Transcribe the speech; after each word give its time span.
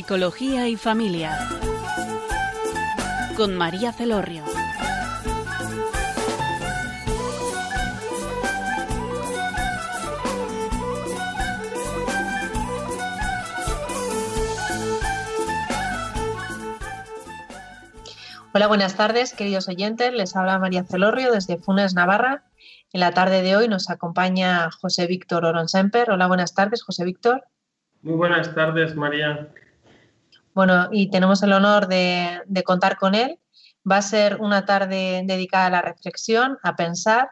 Psicología 0.00 0.66
y 0.66 0.76
Familia. 0.76 1.38
Con 3.36 3.54
María 3.54 3.92
Celorrio. 3.92 4.42
Hola, 18.54 18.68
buenas 18.68 18.96
tardes, 18.96 19.34
queridos 19.34 19.68
oyentes. 19.68 20.14
Les 20.14 20.34
habla 20.34 20.58
María 20.58 20.84
Celorrio 20.84 21.30
desde 21.30 21.58
Funes, 21.58 21.92
Navarra. 21.92 22.44
En 22.94 23.00
la 23.00 23.12
tarde 23.12 23.42
de 23.42 23.54
hoy 23.54 23.68
nos 23.68 23.90
acompaña 23.90 24.70
José 24.70 25.06
Víctor 25.06 25.44
Oronsemper. 25.44 26.10
Hola, 26.10 26.26
buenas 26.26 26.54
tardes, 26.54 26.82
José 26.82 27.04
Víctor. 27.04 27.44
Muy 28.00 28.14
buenas 28.14 28.54
tardes, 28.54 28.96
María. 28.96 29.50
Bueno, 30.54 30.88
y 30.90 31.10
tenemos 31.10 31.42
el 31.42 31.52
honor 31.52 31.86
de, 31.86 32.42
contar 32.64 32.96
con 32.96 33.14
él. 33.14 33.38
Va 33.90 33.98
a 33.98 34.02
ser 34.02 34.40
una 34.40 34.64
tarde 34.64 35.22
dedicada 35.24 35.66
a 35.66 35.70
la 35.70 35.82
reflexión, 35.82 36.58
a 36.62 36.76
pensar, 36.76 37.30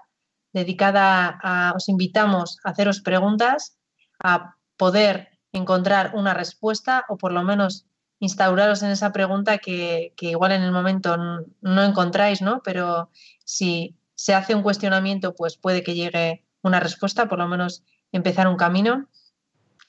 dedicada 0.52 1.38
a, 1.42 1.72
os 1.76 1.88
invitamos 1.88 2.58
a 2.64 2.70
haceros 2.70 3.00
preguntas, 3.00 3.76
a 4.22 4.56
poder 4.76 5.38
encontrar 5.52 6.12
una 6.14 6.34
respuesta 6.34 7.04
o 7.08 7.16
por 7.16 7.32
lo 7.32 7.42
menos 7.42 7.86
instauraros 8.20 8.82
en 8.82 8.90
esa 8.90 9.12
pregunta 9.12 9.58
que, 9.58 10.14
igual 10.20 10.52
en 10.52 10.62
el 10.62 10.72
momento 10.72 11.16
no 11.16 11.82
encontráis, 11.82 12.42
¿no? 12.42 12.62
Pero 12.62 13.10
si 13.44 13.96
se 14.14 14.34
hace 14.34 14.54
un 14.54 14.62
cuestionamiento, 14.62 15.34
pues 15.34 15.56
puede 15.56 15.82
que 15.82 15.94
llegue 15.94 16.44
una 16.62 16.80
respuesta, 16.80 17.28
por 17.28 17.38
lo 17.38 17.46
menos 17.46 17.84
empezar 18.10 18.48
un 18.48 18.56
camino. 18.56 19.08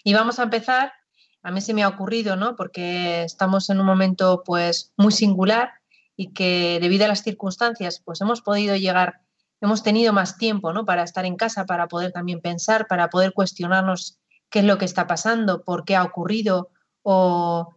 Y 0.04 0.14
vamos 0.14 0.40
a 0.40 0.44
empezar, 0.44 0.94
a 1.42 1.52
mí 1.52 1.62
se 1.62 1.74
me 1.74 1.84
ha 1.84 1.88
ocurrido, 1.88 2.36
¿no? 2.36 2.56
Porque 2.56 3.24
estamos 3.24 3.70
en 3.70 3.80
un 3.80 3.86
momento 3.86 4.44
pues 4.46 4.94
muy 4.98 5.12
singular 5.12 5.72
y 6.16 6.34
que 6.34 6.80
debido 6.82 7.06
a 7.06 7.08
las 7.08 7.24
circunstancias 7.24 8.02
pues 8.04 8.22
hemos 8.22 8.42
podido 8.42 8.76
llegar, 8.76 9.22
hemos 9.62 9.84
tenido 9.84 10.12
más 10.14 10.38
tiempo, 10.38 10.74
¿no? 10.74 10.86
Para 10.86 11.04
estar 11.04 11.26
en 11.26 11.38
casa, 11.38 11.66
para 11.66 11.88
poder 11.88 12.12
también 12.12 12.42
pensar, 12.42 12.88
para 12.88 13.10
poder 13.10 13.34
cuestionarnos 13.34 14.20
qué 14.50 14.60
es 14.60 14.66
lo 14.66 14.78
que 14.78 14.86
está 14.86 15.08
pasando, 15.08 15.64
por 15.64 15.86
qué 15.86 15.96
ha 15.96 16.04
ocurrido 16.04 16.70
o 17.04 17.74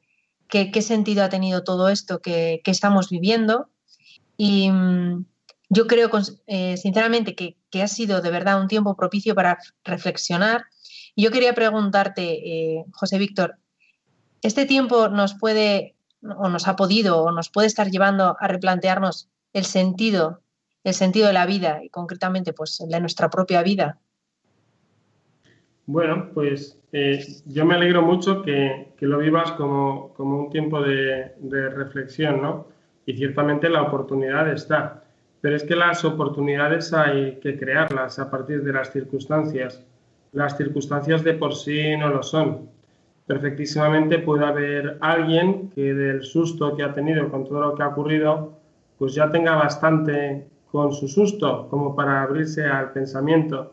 qué, 0.48 0.82
sentido 0.82 1.24
ha 1.24 1.28
tenido 1.28 1.64
todo 1.64 1.88
esto 1.88 2.20
que, 2.20 2.60
estamos 2.66 3.08
viviendo. 3.08 3.70
Y 4.36 4.70
mm, 4.70 5.24
yo 5.70 5.86
creo, 5.86 6.10
eh, 6.46 6.76
sinceramente, 6.76 7.34
que, 7.34 7.56
ha 7.82 7.88
sido 7.88 8.20
de 8.20 8.30
verdad 8.30 8.60
un 8.60 8.68
tiempo 8.68 8.96
propicio 8.96 9.34
para 9.34 9.58
reflexionar. 9.84 10.66
Y 11.14 11.24
yo 11.24 11.30
quería 11.30 11.54
preguntarte, 11.54 12.22
eh, 12.22 12.84
José 12.92 13.18
Víctor, 13.18 13.56
¿este 14.40 14.66
tiempo 14.66 15.08
nos 15.08 15.34
puede, 15.34 15.94
o 16.22 16.48
nos 16.48 16.68
ha 16.68 16.76
podido, 16.76 17.22
o 17.22 17.32
nos 17.32 17.50
puede 17.50 17.66
estar 17.66 17.90
llevando 17.90 18.36
a 18.40 18.48
replantearnos 18.48 19.28
el 19.52 19.64
sentido, 19.64 20.40
el 20.84 20.94
sentido 20.94 21.26
de 21.26 21.34
la 21.34 21.46
vida 21.46 21.84
y 21.84 21.90
concretamente, 21.90 22.52
pues, 22.52 22.82
de 22.86 23.00
nuestra 23.00 23.28
propia 23.28 23.62
vida? 23.62 24.00
Bueno, 25.86 26.30
pues 26.32 26.78
eh, 26.92 27.24
yo 27.46 27.64
me 27.64 27.74
alegro 27.74 28.02
mucho 28.02 28.42
que, 28.42 28.94
lo 29.00 29.18
vivas 29.18 29.52
como, 29.52 30.14
un 30.16 30.50
tiempo 30.50 30.80
de, 30.80 31.32
reflexión, 31.70 32.40
¿no? 32.40 32.68
Y 33.04 33.14
ciertamente 33.16 33.68
la 33.68 33.82
oportunidad 33.82 34.50
está. 34.50 35.02
Pero 35.40 35.56
es 35.56 35.64
que 35.64 35.74
las 35.74 36.04
oportunidades 36.04 36.92
hay 36.92 37.40
que 37.40 37.58
crearlas 37.58 38.20
a 38.20 38.30
partir 38.30 38.62
de 38.62 38.72
las 38.72 38.92
circunstancias. 38.92 39.84
Las 40.32 40.56
circunstancias 40.56 41.22
de 41.24 41.34
por 41.34 41.54
sí 41.54 41.96
no 41.96 42.08
lo 42.08 42.22
son. 42.22 42.70
Perfectísimamente 43.26 44.18
puede 44.18 44.44
haber 44.44 44.98
alguien 45.00 45.70
que 45.70 45.94
del 45.94 46.24
susto 46.24 46.76
que 46.76 46.82
ha 46.82 46.92
tenido 46.92 47.30
con 47.30 47.44
todo 47.44 47.60
lo 47.60 47.74
que 47.74 47.82
ha 47.82 47.88
ocurrido, 47.88 48.52
pues 48.98 49.14
ya 49.14 49.30
tenga 49.30 49.54
bastante 49.54 50.46
con 50.70 50.92
su 50.92 51.06
susto 51.06 51.68
como 51.68 51.94
para 51.94 52.22
abrirse 52.22 52.66
al 52.66 52.92
pensamiento 52.92 53.72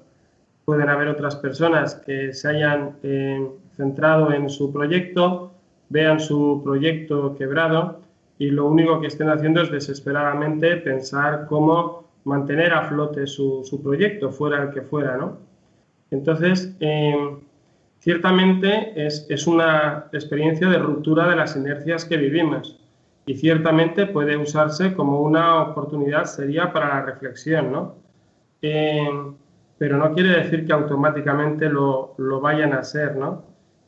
pueden 0.70 0.88
haber 0.88 1.08
otras 1.08 1.36
personas 1.36 1.96
que 1.96 2.32
se 2.32 2.48
hayan 2.48 2.98
eh, 3.02 3.44
centrado 3.76 4.32
en 4.32 4.52
su 4.52 4.72
proyecto, 4.72 5.52
vean 5.90 6.20
su 6.20 6.62
proyecto 6.64 7.36
quebrado 7.36 8.02
y 8.38 8.52
lo 8.52 8.68
único 8.68 9.02
que 9.02 9.08
estén 9.08 9.30
haciendo 9.30 9.64
es 9.64 9.72
desesperadamente 9.72 10.78
pensar 10.78 11.48
cómo 11.48 12.04
mantener 12.24 12.72
a 12.72 12.84
flote 12.84 13.26
su, 13.26 13.82
proyecto, 13.84 14.32
fuera 14.32 14.62
el 14.62 14.70
que 14.70 14.84
fuera, 14.84 15.18
¿no? 15.18 15.40
Entonces, 16.12 16.76
eh, 16.80 17.38
ciertamente 18.00 18.94
es, 18.96 19.26
es, 19.30 19.48
una 19.48 20.06
experiencia 20.12 20.68
de 20.70 20.78
ruptura 20.78 21.28
de 21.30 21.36
las 21.36 21.56
inercias 21.56 22.06
que 22.06 22.18
vivimos 22.18 22.80
y 23.26 23.36
ciertamente 23.36 24.08
puede 24.08 24.38
usarse 24.38 24.94
como 24.94 25.22
una 25.22 25.62
oportunidad 25.62 26.26
seria 26.26 26.74
para 26.74 26.90
la 26.90 27.02
reflexión, 27.04 27.72
¿no? 27.72 27.96
Eh, 28.62 29.08
pero 29.78 29.98
no 29.98 30.14
quiere 30.14 30.44
decir 30.44 30.66
que 30.66 30.74
automáticamente 30.74 31.70
lo, 31.70 32.16
lo 32.18 32.42
vayan 32.42 32.74
a 32.74 32.84
ser, 32.84 33.16
¿no? 33.16 33.44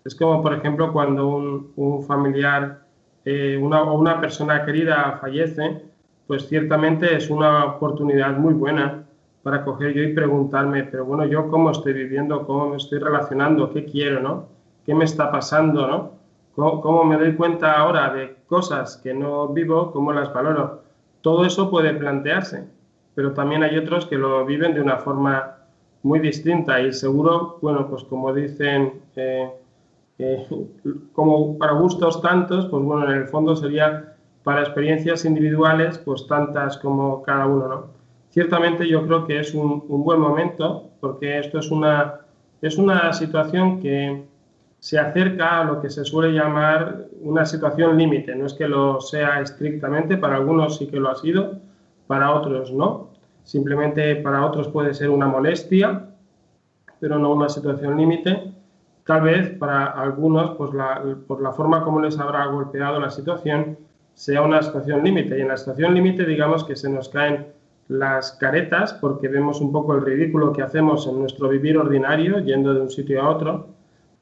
Es 0.06 0.16
como, 0.16 0.42
por 0.42 0.54
ejemplo, 0.54 0.94
cuando 0.94 1.28
un, 1.28 1.74
un 1.76 2.04
familiar 2.04 2.82
eh, 3.26 3.58
una, 3.62 3.84
o 3.84 4.00
una 4.00 4.20
persona 4.20 4.66
querida 4.66 5.18
fallece, 5.22 5.84
pues 6.26 6.48
ciertamente 6.48 7.16
es 7.16 7.30
una 7.30 7.66
oportunidad 7.66 8.36
muy 8.38 8.54
buena 8.54 9.04
para 9.44 9.64
coger 9.64 9.94
yo 9.94 10.04
y 10.04 10.14
preguntarme, 10.14 10.84
pero 10.84 11.06
bueno, 11.06 11.26
yo 11.26 11.50
cómo 11.50 11.72
estoy 11.72 11.94
viviendo, 11.94 12.46
cómo 12.46 12.70
me 12.70 12.78
estoy 12.78 13.00
relacionando, 13.00 13.72
qué 13.72 13.86
quiero, 13.86 14.22
¿no? 14.22 14.48
¿Qué 14.86 14.94
me 14.94 15.06
está 15.06 15.32
pasando, 15.32 15.88
¿no? 15.88 16.22
¿Cómo, 16.56 17.04
me 17.06 17.18
doy 17.18 17.36
cuenta 17.36 17.74
ahora 17.74 18.14
de 18.14 18.36
cosas 18.48 18.98
que 18.98 19.14
no 19.14 19.48
vivo, 19.48 19.92
cómo 19.92 20.12
las 20.12 20.34
valoro? 20.34 20.84
Todo 21.22 21.46
eso 21.46 21.72
puede 21.72 21.94
plantearse, 21.94 22.68
pero 23.16 23.34
también 23.34 23.64
hay 23.64 23.78
otros 23.78 24.06
que 24.06 24.18
lo 24.18 24.46
viven 24.46 24.74
de 24.74 24.82
una 24.82 24.98
forma 24.98 25.58
muy 26.04 26.20
distinta 26.20 26.80
y 26.82 26.92
seguro, 26.94 27.58
bueno, 27.62 27.88
pues 27.88 28.04
como 28.04 28.34
dicen, 28.34 29.02
eh, 29.16 29.50
eh, 30.20 30.48
como 31.14 31.58
para 31.58 31.74
gustos 31.74 32.22
tantos, 32.22 32.68
pues 32.68 32.84
bueno, 32.84 33.12
en 33.12 33.22
el 33.22 33.28
fondo 33.28 33.56
sería 33.56 34.16
para 34.44 34.62
experiencias 34.62 35.26
individuales, 35.26 35.98
pues 36.00 36.28
tantas 36.28 36.78
como 36.78 37.22
cada 37.24 37.46
uno, 37.46 37.68
¿no? 37.68 38.01
Ciertamente 38.32 38.88
yo 38.88 39.06
creo 39.06 39.26
que 39.26 39.40
es 39.40 39.54
un, 39.54 39.84
buen 39.88 40.20
momento 40.20 40.90
porque 41.00 41.40
esto 41.40 41.60
es 41.60 41.70
una, 41.72 42.22
es 42.62 42.78
una 42.78 43.14
situación 43.14 43.80
que 43.80 44.24
se 44.80 44.98
acerca 44.98 45.62
a 45.62 45.64
lo 45.64 45.80
que 45.80 45.90
se 45.90 46.04
suele 46.04 46.34
llamar 46.34 47.06
una 47.22 47.46
situación 47.46 47.98
límite. 47.98 48.36
No 48.36 48.48
es 48.48 48.54
que 48.54 48.68
lo 48.68 49.00
sea 49.00 49.42
estrictamente, 49.42 50.18
para 50.18 50.38
algunos 50.38 50.78
sí 50.78 50.88
que 50.88 51.00
lo 51.00 51.10
ha 51.10 51.16
sido, 51.16 51.60
para 52.08 52.34
otros 52.34 52.72
no 52.72 53.12
simplemente 53.44 54.16
para 54.18 54.46
otros 54.46 54.68
puede 54.68 54.94
ser 54.94 55.10
una 55.10 55.28
molestia, 55.28 56.08
pero 57.00 57.18
no 57.18 57.34
una 57.34 57.50
situación 57.50 57.98
límite. 57.98 58.54
Tal 59.06 59.22
vez 59.22 59.50
para 59.58 59.86
algunos, 59.88 60.52
pues 60.58 60.72
por 61.28 61.42
la 61.42 61.52
forma 61.52 61.84
como 61.84 62.02
les 62.02 62.20
habrá 62.20 62.46
golpeado 62.46 63.00
la 63.00 63.10
situación, 63.10 63.78
sea 64.14 64.42
una 64.42 64.62
situación 64.62 65.04
límite. 65.04 65.38
Y 65.38 65.42
en 65.42 65.48
la 65.48 65.58
situación 65.58 65.94
límite, 65.94 66.26
digamos 66.26 66.64
que 66.64 66.76
se 66.76 66.90
nos 66.90 67.10
caen 67.10 67.48
las 67.88 68.34
caretas 68.34 68.94
porque 68.94 69.28
vemos 69.28 69.60
un 69.62 69.72
poco 69.72 69.96
el 69.96 70.06
ridículo 70.06 70.54
que 70.54 70.62
hacemos 70.62 71.08
en 71.08 71.20
nuestro 71.20 71.50
vivir 71.50 71.78
ordinario, 71.78 72.40
yendo 72.40 72.74
de 72.74 72.82
un 72.82 72.90
sitio 72.90 73.22
a 73.22 73.30
otro, 73.30 73.68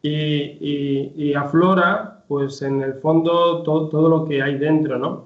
y, 0.02 1.34
aflora, 1.34 2.24
pues 2.28 2.62
en 2.62 2.82
el 2.82 2.96
fondo, 2.96 3.64
todo, 3.64 3.90
todo 3.90 4.10
lo 4.10 4.26
que 4.26 4.42
hay 4.42 4.58
dentro, 4.58 4.98
¿no? 4.98 5.26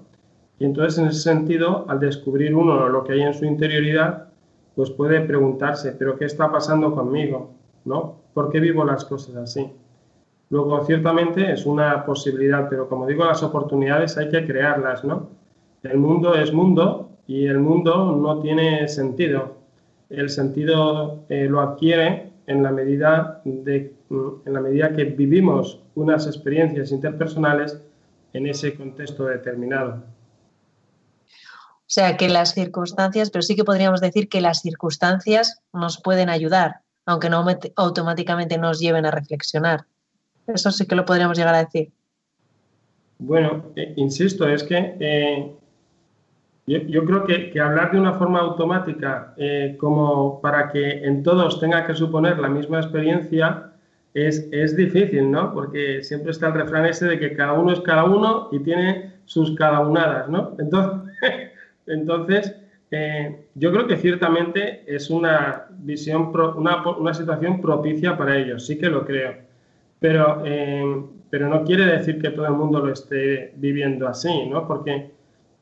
Y 0.60 0.66
entonces, 0.66 1.00
en 1.00 1.08
ese 1.08 1.20
sentido, 1.20 1.86
al 1.88 2.00
descubrir 2.00 2.56
uno 2.56 2.88
lo 2.90 3.04
que 3.04 3.14
hay 3.14 3.22
en 3.22 3.34
su 3.34 3.46
interioridad, 3.46 4.28
pues 4.76 4.90
puede 4.92 5.22
preguntarse, 5.22 5.92
¿pero 5.94 6.18
qué 6.18 6.26
está 6.26 6.52
pasando 6.52 6.94
conmigo? 6.94 7.52
¿No? 7.86 8.16
¿Por 8.34 8.50
qué 8.50 8.60
vivo 8.60 8.84
las 8.86 9.06
cosas 9.06 9.36
así? 9.36 9.70
Luego, 10.50 10.84
ciertamente 10.86 11.52
es 11.52 11.66
una 11.66 12.06
posibilidad, 12.06 12.68
pero 12.70 12.88
como 12.88 13.06
digo, 13.06 13.26
las 13.26 13.44
oportunidades 13.44 14.18
hay 14.18 14.30
que 14.30 14.46
crearlas, 14.46 15.04
¿no? 15.04 15.30
El 15.84 15.98
mundo 15.98 16.34
es 16.36 16.54
mundo 16.54 17.10
y 17.28 17.48
el 17.48 17.60
mundo 17.60 18.16
no 18.16 18.40
tiene 18.42 18.88
sentido. 18.88 19.58
El 20.10 20.30
sentido 20.30 21.24
eh, 21.30 21.46
lo 21.46 21.62
adquiere 21.62 22.32
en 22.48 22.64
la, 22.64 22.72
medida 22.72 23.42
de, 23.46 23.94
en 24.46 24.54
la 24.54 24.62
medida 24.62 24.94
que 24.94 25.06
vivimos 25.06 25.80
unas 25.96 26.28
experiencias 26.28 26.92
interpersonales 26.92 27.80
en 28.34 28.48
ese 28.48 28.76
contexto 28.76 29.26
determinado. 29.26 30.04
O 31.26 31.94
sea, 31.94 32.18
que 32.18 32.28
las 32.28 32.54
circunstancias, 32.54 33.30
pero 33.30 33.44
sí 33.44 33.56
que 33.56 33.64
podríamos 33.64 34.02
decir 34.02 34.28
que 34.28 34.42
las 34.42 34.62
circunstancias 34.62 35.62
nos 35.74 36.02
pueden 36.02 36.30
ayudar, 36.30 36.82
aunque 37.06 37.30
no 37.30 37.46
automáticamente 37.76 38.58
nos 38.58 38.80
lleven 38.80 39.06
a 39.06 39.12
reflexionar. 39.12 39.86
Eso 40.48 40.72
sí 40.72 40.88
que 40.88 40.96
lo 40.96 41.06
podríamos 41.06 41.38
llegar 41.38 41.56
a 41.56 41.64
decir. 41.64 41.92
Bueno, 43.20 43.72
eh, 43.76 43.94
insisto, 43.96 44.48
es 44.48 44.64
que 44.64 44.98
eh, 45.00 45.56
yo, 46.66 47.06
creo 47.06 47.26
que, 47.26 47.60
hablar 47.60 47.92
de 47.92 48.00
una 48.00 48.14
forma 48.14 48.40
automática, 48.40 49.34
eh, 49.38 49.76
como 49.80 50.40
para 50.42 50.72
que 50.72 51.04
en 51.04 51.22
todos 51.22 51.60
tenga 51.60 51.86
que 51.86 51.94
suponer 51.94 52.40
la 52.40 52.48
misma 52.48 52.80
experiencia, 52.80 53.72
es, 54.14 54.48
es, 54.52 54.76
difícil, 54.76 55.30
¿no? 55.30 55.54
Porque 55.54 56.04
siempre 56.04 56.32
está 56.32 56.48
el 56.48 56.54
refrán 56.54 56.86
ese 56.86 57.08
de 57.08 57.20
que 57.20 57.36
cada 57.36 57.54
uno 57.54 57.74
es 57.74 57.82
cada 57.82 58.06
uno 58.06 58.48
y 58.52 58.60
tiene 58.60 59.14
sus 59.26 59.56
cada 59.56 59.82
unadas, 59.82 60.30
¿no? 60.30 60.56
Entonces, 60.60 61.12
entonces 61.88 62.56
eh, 62.92 63.48
yo 63.56 63.72
creo 63.72 63.88
que 63.88 63.98
ciertamente 63.98 64.84
es 64.86 65.10
una 65.10 65.66
visión, 65.80 66.32
una, 66.56 66.88
una, 66.88 67.14
situación 67.14 67.60
propicia 67.60 68.16
para 68.16 68.38
ellos, 68.38 68.68
sí 68.68 68.78
que 68.78 68.90
lo 68.90 69.04
creo. 69.04 69.34
Pero, 70.00 70.44
eh, 70.46 71.04
pero 71.30 71.50
no 71.50 71.64
quiere 71.64 71.86
decir 71.88 72.22
que 72.22 72.30
todo 72.30 72.46
el 72.46 72.54
mundo 72.54 72.86
lo 72.86 72.94
esté 72.94 73.52
viviendo 73.56 74.08
así, 74.08 74.46
¿no? 74.48 74.68
Porque 74.68 75.12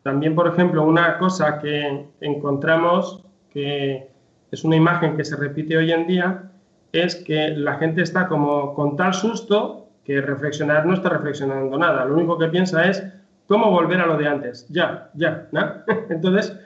también, 0.03 0.35
por 0.35 0.47
ejemplo, 0.47 0.83
una 0.83 1.17
cosa 1.17 1.59
que 1.59 2.07
encontramos 2.21 3.23
que 3.51 4.07
es 4.51 4.63
una 4.63 4.75
imagen 4.75 5.15
que 5.15 5.25
se 5.25 5.35
repite 5.35 5.77
hoy 5.77 5.91
en 5.91 6.07
día 6.07 6.51
es 6.91 7.15
que 7.15 7.49
la 7.49 7.75
gente 7.75 8.01
está 8.01 8.27
como 8.27 8.73
con 8.73 8.95
tal 8.95 9.13
susto 9.13 9.87
que 10.03 10.19
reflexionar 10.21 10.85
no 10.85 10.93
está 10.93 11.09
reflexionando 11.09 11.77
nada. 11.77 12.05
Lo 12.05 12.15
único 12.15 12.37
que 12.37 12.47
piensa 12.47 12.85
es 12.87 13.03
cómo 13.47 13.69
volver 13.69 14.01
a 14.01 14.07
lo 14.07 14.17
de 14.17 14.27
antes. 14.27 14.67
Ya, 14.69 15.09
ya, 15.13 15.47
¿no? 15.51 15.73
Entonces, 16.09 16.57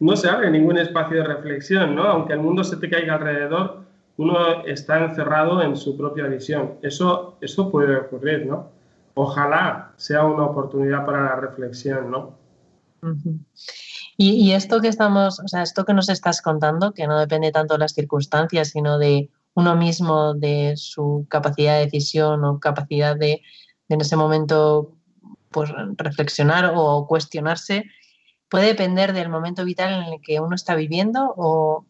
no 0.00 0.16
se 0.16 0.28
abre 0.28 0.50
ningún 0.50 0.78
espacio 0.78 1.18
de 1.18 1.24
reflexión, 1.24 1.94
¿no? 1.94 2.04
Aunque 2.04 2.34
el 2.34 2.40
mundo 2.40 2.62
se 2.64 2.76
te 2.76 2.88
caiga 2.88 3.14
alrededor, 3.14 3.82
uno 4.16 4.64
está 4.64 5.04
encerrado 5.04 5.60
en 5.62 5.76
su 5.76 5.96
propia 5.96 6.26
visión. 6.26 6.74
Eso, 6.82 7.36
eso 7.40 7.70
puede 7.70 7.96
ocurrir, 7.96 8.46
¿no? 8.46 8.70
Ojalá 9.18 9.94
sea 9.96 10.24
una 10.24 10.44
oportunidad 10.44 11.06
para 11.06 11.22
la 11.24 11.36
reflexión, 11.36 12.10
¿no? 12.10 12.38
y, 14.18 14.52
esto 14.52 14.80
que 14.80 14.88
estamos, 14.88 15.40
o 15.40 15.48
sea, 15.48 15.62
esto 15.62 15.84
que 15.84 15.94
nos 15.94 16.08
estás 16.08 16.42
contando, 16.42 16.92
que 16.92 17.06
no 17.06 17.18
depende 17.18 17.50
tanto 17.50 17.74
de 17.74 17.78
las 17.78 17.92
circunstancias, 17.92 18.68
sino 18.68 18.98
de 18.98 19.30
uno 19.54 19.74
mismo, 19.74 20.34
de 20.34 20.74
su 20.76 21.26
capacidad 21.30 21.78
de 21.78 21.86
decisión 21.86 22.44
o 22.44 22.60
capacidad 22.60 23.16
de, 23.16 23.40
de 23.88 23.94
en 23.94 24.00
ese 24.00 24.16
momento 24.16 24.92
pues 25.50 25.70
reflexionar 25.96 26.72
o 26.74 27.06
cuestionarse, 27.06 27.84
puede 28.50 28.66
depender 28.66 29.14
del 29.14 29.30
momento 29.30 29.64
vital 29.64 29.94
en 29.94 30.12
el 30.12 30.20
que 30.20 30.40
uno 30.40 30.54
está 30.54 30.74
viviendo 30.74 31.32
o, 31.38 31.86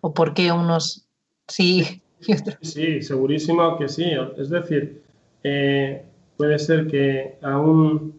o 0.00 0.14
por 0.14 0.32
qué 0.32 0.50
unos 0.52 1.06
sí 1.46 2.02
y 2.26 2.32
otros. 2.32 2.56
Sí, 2.62 3.02
segurísimo 3.02 3.76
que 3.76 3.88
sí. 3.88 4.12
Es 4.38 4.48
decir, 4.48 5.02
eh, 5.42 6.06
puede 6.38 6.58
ser 6.58 6.86
que 6.86 7.36
a 7.42 7.58
un, 7.58 8.14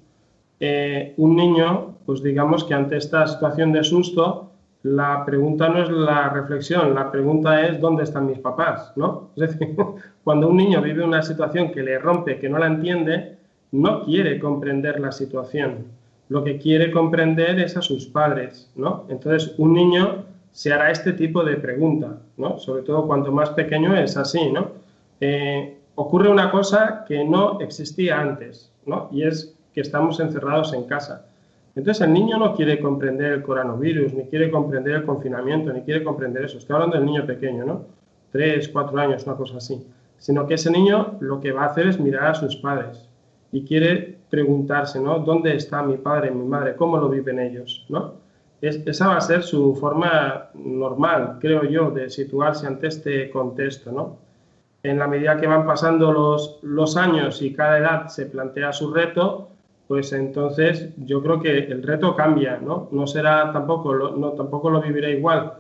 eh, 0.60 1.16
un 1.18 1.36
niño, 1.36 1.96
pues 2.06 2.22
digamos 2.22 2.64
que 2.64 2.76
ante 2.76 2.98
esta 2.98 3.26
situación 3.26 3.72
de 3.72 3.84
susto, 3.84 4.52
la 4.84 5.26
pregunta 5.26 5.70
no 5.70 5.82
es 5.82 5.90
la 5.90 6.30
reflexión, 6.30 6.94
la 6.94 7.12
pregunta 7.12 7.66
es 7.66 7.82
¿dónde 7.82 8.04
están 8.04 8.28
mis 8.28 8.38
papás? 8.38 8.94
¿no? 8.96 9.32
Es 9.36 9.58
decir, 9.58 9.76
cuando 10.24 10.50
un 10.50 10.58
niño 10.58 10.82
vive 10.84 11.04
una 11.04 11.24
situación 11.24 11.72
que 11.72 11.82
le 11.82 11.98
rompe, 11.98 12.38
que 12.38 12.50
no 12.50 12.60
la 12.60 12.68
entiende, 12.68 13.38
no 13.72 14.04
quiere 14.06 14.40
comprender 14.40 15.00
la 15.00 15.12
situación 15.12 16.00
lo 16.30 16.44
que 16.44 16.58
quiere 16.58 16.92
comprender 16.92 17.60
es 17.60 17.76
a 17.76 17.82
sus 17.82 18.06
padres, 18.06 18.72
¿no? 18.76 19.06
Entonces, 19.10 19.54
un 19.58 19.74
niño 19.74 20.26
se 20.52 20.72
hará 20.72 20.92
este 20.92 21.14
tipo 21.14 21.44
de 21.44 21.58
pregunta, 21.58 22.22
¿no? 22.38 22.58
Sobre 22.60 22.84
todo 22.84 23.08
cuanto 23.08 23.32
más 23.32 23.50
pequeño 23.52 23.96
es 23.96 24.16
así, 24.16 24.52
¿no? 24.52 24.72
Eh, 25.20 25.79
ocurre 26.00 26.30
una 26.30 26.50
cosa 26.50 27.04
que 27.06 27.26
no 27.26 27.60
existía 27.60 28.22
antes, 28.22 28.72
¿no? 28.86 29.10
Y 29.12 29.24
es 29.24 29.54
que 29.74 29.82
estamos 29.82 30.18
encerrados 30.22 30.72
en 30.72 30.86
casa. 30.86 31.26
Entonces, 31.76 32.08
el 32.08 32.14
niño 32.14 32.38
no 32.38 32.56
quiere 32.56 32.80
comprender 32.80 33.34
el 33.34 33.44
coronavirus, 33.44 34.14
ni 34.14 34.24
quiere 34.24 34.50
comprender 34.50 34.96
el 34.96 35.06
confinamiento, 35.06 35.74
ni 35.74 35.82
quiere 35.82 36.02
comprender 36.06 36.46
eso. 36.46 36.58
Estoy 36.58 36.76
hablando 36.76 36.96
del 36.96 37.06
niño 37.06 37.26
pequeño, 37.26 37.66
¿no? 37.66 37.86
Tres, 38.32 38.70
cuatro 38.70 38.98
años, 38.98 39.26
una 39.26 39.36
cosa 39.36 39.58
así. 39.58 39.86
Sino 40.18 40.48
que 40.48 40.54
ese 40.54 40.72
niño 40.72 41.18
lo 41.20 41.42
que 41.42 41.52
va 41.52 41.64
a 41.64 41.68
hacer 41.68 41.88
es 41.88 42.00
mirar 42.00 42.28
a 42.28 42.34
sus 42.34 42.56
padres 42.56 43.06
y 43.52 43.66
quiere 43.66 44.20
preguntarse, 44.30 45.02
¿no? 45.02 45.20
¿Dónde 45.20 45.54
está 45.54 45.84
mi 45.84 45.98
padre, 45.98 46.32
mi 46.32 46.48
madre? 46.48 46.78
¿Cómo 46.78 46.98
lo 46.98 47.10
viven 47.10 47.40
ellos? 47.40 47.86
¿no? 47.90 48.14
esa 48.62 49.08
va 49.08 49.18
a 49.18 49.22
ser 49.22 49.44
su 49.44 49.76
forma 49.76 50.50
normal, 50.54 51.38
creo 51.40 51.64
yo, 51.64 51.92
de 51.92 52.10
situarse 52.10 52.68
ante 52.68 52.88
este 52.88 53.30
contexto, 53.30 53.92
¿no? 53.92 54.29
En 54.84 54.98
la 54.98 55.08
medida 55.08 55.38
que 55.38 55.48
van 55.48 55.66
pasando 55.66 56.12
los, 56.12 56.60
los 56.62 56.96
años 56.96 57.42
y 57.42 57.54
cada 57.54 57.78
edad 57.78 58.08
se 58.08 58.26
plantea 58.28 58.72
su 58.72 58.94
reto, 58.94 59.50
pues 59.90 60.14
entonces 60.14 60.90
yo 60.98 61.22
creo 61.24 61.42
que 61.42 61.58
el 61.58 61.82
reto 61.82 62.16
cambia, 62.16 62.58
¿no? 62.58 62.90
No 62.92 63.08
será 63.08 63.52
tampoco, 63.52 63.96
no, 63.96 64.34
tampoco 64.34 64.70
lo 64.70 64.82
vivirá 64.82 65.10
igual. 65.10 65.54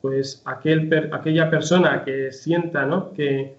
Pues 0.00 0.40
aquel, 0.44 1.10
aquella 1.12 1.50
persona 1.50 2.04
que 2.04 2.30
sienta, 2.30 2.86
¿no? 2.86 3.12
Que, 3.12 3.56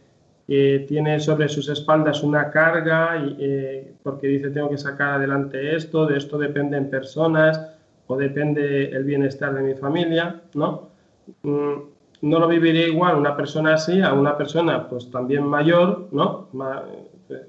que 0.48 0.86
tiene 0.88 1.20
sobre 1.20 1.50
sus 1.50 1.68
espaldas 1.70 2.24
una 2.24 2.52
carga 2.52 3.18
y, 3.18 3.36
eh, 3.40 3.94
porque 4.02 4.28
dice 4.28 4.50
tengo 4.50 4.70
que 4.70 4.78
sacar 4.78 5.16
adelante 5.16 5.76
esto, 5.76 6.06
de 6.06 6.18
esto 6.18 6.38
dependen 6.38 6.90
personas 6.90 7.60
o 8.08 8.18
depende 8.18 8.92
el 8.92 9.04
bienestar 9.04 9.54
de 9.54 9.62
mi 9.62 9.74
familia, 9.74 10.42
¿no? 10.54 10.90
Mm, 11.44 11.93
no 12.24 12.40
lo 12.40 12.48
viviría 12.48 12.88
igual 12.88 13.18
una 13.18 13.36
persona 13.36 13.74
así 13.74 14.02
a 14.02 14.14
una 14.14 14.38
persona 14.38 14.88
pues 14.88 15.12
también 15.12 15.46
mayor, 15.46 16.08
¿no? 16.14 16.48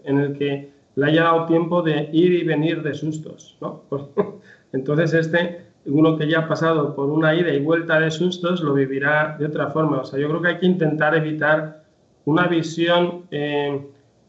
En 0.02 0.18
el 0.18 0.36
que 0.36 0.72
le 0.96 1.06
haya 1.06 1.22
dado 1.22 1.46
tiempo 1.46 1.80
de 1.80 2.10
ir 2.12 2.32
y 2.32 2.42
venir 2.42 2.82
de 2.82 2.92
sustos, 2.92 3.56
¿no? 3.60 3.84
Entonces 4.72 5.14
este, 5.14 5.66
uno 5.86 6.18
que 6.18 6.26
ya 6.26 6.40
ha 6.40 6.48
pasado 6.48 6.92
por 6.96 7.08
una 7.08 7.36
ida 7.36 7.50
y 7.50 7.60
vuelta 7.60 8.00
de 8.00 8.10
sustos, 8.10 8.62
lo 8.62 8.74
vivirá 8.74 9.36
de 9.38 9.46
otra 9.46 9.68
forma. 9.68 10.00
O 10.00 10.04
sea, 10.04 10.18
yo 10.18 10.28
creo 10.28 10.42
que 10.42 10.48
hay 10.48 10.58
que 10.58 10.66
intentar 10.66 11.14
evitar 11.14 11.84
una 12.24 12.48
visión 12.48 13.26
eh, 13.30 13.80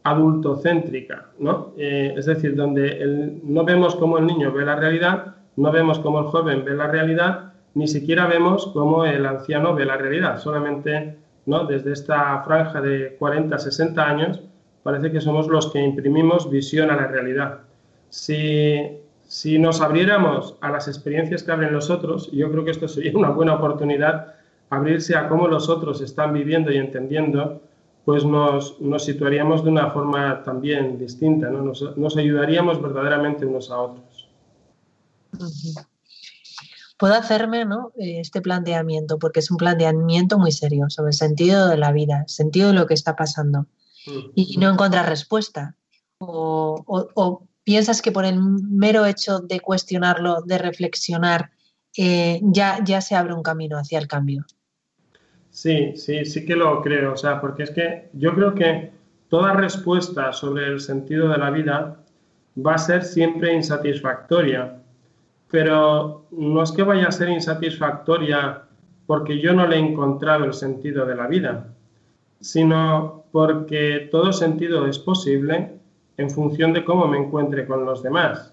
adultocéntrica, 0.04 1.26
¿no? 1.40 1.72
Eh, 1.76 2.14
es 2.16 2.26
decir, 2.26 2.54
donde 2.54 3.40
no 3.42 3.64
vemos 3.64 3.96
cómo 3.96 4.18
el 4.18 4.26
niño 4.26 4.52
ve 4.52 4.64
la 4.64 4.76
realidad, 4.76 5.34
no 5.56 5.72
vemos 5.72 5.98
cómo 5.98 6.20
el 6.20 6.26
joven 6.26 6.64
ve 6.64 6.76
la 6.76 6.86
realidad, 6.86 7.45
ni 7.76 7.86
siquiera 7.86 8.26
vemos 8.26 8.68
cómo 8.72 9.04
el 9.04 9.26
anciano 9.26 9.74
ve 9.74 9.84
la 9.84 9.98
realidad. 9.98 10.40
Solamente 10.40 11.18
¿no? 11.44 11.66
desde 11.66 11.92
esta 11.92 12.42
franja 12.42 12.80
de 12.80 13.16
40, 13.18 13.58
60 13.58 14.02
años 14.02 14.40
parece 14.82 15.12
que 15.12 15.20
somos 15.20 15.46
los 15.46 15.70
que 15.70 15.84
imprimimos 15.84 16.50
visión 16.50 16.90
a 16.90 16.96
la 16.96 17.06
realidad. 17.06 17.58
Si, 18.08 18.80
si 19.26 19.58
nos 19.58 19.82
abriéramos 19.82 20.56
a 20.62 20.70
las 20.70 20.88
experiencias 20.88 21.42
que 21.42 21.52
abren 21.52 21.74
los 21.74 21.90
otros, 21.90 22.32
yo 22.32 22.50
creo 22.50 22.64
que 22.64 22.70
esto 22.70 22.88
sería 22.88 23.12
una 23.14 23.28
buena 23.28 23.56
oportunidad, 23.56 24.34
abrirse 24.70 25.14
a 25.14 25.28
cómo 25.28 25.46
los 25.46 25.68
otros 25.68 26.00
están 26.00 26.32
viviendo 26.32 26.72
y 26.72 26.78
entendiendo, 26.78 27.60
pues 28.06 28.24
nos, 28.24 28.80
nos, 28.80 29.04
situaríamos 29.04 29.62
de 29.64 29.70
una 29.70 29.90
forma 29.90 30.42
también 30.44 30.98
distinta, 30.98 31.50
¿no? 31.50 31.60
nos, 31.60 31.94
nos, 31.98 32.16
ayudaríamos 32.16 32.80
verdaderamente 32.80 33.44
unos 33.44 33.70
a 33.70 33.78
otros. 33.80 34.30
Puedo 36.96 37.14
hacerme 37.14 37.64
¿no? 37.64 37.92
este 37.96 38.40
planteamiento, 38.40 39.18
porque 39.18 39.40
es 39.40 39.50
un 39.50 39.56
planteamiento 39.56 40.38
muy 40.38 40.52
serio 40.52 40.86
sobre 40.88 41.10
el 41.10 41.14
sentido 41.14 41.68
de 41.68 41.76
la 41.76 41.92
vida, 41.92 42.22
el 42.22 42.28
sentido 42.28 42.68
de 42.68 42.74
lo 42.74 42.86
que 42.86 42.94
está 42.94 43.16
pasando, 43.16 43.66
y 44.34 44.56
no 44.58 44.70
encontrar 44.70 45.08
respuesta. 45.08 45.76
O, 46.18 46.82
o, 46.86 47.46
piensas 47.64 48.00
que 48.00 48.12
por 48.12 48.24
el 48.24 48.40
mero 48.40 49.04
hecho 49.04 49.40
de 49.40 49.60
cuestionarlo, 49.60 50.40
de 50.42 50.56
reflexionar, 50.56 51.50
eh, 51.96 52.40
ya, 52.42 52.78
ya 52.84 53.00
se 53.00 53.16
abre 53.16 53.34
un 53.34 53.42
camino 53.42 53.76
hacia 53.76 53.98
el 53.98 54.06
cambio. 54.06 54.46
Sí, 55.50 55.94
sí, 55.96 56.24
sí 56.24 56.44
que 56.44 56.54
lo 56.54 56.80
creo, 56.82 57.14
o 57.14 57.16
sea, 57.16 57.40
porque 57.40 57.64
es 57.64 57.70
que 57.70 58.08
yo 58.12 58.34
creo 58.34 58.54
que 58.54 58.92
toda 59.28 59.52
respuesta 59.54 60.32
sobre 60.32 60.66
el 60.68 60.80
sentido 60.80 61.28
de 61.28 61.38
la 61.38 61.50
vida 61.50 62.04
va 62.56 62.74
a 62.74 62.78
ser 62.78 63.04
siempre 63.04 63.54
insatisfactoria, 63.54 64.82
pero 65.50 66.26
no 66.30 66.62
es 66.62 66.72
que 66.72 66.82
vaya 66.82 67.08
a 67.08 67.12
ser 67.12 67.28
insatisfactoria 67.28 68.62
porque 69.06 69.38
yo 69.38 69.52
no 69.52 69.66
le 69.66 69.76
he 69.76 69.78
encontrado 69.78 70.44
el 70.44 70.54
sentido 70.54 71.06
de 71.06 71.14
la 71.14 71.26
vida, 71.26 71.72
sino 72.40 73.24
porque 73.30 74.08
todo 74.10 74.32
sentido 74.32 74.86
es 74.86 74.98
posible 74.98 75.72
en 76.16 76.30
función 76.30 76.72
de 76.72 76.84
cómo 76.84 77.06
me 77.06 77.18
encuentre 77.18 77.66
con 77.66 77.84
los 77.84 78.02
demás. 78.02 78.52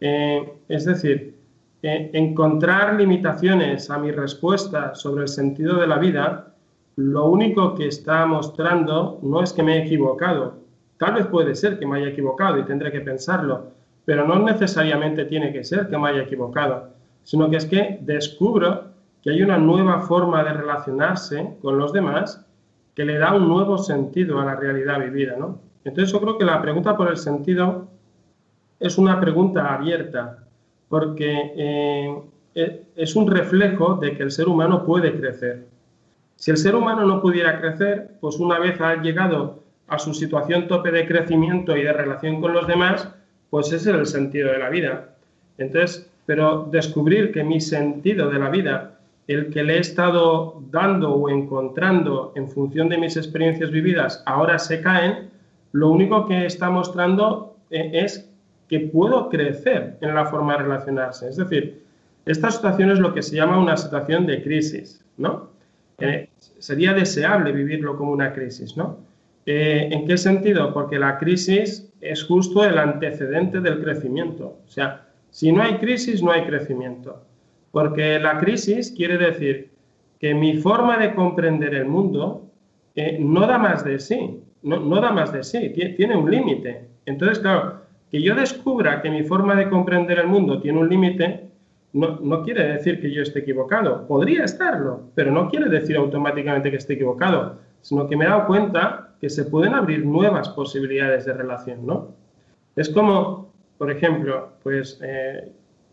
Eh, 0.00 0.54
es 0.68 0.84
decir, 0.84 1.34
encontrar 1.82 2.94
limitaciones 2.94 3.90
a 3.90 3.98
mi 3.98 4.10
respuesta 4.10 4.94
sobre 4.94 5.22
el 5.22 5.28
sentido 5.28 5.78
de 5.78 5.86
la 5.86 5.98
vida, 5.98 6.54
lo 6.96 7.26
único 7.26 7.74
que 7.74 7.88
está 7.88 8.24
mostrando 8.24 9.18
no 9.22 9.42
es 9.42 9.52
que 9.52 9.62
me 9.62 9.76
he 9.76 9.84
equivocado. 9.84 10.58
Tal 10.96 11.14
vez 11.14 11.26
puede 11.26 11.54
ser 11.54 11.78
que 11.78 11.86
me 11.86 11.98
haya 11.98 12.08
equivocado 12.08 12.58
y 12.58 12.64
tendré 12.64 12.90
que 12.90 13.00
pensarlo, 13.00 13.72
pero 14.04 14.26
no 14.26 14.38
necesariamente 14.38 15.24
tiene 15.24 15.52
que 15.52 15.64
ser 15.64 15.88
que 15.88 15.98
me 15.98 16.08
haya 16.08 16.22
equivocado, 16.22 16.90
sino 17.22 17.48
que 17.48 17.56
es 17.56 17.66
que 17.66 17.98
descubro 18.02 18.94
que 19.22 19.30
hay 19.30 19.42
una 19.42 19.56
nueva 19.56 20.02
forma 20.02 20.44
de 20.44 20.52
relacionarse 20.52 21.56
con 21.62 21.78
los 21.78 21.92
demás 21.92 22.44
que 22.94 23.04
le 23.04 23.18
da 23.18 23.34
un 23.34 23.48
nuevo 23.48 23.78
sentido 23.78 24.40
a 24.40 24.44
la 24.44 24.56
realidad 24.56 25.00
vivida. 25.00 25.36
¿no? 25.38 25.58
Entonces 25.84 26.12
yo 26.12 26.20
creo 26.20 26.38
que 26.38 26.44
la 26.44 26.60
pregunta 26.60 26.96
por 26.96 27.08
el 27.08 27.16
sentido 27.16 27.88
es 28.78 28.98
una 28.98 29.18
pregunta 29.20 29.74
abierta, 29.74 30.44
porque 30.88 31.52
eh, 31.56 32.22
e, 32.54 32.82
es 32.94 33.16
un 33.16 33.26
reflejo 33.30 33.94
de 33.94 34.14
que 34.16 34.22
el 34.22 34.30
ser 34.30 34.46
humano 34.46 34.84
puede 34.84 35.18
crecer. 35.18 35.66
Si 36.36 36.50
el 36.50 36.56
ser 36.56 36.74
humano 36.74 37.06
no 37.06 37.22
pudiera 37.22 37.60
crecer, 37.60 38.16
pues 38.20 38.38
una 38.38 38.58
vez 38.58 38.80
ha 38.80 39.00
llegado 39.00 39.62
a 39.88 39.98
su 39.98 40.12
situación 40.12 40.68
tope 40.68 40.90
de 40.90 41.06
crecimiento 41.06 41.76
y 41.76 41.82
de 41.82 41.92
relación 41.92 42.40
con 42.40 42.52
los 42.52 42.66
demás, 42.66 43.08
pues 43.54 43.68
ese 43.68 43.90
es 43.90 43.96
el 43.96 44.06
sentido 44.06 44.50
de 44.50 44.58
la 44.58 44.68
vida. 44.68 45.10
Entonces, 45.58 46.10
pero 46.26 46.66
descubrir 46.72 47.30
que 47.30 47.44
mi 47.44 47.60
sentido 47.60 48.28
de 48.28 48.40
la 48.40 48.50
vida, 48.50 48.98
el 49.28 49.50
que 49.50 49.62
le 49.62 49.76
he 49.76 49.78
estado 49.78 50.60
dando 50.72 51.14
o 51.14 51.28
encontrando 51.28 52.32
en 52.34 52.48
función 52.48 52.88
de 52.88 52.98
mis 52.98 53.16
experiencias 53.16 53.70
vividas, 53.70 54.24
ahora 54.26 54.58
se 54.58 54.80
caen, 54.80 55.30
lo 55.70 55.90
único 55.90 56.26
que 56.26 56.46
está 56.46 56.68
mostrando 56.68 57.54
eh, 57.70 57.92
es 57.92 58.28
que 58.68 58.80
puedo 58.80 59.28
crecer 59.28 59.98
en 60.00 60.16
la 60.16 60.26
forma 60.26 60.54
de 60.54 60.64
relacionarse. 60.64 61.28
Es 61.28 61.36
decir, 61.36 61.80
esta 62.26 62.50
situación 62.50 62.90
es 62.90 62.98
lo 62.98 63.14
que 63.14 63.22
se 63.22 63.36
llama 63.36 63.60
una 63.60 63.76
situación 63.76 64.26
de 64.26 64.42
crisis, 64.42 65.00
¿no? 65.16 65.50
Eh, 65.98 66.28
sería 66.58 66.92
deseable 66.92 67.52
vivirlo 67.52 67.96
como 67.96 68.10
una 68.10 68.32
crisis, 68.32 68.76
¿no? 68.76 68.98
Eh, 69.46 69.88
¿En 69.90 70.06
qué 70.06 70.16
sentido? 70.16 70.72
Porque 70.72 70.98
la 70.98 71.18
crisis 71.18 71.92
es 72.00 72.24
justo 72.24 72.64
el 72.64 72.78
antecedente 72.78 73.60
del 73.60 73.82
crecimiento. 73.82 74.58
O 74.66 74.68
sea, 74.68 75.06
si 75.30 75.52
no 75.52 75.62
hay 75.62 75.78
crisis, 75.78 76.22
no 76.22 76.30
hay 76.30 76.44
crecimiento. 76.44 77.22
Porque 77.70 78.18
la 78.18 78.38
crisis 78.38 78.92
quiere 78.96 79.18
decir 79.18 79.70
que 80.20 80.34
mi 80.34 80.58
forma 80.58 80.96
de 80.96 81.14
comprender 81.14 81.74
el 81.74 81.86
mundo 81.86 82.50
eh, 82.94 83.18
no 83.20 83.46
da 83.46 83.58
más 83.58 83.84
de 83.84 83.98
sí, 83.98 84.40
no, 84.62 84.78
no 84.80 85.00
da 85.00 85.10
más 85.10 85.32
de 85.32 85.42
sí, 85.42 85.70
tiene 85.96 86.16
un 86.16 86.30
límite. 86.30 86.86
Entonces, 87.04 87.40
claro, 87.40 87.82
que 88.10 88.22
yo 88.22 88.34
descubra 88.34 89.02
que 89.02 89.10
mi 89.10 89.24
forma 89.24 89.54
de 89.56 89.68
comprender 89.68 90.20
el 90.20 90.28
mundo 90.28 90.60
tiene 90.60 90.78
un 90.78 90.88
límite, 90.88 91.48
no, 91.92 92.18
no, 92.20 92.42
quiere 92.42 92.64
decir 92.74 93.00
que 93.00 93.12
yo 93.12 93.22
esté 93.22 93.40
equivocado. 93.40 94.06
Podría 94.06 94.44
estarlo, 94.44 95.10
pero 95.14 95.30
no 95.30 95.48
quiere 95.48 95.68
decir 95.68 95.96
automáticamente 95.96 96.70
que 96.70 96.76
esté 96.76 96.94
equivocado, 96.94 97.58
sino 97.80 98.08
que 98.08 98.16
me 98.16 98.24
he 98.24 98.28
dado 98.28 98.46
cuenta 98.46 99.13
que 99.24 99.30
se 99.30 99.46
pueden 99.46 99.72
abrir 99.72 100.04
nuevas 100.04 100.50
posibilidades 100.50 101.24
de 101.24 101.32
relación, 101.32 101.86
¿no? 101.86 102.14
Es 102.76 102.90
como, 102.90 103.54
por 103.78 103.90
ejemplo, 103.90 104.52
pues 104.62 105.00
eh, 105.02 105.50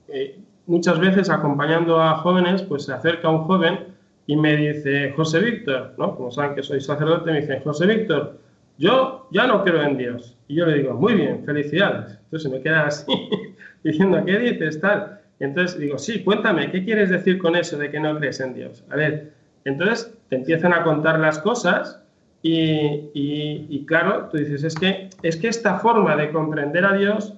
eh, 0.09 0.37
muchas 0.65 0.99
veces 0.99 1.29
acompañando 1.29 2.01
a 2.01 2.15
jóvenes, 2.15 2.61
pues 2.63 2.83
se 2.83 2.91
acerca 2.91 3.29
un 3.29 3.45
joven 3.45 3.85
y 4.27 4.35
me 4.35 4.57
dice, 4.57 5.13
José 5.15 5.39
Víctor, 5.39 5.93
¿no? 5.97 6.13
Como 6.17 6.29
saben 6.29 6.55
que 6.55 6.61
soy 6.61 6.81
sacerdote, 6.81 7.31
me 7.31 7.39
dice, 7.39 7.61
José 7.61 7.85
Víctor, 7.85 8.37
yo 8.77 9.29
ya 9.31 9.47
no 9.47 9.63
creo 9.63 9.81
en 9.81 9.97
Dios. 9.97 10.35
Y 10.49 10.55
yo 10.55 10.65
le 10.65 10.79
digo, 10.79 10.93
muy 10.95 11.13
bien, 11.13 11.45
felicidades. 11.45 12.19
Entonces 12.25 12.51
me 12.51 12.59
queda 12.59 12.87
así, 12.87 13.29
diciendo, 13.85 14.25
¿qué 14.25 14.39
dices? 14.39 14.81
Tal. 14.81 15.21
Entonces 15.39 15.79
digo, 15.79 15.97
sí, 15.97 16.21
cuéntame, 16.21 16.69
¿qué 16.69 16.83
quieres 16.83 17.09
decir 17.09 17.37
con 17.37 17.55
eso 17.55 17.77
de 17.77 17.89
que 17.91 17.99
no 18.01 18.19
crees 18.19 18.41
en 18.41 18.55
Dios? 18.55 18.83
A 18.89 18.97
ver, 18.97 19.31
entonces 19.63 20.13
te 20.27 20.35
empiezan 20.35 20.73
a 20.73 20.83
contar 20.83 21.17
las 21.17 21.39
cosas 21.39 22.01
y, 22.43 23.85
claro, 23.85 24.29
tú 24.31 24.37
dices, 24.37 24.63
es 24.63 24.75
que, 24.75 25.09
es 25.21 25.37
que 25.37 25.47
esta 25.47 25.79
forma 25.79 26.15
de 26.15 26.31
comprender 26.31 26.85
a 26.85 26.93
Dios 26.93 27.35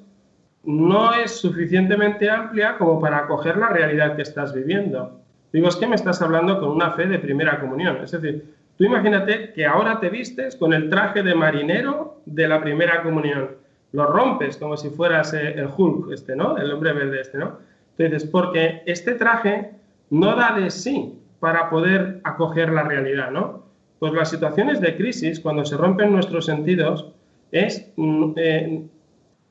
no 0.63 1.13
es 1.13 1.31
suficientemente 1.31 2.29
amplia 2.29 2.77
como 2.77 2.99
para 2.99 3.19
acoger 3.19 3.57
la 3.57 3.67
realidad 3.67 4.15
que 4.15 4.21
estás 4.21 4.53
viviendo. 4.53 5.19
Digo, 5.51 5.67
es 5.67 5.75
que 5.75 5.87
me 5.87 5.95
estás 5.95 6.21
hablando 6.21 6.59
con 6.59 6.69
una 6.69 6.91
fe 6.91 7.05
de 7.05 7.19
primera 7.19 7.59
comunión. 7.59 7.97
Es 8.01 8.11
decir, 8.11 8.45
tú 8.77 8.85
imagínate 8.85 9.51
que 9.53 9.65
ahora 9.65 9.99
te 9.99 10.09
vistes 10.09 10.55
con 10.55 10.73
el 10.73 10.89
traje 10.89 11.21
de 11.21 11.35
marinero 11.35 12.21
de 12.25 12.47
la 12.47 12.61
primera 12.61 13.03
comunión. 13.03 13.51
Lo 13.91 14.07
rompes 14.07 14.57
como 14.57 14.77
si 14.77 14.89
fueras 14.89 15.33
eh, 15.33 15.53
el 15.55 15.67
Hulk, 15.67 16.11
este, 16.11 16.35
¿no? 16.35 16.57
El 16.57 16.71
hombre 16.71 16.93
verde 16.93 17.21
este, 17.21 17.37
¿no? 17.37 17.59
Entonces, 17.97 18.27
porque 18.27 18.81
este 18.85 19.13
traje 19.13 19.71
no 20.09 20.35
da 20.35 20.57
de 20.57 20.71
sí 20.71 21.19
para 21.39 21.69
poder 21.69 22.21
acoger 22.23 22.71
la 22.71 22.83
realidad, 22.83 23.29
¿no? 23.29 23.62
Pues 24.03 24.11
las 24.11 24.31
situaciones 24.31 24.81
de 24.81 24.97
crisis, 24.97 25.39
cuando 25.39 25.63
se 25.63 25.77
rompen 25.77 26.11
nuestros 26.11 26.45
sentidos, 26.45 27.13
es, 27.53 27.89
mm, 27.95 28.33
eh, 28.35 28.81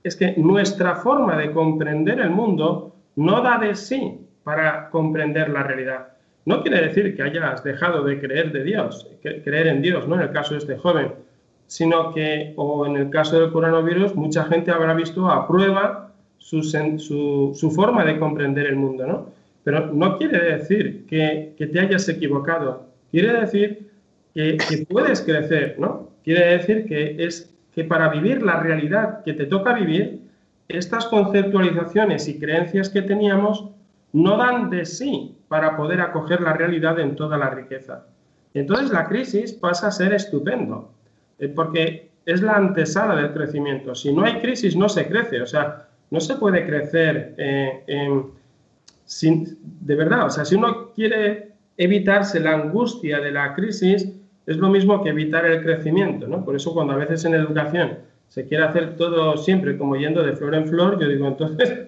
es 0.05 0.15
que 0.15 0.35
nuestra 0.37 0.97
forma 0.97 1.39
de 1.39 1.53
comprender 1.53 2.21
el 2.21 2.29
mundo 2.29 2.95
no 3.17 3.41
da 3.41 3.57
de 3.57 3.75
sí 3.75 4.21
para 4.45 4.91
comprender 4.91 5.49
la 5.49 5.63
realidad. 5.63 6.09
No 6.45 6.61
quiere 6.61 6.83
decir 6.83 7.17
que 7.17 7.23
hayas 7.23 7.65
dejado 7.65 8.05
de 8.05 8.21
creer 8.21 8.53
de 8.53 8.63
Dios, 8.63 9.09
creer 9.23 9.69
en 9.69 9.81
Dios, 9.81 10.07
¿no? 10.07 10.17
En 10.17 10.21
el 10.21 10.33
caso 10.33 10.53
de 10.53 10.59
este 10.59 10.77
joven, 10.77 11.15
sino 11.67 12.13
que, 12.13 12.53
o 12.57 12.85
en 12.85 12.97
el 12.97 13.09
caso 13.09 13.41
del 13.41 13.53
coronavirus, 13.53 14.15
mucha 14.17 14.45
gente 14.45 14.71
habrá 14.71 14.93
visto 14.93 15.31
a 15.31 15.49
prueba 15.49 16.13
su, 16.37 16.63
su, 16.63 17.71
forma 17.75 18.05
de 18.05 18.19
comprender 18.19 18.67
el 18.67 18.77
mundo, 18.77 19.07
¿no? 19.07 19.29
Pero 19.65 19.87
no 19.95 20.19
quiere 20.19 20.59
decir 20.59 21.07
que, 21.07 21.55
que 21.57 21.69
te 21.69 21.81
hayas 21.81 22.07
equivocado, 22.11 22.85
quiere 23.11 23.33
decir 23.33 23.92
que, 24.35 24.87
puedes 24.89 25.21
crecer, 25.21 25.77
¿no? 25.79 26.11
Quiere 26.25 26.59
decir 26.59 26.87
que 26.87 27.17
es 27.25 27.53
que 27.75 27.85
para 27.85 28.09
vivir 28.09 28.43
la 28.43 28.61
realidad 28.61 29.23
que 29.25 29.33
te 29.33 29.47
toca 29.47 29.75
vivir, 29.75 30.21
estas 30.69 31.07
conceptualizaciones 31.07 32.29
y 32.29 32.39
creencias 32.39 32.89
que 32.89 33.03
teníamos 33.03 33.69
no 34.13 34.37
dan 34.37 34.71
de 34.71 34.85
sí 34.85 35.37
para 35.49 35.77
poder 35.77 36.01
acoger 36.01 36.41
la 36.41 36.53
realidad 36.53 36.99
en 37.01 37.17
toda 37.17 37.37
la 37.37 37.51
riqueza. 37.51 38.07
Entonces 38.55 38.91
la 38.91 39.07
crisis 39.07 39.53
pasa 39.53 39.89
a 39.89 39.91
ser 39.91 40.13
estupendo, 40.13 40.91
eh, 41.39 41.49
porque 41.49 42.11
es 42.25 42.43
la 42.43 42.53
antesala 42.53 43.17
del 43.17 43.33
crecimiento. 43.33 43.95
Si 43.95 44.13
no 44.13 44.25
hay 44.25 44.41
crisis, 44.41 44.77
no 44.77 44.89
se 44.89 45.07
crece. 45.07 45.43
O 45.43 45.47
sea, 45.47 45.89
no 46.11 46.21
se 46.21 46.37
puede 46.37 46.67
crecer 46.67 47.35
eh, 47.39 48.23
sin, 49.05 49.59
de 49.81 49.97
verdad. 49.97 50.27
O 50.27 50.31
sea, 50.31 50.45
si 50.45 50.55
uno 50.55 50.93
quiere 50.93 51.53
evitarse 51.77 52.39
la 52.39 52.53
angustia 52.53 53.21
de 53.21 53.33
la 53.33 53.55
crisis, 53.55 54.09
es 54.47 54.57
lo 54.57 54.69
mismo 54.69 55.03
que 55.03 55.11
evitar 55.11 55.47
el 55.47 55.63
crecimiento, 55.63 56.27
¿no? 56.27 56.45
Por 56.45 56.57
eso 56.57 56.73
cuando 56.75 56.95
a 56.95 56.97
veces 56.97 57.25
en 57.25 57.35
educación 57.35 57.99
se 58.29 58.49
quiere 58.49 58.65
hacer 58.65 58.97
todo 58.97 59.37
siempre 59.37 59.77
como 59.77 59.95
yendo 59.95 60.23
de 60.23 60.35
flor 60.35 60.55
en 60.55 60.67
flor, 60.67 60.99
yo 60.99 61.07
digo, 61.07 61.29
entonces, 61.29 61.87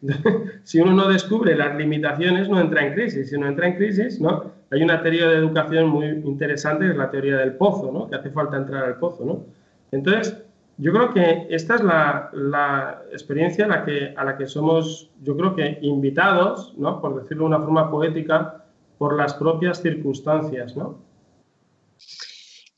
si 0.62 0.80
uno 0.80 0.94
no 0.94 1.08
descubre 1.08 1.54
las 1.54 1.76
limitaciones, 1.76 2.48
no 2.48 2.60
entra 2.60 2.86
en 2.86 2.94
crisis. 2.94 3.28
Si 3.28 3.38
no 3.38 3.46
entra 3.46 3.66
en 3.66 3.76
crisis, 3.76 4.18
¿no? 4.20 4.52
Hay 4.70 4.82
una 4.82 5.02
teoría 5.02 5.28
de 5.28 5.36
educación 5.36 5.90
muy 5.90 6.06
interesante, 6.06 6.86
que 6.86 6.92
es 6.92 6.96
la 6.96 7.10
teoría 7.10 7.36
del 7.36 7.52
pozo, 7.56 7.92
¿no? 7.92 8.08
Que 8.08 8.16
hace 8.16 8.30
falta 8.30 8.56
entrar 8.56 8.84
al 8.84 8.96
pozo, 8.96 9.24
¿no? 9.24 9.44
Entonces, 9.90 10.42
yo 10.78 10.92
creo 10.92 11.12
que 11.12 11.46
esta 11.50 11.74
es 11.74 11.82
la, 11.82 13.02
experiencia 13.12 13.66
a 13.66 13.68
la, 13.68 13.84
que, 13.84 14.14
a 14.16 14.24
la 14.24 14.38
que 14.38 14.46
somos, 14.46 15.10
yo 15.22 15.36
creo 15.36 15.54
que 15.54 15.78
invitados, 15.82 16.74
¿no? 16.78 17.02
Por 17.02 17.20
decirlo 17.20 17.44
de 17.44 17.48
una 17.48 17.60
forma 17.60 17.90
poética, 17.90 18.64
por 18.96 19.14
las 19.14 19.34
propias 19.34 19.82
circunstancias, 19.82 20.74
¿no? 20.74 21.11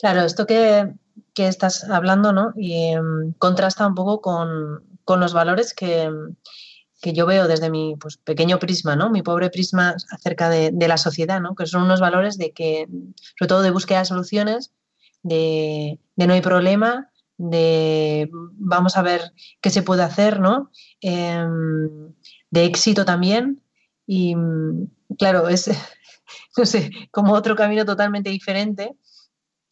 Claro, 0.05 0.23
esto 0.23 0.47
que, 0.47 0.93
estás 1.35 1.85
hablando, 1.85 2.33
¿no? 2.33 2.53
Y 2.57 2.93
em, 2.93 3.33
contrasta 3.39 3.87
un 3.87 3.95
poco 3.95 4.21
con, 4.21 4.85
los 5.19 5.33
valores 5.33 5.73
que, 5.73 6.11
yo 7.03 7.25
veo 7.27 7.49
desde 7.49 7.71
mi 7.71 7.97
pues, 7.99 8.19
pequeño 8.19 8.59
prisma, 8.59 8.97
¿no? 8.97 9.09
Mi 9.11 9.23
pobre 9.23 9.49
prisma 9.51 9.95
acerca 10.11 10.51
de, 10.51 10.73
la 10.89 10.99
sociedad, 10.99 11.41
¿no? 11.41 11.55
Que 11.55 11.67
son 11.67 11.85
unos 11.85 12.01
valores 12.01 12.37
de 12.39 12.53
que, 12.53 12.87
sobre 13.39 13.49
todo 13.49 13.63
de 13.63 13.71
búsqueda 13.71 14.01
de 14.01 14.05
soluciones, 14.05 14.73
de, 15.23 15.99
no 16.17 16.35
hay 16.35 16.43
problema, 16.43 17.11
de 17.39 18.29
vamos 18.33 18.99
a 18.99 19.03
ver 19.03 19.33
qué 19.63 19.71
se 19.71 19.83
puede 19.83 20.03
hacer, 20.03 20.39
¿no? 20.39 20.71
Em, 21.01 22.13
de 22.51 22.65
éxito 22.65 23.07
también. 23.07 23.63
Y 24.07 24.37
claro, 25.19 25.49
es, 25.49 25.71
como 27.11 27.33
otro 27.33 27.57
camino 27.57 27.87
totalmente 27.87 28.29
diferente 28.31 28.99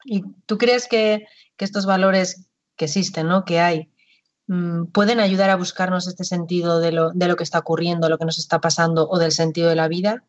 ¿Y 0.04 0.23
tú 0.47 0.59
crees 0.59 0.88
que, 0.88 1.26
estos 1.59 1.87
valores 1.87 2.49
que 2.75 2.87
existen, 2.87 3.28
¿no? 3.28 3.44
que 3.44 3.61
hay, 3.61 3.88
mm, 4.49 4.87
pueden 4.87 5.21
ayudar 5.21 5.49
a 5.50 5.54
buscarnos 5.54 6.09
este 6.09 6.25
sentido 6.25 6.80
de 6.80 6.90
lo, 6.90 7.12
de 7.12 7.28
lo, 7.28 7.37
que 7.37 7.44
está 7.44 7.61
ocurriendo, 7.61 8.09
lo 8.09 8.18
que 8.18 8.25
nos 8.25 8.38
está 8.38 8.61
pasando 8.61 9.09
o 9.09 9.21
del 9.21 9.30
sentido 9.30 9.68
de 9.68 9.76
la 9.76 9.87
vida? 9.87 10.25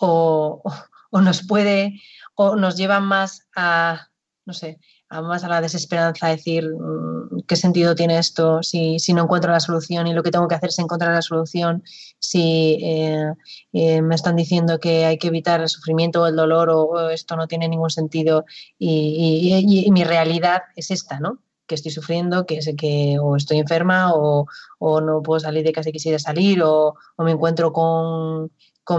¿O, 0.00 0.62
o 1.10 1.20
nos 1.20 1.46
puede, 1.46 2.00
o 2.34 2.56
nos 2.56 2.76
llevan 2.76 3.04
más 3.04 3.46
a, 3.54 4.08
no 4.44 4.52
sé, 4.52 4.80
más 5.22 5.44
a 5.44 5.48
la 5.48 5.60
desesperanza, 5.60 6.28
decir 6.28 6.68
mm, 6.68 7.42
qué 7.46 7.56
sentido 7.56 7.94
tiene 7.94 8.18
esto 8.18 8.62
si, 8.62 8.98
no 9.12 9.22
encuentro 9.22 9.52
la 9.52 9.60
solución 9.60 10.06
y 10.06 10.14
lo 10.14 10.22
que 10.22 10.30
tengo 10.30 10.48
que 10.48 10.54
hacer 10.54 10.70
es 10.70 10.78
encontrar 10.78 11.12
la 11.12 11.22
solución, 11.22 11.82
si 12.18 12.78
eh, 12.82 13.32
eh, 13.72 14.02
me 14.02 14.14
están 14.14 14.36
diciendo 14.36 14.78
que 14.80 15.04
hay 15.04 15.18
que 15.18 15.28
evitar 15.28 15.60
el 15.60 15.68
sufrimiento 15.68 16.22
o 16.22 16.26
el 16.26 16.36
dolor 16.36 16.70
o, 16.70 17.10
esto 17.10 17.36
no 17.36 17.46
tiene 17.48 17.68
ningún 17.68 17.90
sentido 17.90 18.44
y, 18.78 19.90
mi 19.92 20.04
realidad 20.04 20.62
es 20.76 20.90
esta, 20.90 21.20
¿no? 21.20 21.38
que 21.66 21.76
estoy 21.76 21.92
sufriendo, 21.92 22.44
que, 22.46 22.60
sé 22.62 22.76
que 22.76 23.16
o 23.20 23.36
estoy 23.36 23.58
enferma 23.58 24.12
o, 24.14 24.46
no 24.80 25.22
puedo 25.22 25.40
salir 25.40 25.64
de 25.64 25.72
casa 25.72 25.86
que 25.86 25.92
quisiera 25.92 26.18
salir 26.18 26.62
o, 26.62 26.96
me 27.18 27.32
encuentro 27.32 27.72
con, 27.72 28.50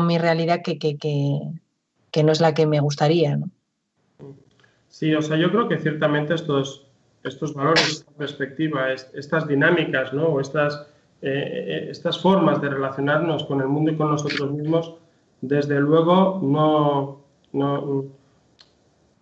mi 0.07 0.17
realidad 0.17 0.61
que, 0.63 0.79
que, 0.79 0.97
que, 0.97 2.23
no 2.23 2.31
es 2.31 2.41
la 2.41 2.53
que 2.53 2.65
me 2.65 2.79
gustaría. 2.79 3.37
¿no? 3.37 3.51
Sí, 4.97 5.13
o 5.13 5.21
sea, 5.21 5.35
yo 5.35 5.51
creo 5.51 5.67
que 5.67 5.77
ciertamente 5.77 6.35
estos, 6.35 6.87
estos 7.21 7.53
valores, 7.53 7.85
esta 7.85 8.11
perspectiva, 8.13 8.93
estas 8.93 9.45
dinámicas, 9.45 10.13
¿no? 10.13 10.27
O 10.27 10.39
estas, 10.39 10.87
eh, 11.21 11.87
estas 11.89 12.17
formas 12.21 12.61
de 12.61 12.69
relacionarnos 12.69 13.43
con 13.43 13.59
el 13.59 13.67
mundo 13.67 13.91
y 13.91 13.97
con 13.97 14.09
nosotros 14.09 14.49
mismos, 14.51 14.93
desde 15.41 15.81
luego 15.81 16.39
no, 16.41 17.19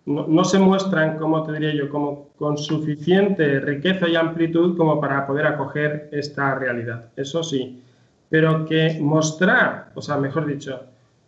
no, 0.06 0.44
se 0.44 0.60
muestran, 0.60 1.18
como 1.18 1.42
te 1.42 1.54
diría 1.54 1.74
yo, 1.74 1.90
como 1.90 2.28
con 2.38 2.56
suficiente 2.56 3.58
riqueza 3.58 4.08
y 4.08 4.14
amplitud 4.14 4.76
como 4.76 5.00
para 5.00 5.26
poder 5.26 5.44
acoger 5.44 6.08
esta 6.12 6.54
realidad. 6.54 7.06
Eso 7.16 7.42
sí, 7.42 7.82
pero 8.30 8.64
que 8.64 8.96
mostrar, 9.00 9.90
o 9.96 10.00
sea, 10.00 10.18
mejor 10.18 10.46
dicho, 10.46 10.84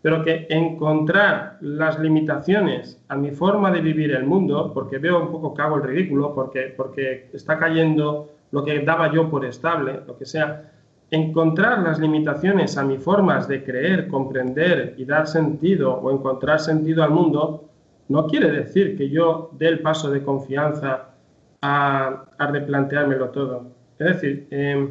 pero 0.07 0.23
que 0.23 0.47
encontrar 0.51 1.59
las 1.61 1.99
limitaciones 1.99 3.03
a 3.09 3.17
mi 3.17 3.33
forma 3.33 3.73
de 3.73 3.81
vivir 3.81 4.13
el 4.13 4.25
mundo, 4.25 4.71
porque 4.73 4.99
veo 4.99 5.21
un 5.21 5.33
poco 5.33 5.53
que 5.53 5.63
hago 5.63 5.79
el 5.79 5.83
ridículo, 5.83 6.33
porque, 6.33 6.73
porque 6.77 7.29
está 7.33 7.59
cayendo 7.59 8.29
lo 8.53 8.65
que 8.65 8.79
daba 8.83 9.13
yo 9.13 9.29
por 9.29 9.45
estable, 9.45 10.03
lo 10.07 10.17
que 10.17 10.25
sea, 10.25 10.71
encontrar 11.11 11.81
las 11.81 11.99
limitaciones 11.99 12.79
a 12.79 12.85
mis 12.85 13.03
formas 13.03 13.49
de 13.49 13.65
creer, 13.65 14.07
comprender 14.07 14.95
y 14.97 15.05
dar 15.05 15.27
sentido 15.27 15.95
o 15.95 16.13
encontrar 16.13 16.61
sentido 16.61 17.03
al 17.03 17.11
mundo, 17.11 17.69
no 18.09 18.29
quiere 18.29 18.53
decir 18.53 18.97
que 18.97 19.11
yo 19.11 19.51
dé 19.59 19.67
el 19.67 19.81
paso 19.81 20.09
de 20.09 20.23
confianza 20.23 21.17
a, 21.63 22.27
replanteármelo 22.39 23.31
todo. 23.31 23.73
Es 23.99 24.07
decir, 24.07 24.47
em, 24.53 24.89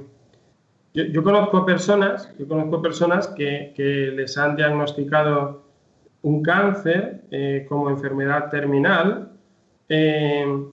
yo, 0.95 1.23
conozco 1.23 1.65
personas, 1.65 2.33
yo 2.39 2.47
conozco 2.47 2.81
personas 2.81 3.27
que, 3.27 3.73
les 4.15 4.37
han 4.37 4.55
diagnosticado 4.55 5.65
un 6.21 6.41
cáncer 6.41 7.21
eh, 7.31 7.65
como 7.67 7.89
enfermedad 7.89 8.49
terminal 8.49 9.33
em, 9.89 10.71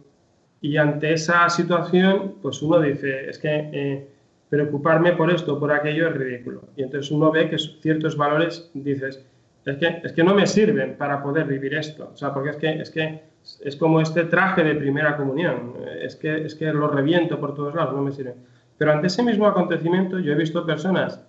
y 0.60 0.76
ante 0.76 1.12
esa 1.12 1.48
situación, 1.50 2.36
pues 2.40 2.62
uno 2.62 2.80
dice, 2.80 3.28
es 3.28 3.38
que 3.38 3.68
eh, 3.72 4.08
preocuparme 4.48 5.12
por 5.12 5.30
esto, 5.30 5.58
por 5.58 5.72
aquello 5.72 6.08
es 6.08 6.14
ridículo. 6.14 6.62
Y 6.76 6.84
entonces 6.84 7.10
uno 7.10 7.32
ve 7.32 7.50
que 7.50 7.58
ciertos 7.58 8.16
valores 8.16 8.70
dices, 8.74 9.24
es 9.66 9.76
que, 9.76 10.00
es 10.04 10.12
que 10.12 10.22
no 10.22 10.34
me 10.34 10.46
sirven 10.46 10.96
para 10.96 11.20
poder 11.22 11.46
vivir 11.46 11.74
esto. 11.74 12.10
O 12.14 12.16
sea, 12.16 12.32
porque 12.32 12.50
es 12.50 12.56
que, 12.56 12.70
es 12.80 12.90
que 12.90 13.22
es 13.64 13.76
como 13.76 14.00
este 14.00 14.24
traje 14.24 14.62
de 14.62 14.76
primera 14.76 15.16
comunión. 15.16 15.74
Es 16.00 16.14
que, 16.14 16.44
es 16.44 16.54
que 16.54 16.72
lo 16.72 16.88
reviento 16.88 17.40
por 17.40 17.54
todos 17.54 17.74
lados, 17.74 17.94
no 17.94 18.02
me 18.02 18.12
sirven. 18.12 18.34
Pero 18.78 18.92
ante 18.92 19.06
ese 19.06 19.22
mismo 19.22 19.46
acontecimiento 19.46 20.18
yo 20.18 20.32
he 20.32 20.36
visto 20.36 20.66
personas 20.66 21.24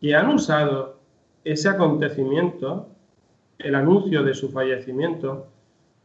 que 0.00 0.14
han 0.14 0.28
usado 0.30 0.98
ese 1.44 1.68
acontecimiento, 1.68 2.88
el 3.58 3.74
anuncio 3.74 4.22
de 4.22 4.34
su 4.34 4.50
fallecimiento, 4.50 5.46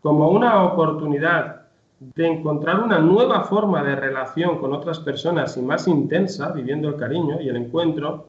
como 0.01 0.29
una 0.29 0.63
oportunidad 0.63 1.65
de 1.99 2.27
encontrar 2.27 2.81
una 2.81 2.99
nueva 2.99 3.43
forma 3.45 3.83
de 3.83 3.95
relación 3.95 4.59
con 4.59 4.73
otras 4.73 4.99
personas 4.99 5.57
y 5.57 5.61
más 5.61 5.87
intensa, 5.87 6.51
viviendo 6.51 6.89
el 6.89 6.95
cariño 6.97 7.41
y 7.41 7.49
el 7.49 7.55
encuentro. 7.55 8.27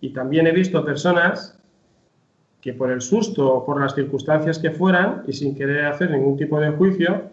Y 0.00 0.10
también 0.10 0.46
he 0.46 0.52
visto 0.52 0.84
personas 0.84 1.58
que 2.60 2.72
por 2.72 2.90
el 2.90 3.00
susto 3.00 3.52
o 3.52 3.66
por 3.66 3.80
las 3.80 3.94
circunstancias 3.94 4.58
que 4.58 4.70
fueran 4.70 5.22
y 5.26 5.32
sin 5.32 5.54
querer 5.54 5.86
hacer 5.86 6.10
ningún 6.10 6.36
tipo 6.36 6.60
de 6.60 6.70
juicio, 6.70 7.30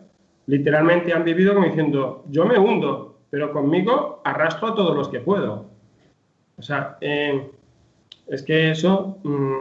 literalmente 0.48 1.14
han 1.14 1.24
vivido 1.24 1.54
como 1.54 1.68
diciendo, 1.68 2.26
yo 2.30 2.46
me 2.46 2.58
hundo, 2.58 3.11
pero 3.32 3.52
conmigo 3.52 4.22
arrastro 4.24 4.68
a 4.68 4.76
todos 4.76 4.96
los 4.96 5.10
que 5.10 5.22
puedo. 5.22 5.66
O 6.58 6.62
sea, 6.62 6.98
es 7.02 8.44
que 8.44 8.70
eso, 8.70 9.18
mm, 9.24 9.58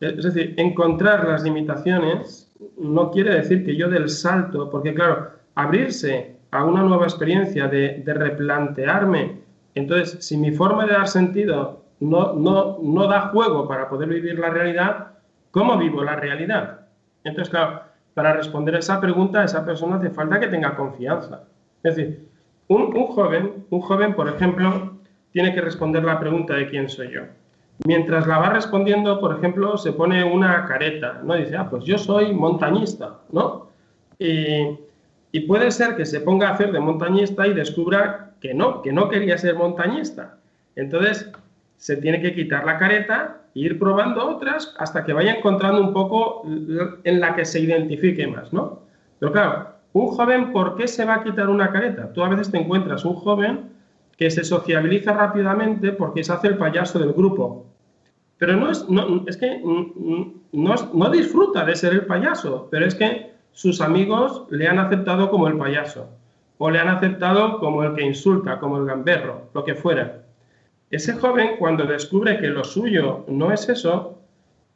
es 0.00 0.24
decir, 0.24 0.54
encontrar 0.56 1.28
las 1.28 1.42
limitaciones 1.42 2.50
no 2.78 3.10
quiere 3.10 3.34
decir 3.34 3.66
que 3.66 3.76
yo 3.76 3.90
del 3.90 4.08
salto, 4.08 4.70
porque 4.70 4.94
claro, 4.94 5.32
abrirse 5.56 6.36
a 6.52 6.64
una 6.64 6.82
nueva 6.82 7.04
experiencia 7.04 7.66
de, 7.68 8.02
de 8.04 8.14
replantearme, 8.14 9.44
entonces, 9.74 10.24
si 10.24 10.38
mi 10.38 10.52
forma 10.52 10.86
de 10.86 10.92
dar 10.92 11.06
sentido 11.06 11.84
no, 12.00 12.32
no, 12.32 12.78
no 12.82 13.06
da 13.08 13.28
juego 13.28 13.68
para 13.68 13.88
poder 13.90 14.08
vivir 14.08 14.38
la 14.38 14.48
realidad, 14.48 15.08
¿cómo 15.50 15.76
vivo 15.76 16.02
la 16.02 16.16
realidad? 16.16 16.80
Entonces, 17.24 17.50
claro, 17.50 17.82
para 18.14 18.32
responder 18.32 18.74
esa 18.76 18.98
pregunta, 19.00 19.44
esa 19.44 19.66
persona 19.66 19.96
hace 19.96 20.08
falta 20.08 20.40
que 20.40 20.46
tenga 20.46 20.74
confianza. 20.74 21.44
Es 21.82 21.94
decir, 21.94 22.25
un, 22.68 23.06
joven, 23.06 23.64
un 23.70 23.80
joven, 23.80 24.14
por 24.14 24.28
ejemplo, 24.28 24.98
tiene 25.32 25.54
que 25.54 25.60
responder 25.60 26.04
la 26.04 26.18
pregunta 26.18 26.54
de 26.54 26.68
quién 26.68 26.88
soy 26.88 27.12
yo. 27.12 27.22
Mientras 27.84 28.26
la 28.26 28.38
va 28.38 28.50
respondiendo, 28.50 29.20
por 29.20 29.36
ejemplo, 29.36 29.76
se 29.76 29.92
pone 29.92 30.24
una 30.24 30.64
careta, 30.66 31.20
¿no? 31.22 31.34
Dice, 31.34 31.56
ah, 31.56 31.68
pues 31.68 31.84
yo 31.84 31.98
soy 31.98 32.32
montañista, 32.32 33.18
¿no? 33.30 33.68
Y, 34.18 34.78
y 35.32 35.40
puede 35.40 35.70
ser 35.70 35.96
que 35.96 36.06
se 36.06 36.20
ponga 36.20 36.48
a 36.48 36.52
hacer 36.52 36.72
de 36.72 36.80
montañista 36.80 37.46
y 37.46 37.52
descubra 37.52 38.32
que 38.40 38.54
no, 38.54 38.80
que 38.82 38.92
no 38.92 39.08
quería 39.08 39.36
ser 39.36 39.54
montañista. 39.56 40.38
Entonces, 40.74 41.30
se 41.76 41.96
tiene 41.96 42.20
que 42.20 42.34
quitar 42.34 42.64
la 42.64 42.78
careta 42.78 43.42
e 43.54 43.60
ir 43.60 43.78
probando 43.78 44.36
otras 44.36 44.74
hasta 44.78 45.04
que 45.04 45.12
vaya 45.12 45.34
encontrando 45.34 45.80
un 45.80 45.92
poco 45.92 46.42
en 46.46 47.20
la 47.20 47.34
que 47.34 47.44
se 47.44 47.60
identifique 47.60 48.26
más, 48.26 48.52
¿no? 48.52 48.80
Pero 49.18 49.32
claro, 49.32 49.68
un 49.98 50.08
joven, 50.08 50.52
¿por 50.52 50.76
qué 50.76 50.86
se 50.88 51.04
va 51.04 51.14
a 51.14 51.24
quitar 51.24 51.48
una 51.48 51.70
careta? 51.70 52.12
Tú 52.12 52.22
a 52.22 52.28
veces 52.28 52.50
te 52.50 52.58
encuentras 52.58 53.04
un 53.04 53.14
joven 53.14 53.70
que 54.18 54.30
se 54.30 54.44
sociabiliza 54.44 55.14
rápidamente 55.14 55.92
porque 55.92 56.22
se 56.22 56.32
hace 56.32 56.48
el 56.48 56.58
payaso 56.58 56.98
del 56.98 57.12
grupo. 57.12 57.66
Pero 58.36 58.56
no 58.56 58.70
es, 58.70 58.86
no, 58.90 59.24
es 59.26 59.38
que 59.38 59.58
no, 60.52 60.74
no 60.92 61.10
disfruta 61.10 61.64
de 61.64 61.74
ser 61.74 61.94
el 61.94 62.04
payaso, 62.04 62.68
pero 62.70 62.84
es 62.84 62.94
que 62.94 63.32
sus 63.52 63.80
amigos 63.80 64.46
le 64.50 64.68
han 64.68 64.78
aceptado 64.78 65.30
como 65.30 65.48
el 65.48 65.56
payaso 65.56 66.10
o 66.58 66.70
le 66.70 66.78
han 66.78 66.88
aceptado 66.88 67.58
como 67.58 67.82
el 67.82 67.94
que 67.94 68.04
insulta, 68.04 68.58
como 68.58 68.76
el 68.76 68.84
gamberro, 68.84 69.48
lo 69.54 69.64
que 69.64 69.74
fuera. 69.74 70.24
Ese 70.90 71.14
joven, 71.14 71.56
cuando 71.58 71.84
descubre 71.84 72.38
que 72.38 72.48
lo 72.48 72.64
suyo 72.64 73.24
no 73.28 73.50
es 73.50 73.66
eso, 73.70 74.18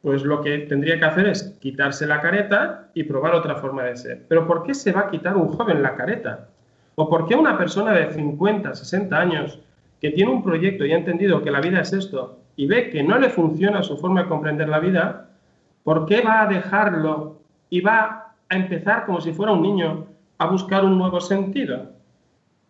pues 0.01 0.23
lo 0.23 0.41
que 0.41 0.59
tendría 0.59 0.97
que 0.97 1.05
hacer 1.05 1.27
es 1.27 1.57
quitarse 1.61 2.07
la 2.07 2.21
careta 2.21 2.89
y 2.93 3.03
probar 3.03 3.35
otra 3.35 3.55
forma 3.55 3.83
de 3.83 3.95
ser. 3.95 4.25
Pero 4.27 4.47
¿por 4.47 4.63
qué 4.63 4.73
se 4.73 4.91
va 4.91 5.01
a 5.01 5.09
quitar 5.09 5.37
un 5.37 5.49
joven 5.49 5.83
la 5.83 5.95
careta? 5.95 6.47
¿O 6.95 7.07
por 7.07 7.27
qué 7.27 7.35
una 7.35 7.57
persona 7.57 7.93
de 7.93 8.11
50, 8.11 8.73
60 8.73 9.15
años 9.15 9.59
que 10.01 10.09
tiene 10.09 10.31
un 10.31 10.43
proyecto 10.43 10.85
y 10.85 10.91
ha 10.91 10.97
entendido 10.97 11.43
que 11.43 11.51
la 11.51 11.61
vida 11.61 11.81
es 11.81 11.93
esto 11.93 12.39
y 12.55 12.65
ve 12.65 12.89
que 12.89 13.03
no 13.03 13.17
le 13.19 13.29
funciona 13.29 13.83
su 13.83 13.97
forma 13.97 14.23
de 14.23 14.29
comprender 14.29 14.67
la 14.67 14.79
vida, 14.79 15.29
¿por 15.83 16.05
qué 16.05 16.21
va 16.21 16.41
a 16.41 16.47
dejarlo 16.47 17.39
y 17.69 17.81
va 17.81 18.33
a 18.49 18.55
empezar 18.55 19.05
como 19.05 19.21
si 19.21 19.31
fuera 19.31 19.53
un 19.53 19.61
niño 19.61 20.07
a 20.39 20.47
buscar 20.47 20.83
un 20.83 20.97
nuevo 20.97 21.21
sentido? 21.21 21.91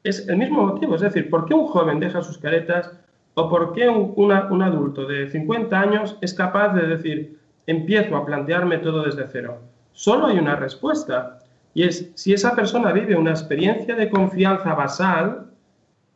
Es 0.03 0.27
el 0.27 0.37
mismo 0.37 0.65
motivo, 0.65 0.95
es 0.95 1.01
decir, 1.01 1.29
¿por 1.29 1.45
qué 1.45 1.53
un 1.53 1.67
joven 1.67 1.99
deja 1.99 2.21
sus 2.21 2.37
caretas 2.37 2.91
¿O 3.33 3.49
por 3.49 3.73
qué 3.73 3.87
un, 3.87 4.31
adulto 4.61 5.05
de 5.05 5.29
50 5.29 5.79
años 5.79 6.17
es 6.21 6.33
capaz 6.33 6.73
de 6.73 6.87
decir, 6.87 7.39
empiezo 7.65 8.17
a 8.17 8.25
plantearme 8.25 8.79
todo 8.79 9.03
desde 9.03 9.27
cero? 9.27 9.59
Solo 9.93 10.27
hay 10.27 10.37
una 10.37 10.55
respuesta, 10.55 11.39
y 11.73 11.83
es, 11.83 12.11
si 12.15 12.33
esa 12.33 12.55
persona 12.55 12.91
vive 12.91 13.15
una 13.15 13.31
experiencia 13.31 13.95
de 13.95 14.09
confianza 14.09 14.73
basal, 14.73 15.47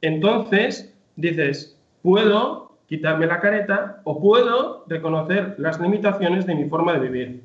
entonces 0.02 0.94
dices, 1.16 1.80
puedo 2.02 2.74
quitarme 2.88 3.28
la 3.28 3.40
careta 3.40 4.02
o 4.04 4.20
puedo 4.20 4.84
reconocer 4.88 5.56
las 5.58 5.80
limitaciones 5.80 6.46
de 6.46 6.56
mi 6.56 6.66
forma 6.66 6.94
de 6.94 7.00
vivir. 7.00 7.44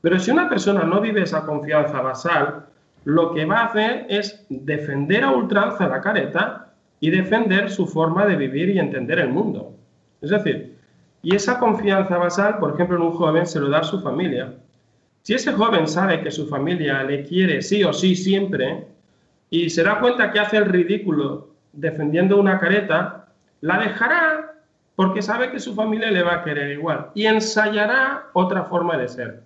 Pero 0.00 0.18
si 0.18 0.30
una 0.30 0.48
persona 0.48 0.84
no 0.84 1.00
vive 1.00 1.22
esa 1.22 1.44
confianza 1.44 2.00
basal, 2.00 2.66
lo 3.04 3.32
que 3.34 3.44
va 3.44 3.60
a 3.60 3.66
hacer 3.66 4.06
es 4.08 4.46
defender 4.48 5.24
a 5.24 5.32
ultranza 5.32 5.88
la 5.88 6.00
careta 6.00 6.67
y 7.00 7.10
defender 7.10 7.70
su 7.70 7.86
forma 7.86 8.26
de 8.26 8.36
vivir 8.36 8.70
y 8.70 8.78
entender 8.78 9.18
el 9.18 9.28
mundo. 9.28 9.74
Es 10.20 10.30
decir, 10.30 10.76
y 11.22 11.34
esa 11.34 11.58
confianza 11.58 12.16
basal, 12.18 12.58
por 12.58 12.74
ejemplo, 12.74 12.96
en 12.96 13.02
un 13.02 13.12
joven 13.12 13.46
se 13.46 13.60
lo 13.60 13.68
da 13.68 13.80
a 13.80 13.84
su 13.84 14.00
familia. 14.00 14.54
Si 15.22 15.34
ese 15.34 15.52
joven 15.52 15.86
sabe 15.86 16.22
que 16.22 16.30
su 16.30 16.46
familia 16.46 17.02
le 17.02 17.24
quiere 17.24 17.60
sí 17.62 17.84
o 17.84 17.92
sí 17.92 18.14
siempre 18.14 18.86
y 19.50 19.70
se 19.70 19.82
da 19.82 20.00
cuenta 20.00 20.30
que 20.32 20.40
hace 20.40 20.56
el 20.56 20.66
ridículo 20.66 21.48
defendiendo 21.72 22.38
una 22.38 22.58
careta, 22.58 23.28
la 23.60 23.78
dejará 23.78 24.54
porque 24.96 25.22
sabe 25.22 25.50
que 25.50 25.60
su 25.60 25.74
familia 25.74 26.10
le 26.10 26.22
va 26.22 26.34
a 26.34 26.42
querer 26.42 26.72
igual 26.72 27.10
y 27.14 27.26
ensayará 27.26 28.30
otra 28.32 28.64
forma 28.64 28.96
de 28.96 29.08
ser. 29.08 29.42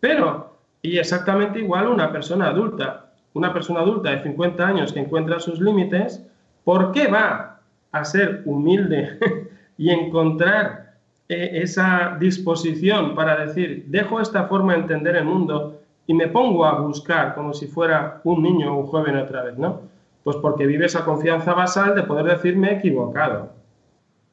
Pero, 0.00 0.58
y 0.82 0.98
exactamente 0.98 1.60
igual 1.60 1.88
una 1.88 2.12
persona 2.12 2.48
adulta, 2.48 3.12
una 3.32 3.52
persona 3.52 3.80
adulta 3.80 4.10
de 4.10 4.22
50 4.22 4.66
años 4.66 4.92
que 4.92 5.00
encuentra 5.00 5.40
sus 5.40 5.60
límites, 5.60 6.26
¿Por 6.70 6.92
qué 6.92 7.08
va 7.08 7.58
a 7.90 8.04
ser 8.04 8.42
humilde 8.44 9.18
y 9.76 9.90
encontrar 9.90 10.94
eh, 11.28 11.50
esa 11.54 12.16
disposición 12.20 13.16
para 13.16 13.44
decir, 13.44 13.86
dejo 13.88 14.20
esta 14.20 14.44
forma 14.44 14.74
de 14.74 14.82
entender 14.82 15.16
el 15.16 15.24
mundo 15.24 15.80
y 16.06 16.14
me 16.14 16.28
pongo 16.28 16.64
a 16.64 16.78
buscar 16.80 17.34
como 17.34 17.54
si 17.54 17.66
fuera 17.66 18.20
un 18.22 18.44
niño 18.44 18.72
o 18.72 18.82
un 18.82 18.86
joven 18.86 19.16
otra 19.16 19.42
vez, 19.42 19.58
¿no? 19.58 19.80
Pues 20.22 20.36
porque 20.36 20.64
vive 20.64 20.86
esa 20.86 21.04
confianza 21.04 21.54
basal 21.54 21.96
de 21.96 22.04
poder 22.04 22.26
decirme 22.26 22.74
equivocado. 22.74 23.50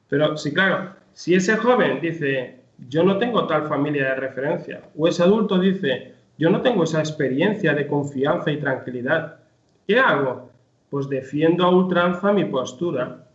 Pero 0.08 0.38
sí, 0.38 0.54
claro, 0.54 0.92
si 1.14 1.34
ese 1.34 1.58
joven 1.58 2.00
dice, 2.02 2.60
yo 2.88 3.02
no 3.02 3.18
tengo 3.18 3.48
tal 3.48 3.68
familia 3.68 4.10
de 4.10 4.16
referencia, 4.16 4.84
o 4.96 5.08
ese 5.08 5.24
adulto 5.24 5.58
dice, 5.58 6.14
yo 6.38 6.52
no 6.52 6.62
tengo 6.62 6.84
esa 6.84 7.00
experiencia 7.00 7.74
de 7.74 7.88
confianza 7.88 8.52
y 8.52 8.60
tranquilidad, 8.60 9.40
¿qué 9.88 9.98
hago? 9.98 10.47
Pues 10.90 11.10
defiendo 11.10 11.66
a 11.66 11.70
ultranza 11.70 12.32
mi 12.32 12.46
postura. 12.46 13.26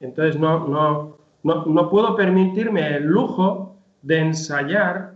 Entonces 0.00 0.38
no, 0.38 0.66
no, 0.68 1.16
no, 1.42 1.90
puedo 1.90 2.16
permitirme 2.16 2.96
el 2.96 3.04
lujo 3.04 3.76
de 4.02 4.18
ensayar 4.18 5.14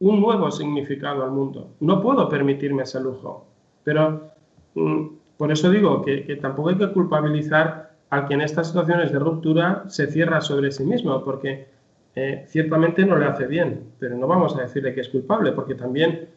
un 0.00 0.20
nuevo 0.20 0.50
significado 0.50 1.24
al 1.24 1.30
mundo. 1.30 1.70
No 1.80 2.00
puedo 2.02 2.28
permitirme 2.28 2.82
ese 2.82 3.00
lujo. 3.00 3.46
Pero 3.84 4.30
mm, 4.74 5.06
por 5.36 5.52
eso 5.52 5.70
digo 5.70 6.02
que, 6.02 6.38
tampoco 6.40 6.70
hay 6.70 6.76
que 6.76 6.92
culpabilizar 6.92 7.92
al 8.10 8.26
que 8.26 8.34
en 8.34 8.40
estas 8.40 8.68
situaciones 8.68 9.12
de 9.12 9.18
ruptura 9.18 9.84
se 9.88 10.06
cierra 10.06 10.40
sobre 10.40 10.70
sí 10.70 10.84
mismo, 10.84 11.22
porque 11.24 11.68
eh, 12.14 12.44
ciertamente 12.48 13.04
no 13.04 13.16
le 13.16 13.26
hace 13.26 13.46
bien, 13.46 13.92
pero 13.98 14.16
no 14.16 14.26
vamos 14.26 14.56
a 14.56 14.62
decirle 14.62 14.94
que 14.94 15.02
es 15.02 15.08
culpable, 15.08 15.52
porque 15.52 15.74
también 15.74 16.28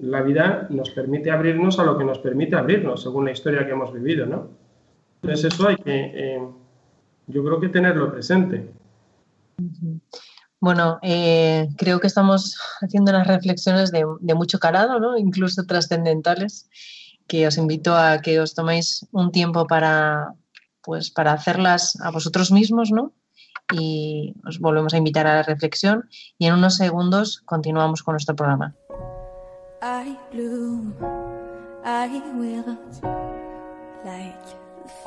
la 0.00 0.22
vida 0.22 0.66
nos 0.70 0.90
permite 0.90 1.30
abrirnos 1.30 1.78
a 1.78 1.84
lo 1.84 1.98
que 1.98 2.04
nos 2.04 2.18
permite 2.18 2.56
abrirnos, 2.56 3.02
según 3.02 3.24
la 3.24 3.32
historia 3.32 3.66
que 3.66 3.72
hemos 3.72 3.92
vivido, 3.92 4.26
¿no? 4.26 4.48
Entonces 5.22 5.52
eso 5.52 5.68
hay 5.68 5.76
que, 5.76 6.12
eh, 6.14 6.48
yo 7.26 7.44
creo 7.44 7.60
que 7.60 7.68
tenerlo 7.68 8.12
presente. 8.12 8.70
Bueno, 10.60 10.98
eh, 11.02 11.68
creo 11.76 12.00
que 12.00 12.06
estamos 12.06 12.56
haciendo 12.80 13.10
unas 13.10 13.26
reflexiones 13.26 13.90
de, 13.90 14.04
mucho 14.34 14.58
calado, 14.58 15.00
¿no? 15.00 15.18
incluso 15.18 15.66
trascendentales, 15.66 16.68
que 17.26 17.46
os 17.46 17.58
invito 17.58 17.94
a 17.94 18.20
que 18.22 18.40
os 18.40 18.54
toméis 18.54 19.06
un 19.12 19.30
tiempo 19.30 19.66
para, 19.66 20.34
pues, 20.82 21.10
para 21.10 21.32
hacerlas 21.32 22.00
a 22.00 22.10
vosotros 22.10 22.50
mismos, 22.50 22.90
¿no? 22.90 23.12
Y 23.72 24.34
os 24.46 24.58
volvemos 24.58 24.94
a 24.94 24.96
invitar 24.96 25.26
a 25.26 25.34
la 25.34 25.42
reflexión 25.42 26.08
y 26.38 26.46
en 26.46 26.54
unos 26.54 26.76
segundos 26.76 27.42
continuamos 27.44 28.02
con 28.02 28.14
nuestro 28.14 28.34
programa. 28.34 28.74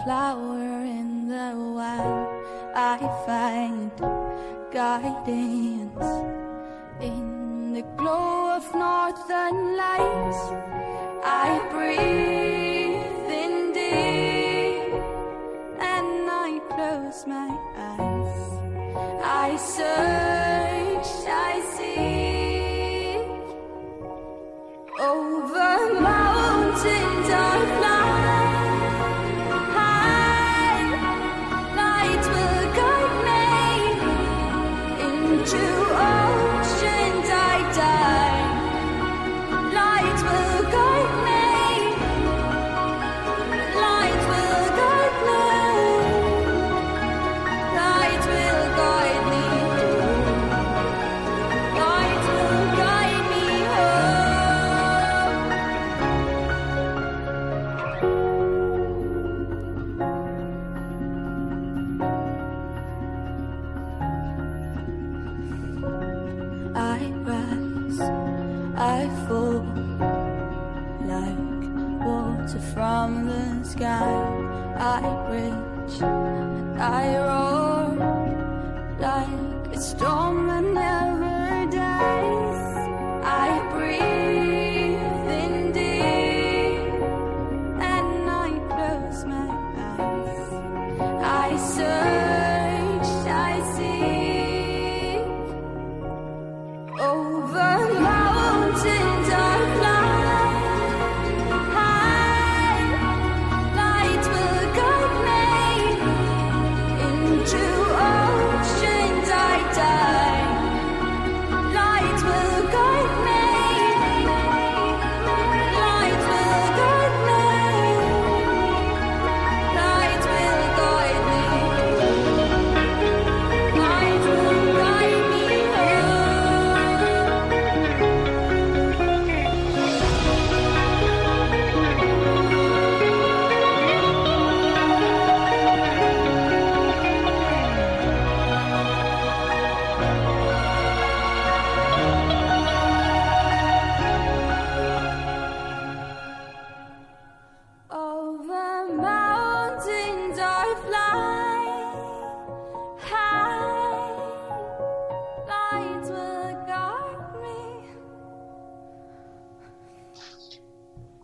Flower 0.03 0.83
in 0.83 1.27
the 1.27 1.53
wild. 1.55 2.27
I 2.75 2.97
find 3.25 3.91
guidance 4.71 6.09
in 7.01 7.73
the 7.73 7.83
glow 7.97 8.55
of 8.57 8.65
northern 8.73 9.77
lights. 9.77 10.41
I 11.23 11.49
breathe 11.71 13.29
in 13.43 13.73
deep 13.73 14.93
and 15.93 16.29
I 16.29 16.59
close 16.73 17.27
my 17.27 17.49
eyes. 17.77 18.41
I 19.23 19.57
search, 19.57 20.30
mountains 26.83 27.29
are 27.29 27.77
flying. 27.77 27.90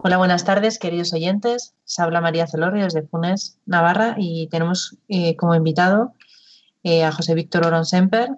Hola, 0.07 0.15
buenas 0.15 0.45
tardes, 0.45 0.79
queridos 0.79 1.11
oyentes. 1.11 1.75
Se 1.83 2.01
habla 2.01 2.21
María 2.21 2.47
Celorio 2.47 2.85
desde 2.85 3.01
Funes, 3.01 3.59
Navarra, 3.65 4.15
y 4.17 4.47
tenemos 4.47 4.95
eh, 5.09 5.35
como 5.35 5.53
invitado 5.53 6.13
eh, 6.83 7.03
a 7.03 7.11
José 7.11 7.35
Víctor 7.35 7.65
Oron 7.65 7.85
Semper. 7.85 8.29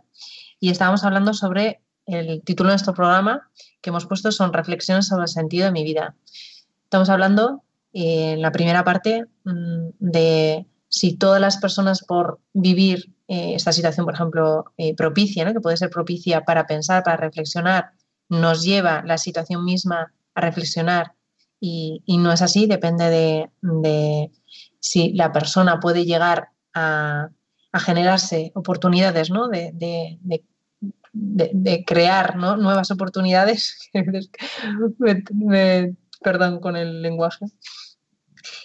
Y 0.60 0.72
estábamos 0.72 1.04
hablando 1.04 1.36
sobre 1.36 1.80
el 2.08 2.42
título 2.42 2.70
de 2.70 2.74
nuestro 2.74 2.96
programa 2.96 3.52
que 3.84 3.92
hemos 3.92 4.08
puesto 4.08 4.32
son 4.32 4.52
Reflexiones 4.52 5.06
sobre 5.06 5.26
el 5.26 5.28
sentido 5.28 5.66
de 5.66 5.72
mi 5.72 5.84
vida. 5.84 6.16
Estamos 6.86 7.08
hablando 7.08 7.62
eh, 7.94 8.32
en 8.32 8.42
la 8.42 8.52
primera 8.52 8.84
parte 8.84 9.26
mm, 9.44 9.90
de 10.00 10.66
si 10.88 11.18
todas 11.18 11.40
las 11.40 11.58
personas 11.58 12.04
por 12.04 12.40
vivir 12.52 13.14
esta 13.28 13.72
situación, 13.74 14.08
por 14.08 14.16
ejemplo, 14.16 14.74
propicia, 14.98 15.54
que 15.54 15.60
puede 15.60 15.78
ser 15.78 15.92
propicia 15.92 16.46
para 16.46 16.66
pensar, 16.66 17.04
para 17.04 17.16
reflexionar, 17.16 17.92
nos 18.28 18.64
lleva 18.64 19.04
la 19.06 19.20
situación 19.20 19.64
misma 19.64 20.12
a 20.34 20.42
reflexionar 20.42 21.14
y, 21.60 22.02
no 22.18 22.32
es 22.32 22.42
así, 22.42 22.68
depende 22.68 23.50
de, 23.62 24.32
si 24.80 25.14
la 25.14 25.32
persona 25.32 25.80
puede 25.80 26.06
llegar 26.06 26.50
a, 26.74 27.30
generarse 27.74 28.52
oportunidades, 28.56 29.30
¿no? 29.30 29.48
de, 29.48 30.42
crear 31.86 32.36
nuevas 32.36 32.92
oportunidades. 32.92 33.90
perdón 36.22 36.60
con 36.60 36.76
el 36.76 37.02
lenguaje. 37.02 37.46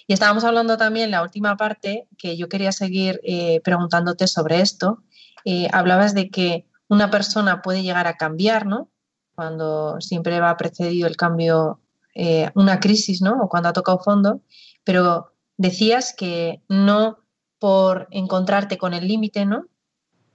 Y 0.07 0.13
estábamos 0.13 0.45
hablando 0.45 0.77
también 0.77 1.11
la 1.11 1.23
última 1.23 1.57
parte 1.57 2.09
que 2.19 2.37
yo 2.37 2.49
quería 2.49 2.73
seguir 2.73 3.21
eh, 3.25 3.61
preguntándote 3.63 4.27
sobre 4.27 4.61
esto. 4.61 5.03
Eh, 5.45 5.69
hablabas 5.73 6.15
de 6.15 6.31
que 6.31 6.67
una 6.89 7.11
persona 7.11 7.63
puede 7.63 7.83
llegar 7.83 8.07
a 8.07 8.17
cambiar, 8.17 8.67
¿no? 8.67 8.91
Cuando 9.35 10.01
siempre 10.01 10.39
va 10.41 10.57
precedido 10.57 11.09
el 11.09 11.17
cambio 11.17 11.81
eh, 12.15 12.51
una 12.55 12.81
crisis, 12.81 13.23
¿no? 13.23 13.43
O 13.43 13.49
cuando 13.49 13.69
ha 13.69 13.73
tocado 13.73 13.99
fondo, 13.99 14.41
pero 14.85 15.33
decías 15.57 16.15
que 16.17 16.63
no 16.69 17.19
por 17.59 18.09
encontrarte 18.11 18.79
con 18.79 18.95
el 18.95 19.09
límite, 19.09 19.47
¿no? 19.47 19.67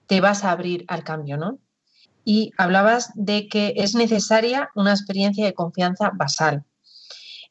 Te 0.08 0.22
vas 0.22 0.44
a 0.44 0.52
abrir 0.52 0.86
al 0.88 1.04
cambio, 1.04 1.38
¿no? 1.38 1.60
Y 2.26 2.52
hablabas 2.58 3.12
de 3.16 3.48
que 3.48 3.74
es 3.78 3.96
necesaria 3.96 4.70
una 4.76 4.92
experiencia 4.92 5.46
de 5.46 5.54
confianza 5.54 6.12
basal. 6.14 6.66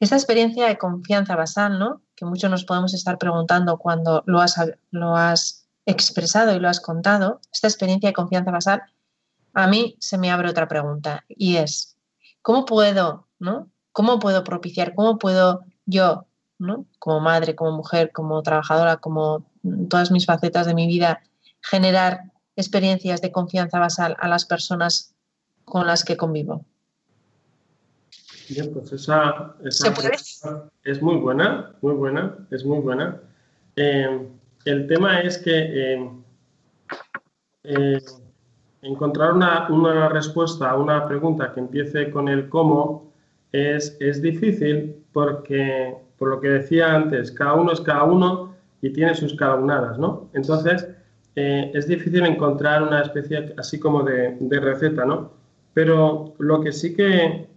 Esta 0.00 0.16
experiencia 0.16 0.66
de 0.66 0.78
confianza 0.78 1.36
basal, 1.36 1.78
¿no? 1.78 2.02
Que 2.14 2.24
muchos 2.24 2.50
nos 2.50 2.64
podemos 2.64 2.94
estar 2.94 3.18
preguntando 3.18 3.78
cuando 3.78 4.22
lo 4.26 4.40
has, 4.40 4.60
lo 4.90 5.16
has 5.16 5.68
expresado 5.86 6.54
y 6.54 6.60
lo 6.60 6.68
has 6.68 6.80
contado, 6.80 7.40
esta 7.50 7.66
experiencia 7.66 8.10
de 8.10 8.12
confianza 8.12 8.50
basal, 8.50 8.82
a 9.54 9.66
mí 9.66 9.96
se 9.98 10.18
me 10.18 10.30
abre 10.30 10.50
otra 10.50 10.68
pregunta 10.68 11.24
y 11.28 11.56
es, 11.56 11.96
¿cómo 12.42 12.66
puedo, 12.66 13.26
¿no? 13.38 13.70
¿Cómo 13.98 14.20
puedo 14.20 14.44
propiciar, 14.44 14.94
cómo 14.94 15.18
puedo 15.18 15.64
yo, 15.84 16.24
¿no? 16.60 16.86
como 17.00 17.18
madre, 17.18 17.56
como 17.56 17.72
mujer, 17.72 18.12
como 18.12 18.40
trabajadora, 18.44 18.98
como 18.98 19.50
todas 19.90 20.12
mis 20.12 20.24
facetas 20.24 20.68
de 20.68 20.74
mi 20.74 20.86
vida, 20.86 21.20
generar 21.60 22.20
experiencias 22.54 23.20
de 23.20 23.32
confianza 23.32 23.80
basal 23.80 24.16
a 24.20 24.28
las 24.28 24.44
personas 24.44 25.16
con 25.64 25.88
las 25.88 26.04
que 26.04 26.16
convivo? 26.16 26.64
Bien, 28.48 28.72
pues 28.72 28.92
esa, 28.92 29.56
es 30.84 31.02
muy 31.02 31.16
buena, 31.16 31.74
muy 31.82 31.94
buena, 31.94 32.36
es 32.52 32.64
muy 32.64 32.78
buena. 32.78 33.20
Eh, 33.74 34.28
el 34.64 34.86
tema 34.86 35.22
es 35.22 35.38
que 35.38 35.94
eh, 35.96 36.10
eh, 37.64 38.00
encontrar 38.82 39.32
una, 39.32 39.66
una, 39.68 40.08
respuesta 40.08 40.70
a 40.70 40.76
una 40.76 41.04
pregunta 41.08 41.52
que 41.52 41.58
empiece 41.58 42.12
con 42.12 42.28
el 42.28 42.48
cómo 42.48 43.07
es, 43.52 43.96
es 44.00 44.22
difícil 44.22 44.96
porque, 45.12 45.94
por 46.18 46.28
lo 46.28 46.40
que 46.40 46.48
decía 46.48 46.94
antes, 46.94 47.32
cada 47.32 47.54
uno 47.54 47.72
es 47.72 47.80
cada 47.80 48.04
uno 48.04 48.54
y 48.82 48.90
tiene 48.90 49.14
sus 49.14 49.34
cada 49.34 49.56
unadas, 49.56 49.98
¿no? 49.98 50.28
Entonces, 50.34 50.86
es 51.34 51.86
difícil 51.86 52.26
encontrar 52.26 52.82
una 52.82 53.02
especie 53.02 53.54
así 53.56 53.78
como 53.78 54.02
de, 54.02 54.36
de 54.40 54.60
receta, 54.60 55.04
¿no? 55.04 55.32
Pero 55.72 56.34
lo 56.38 56.60
que 56.60 56.72
sí 56.72 56.94
que 56.94 57.48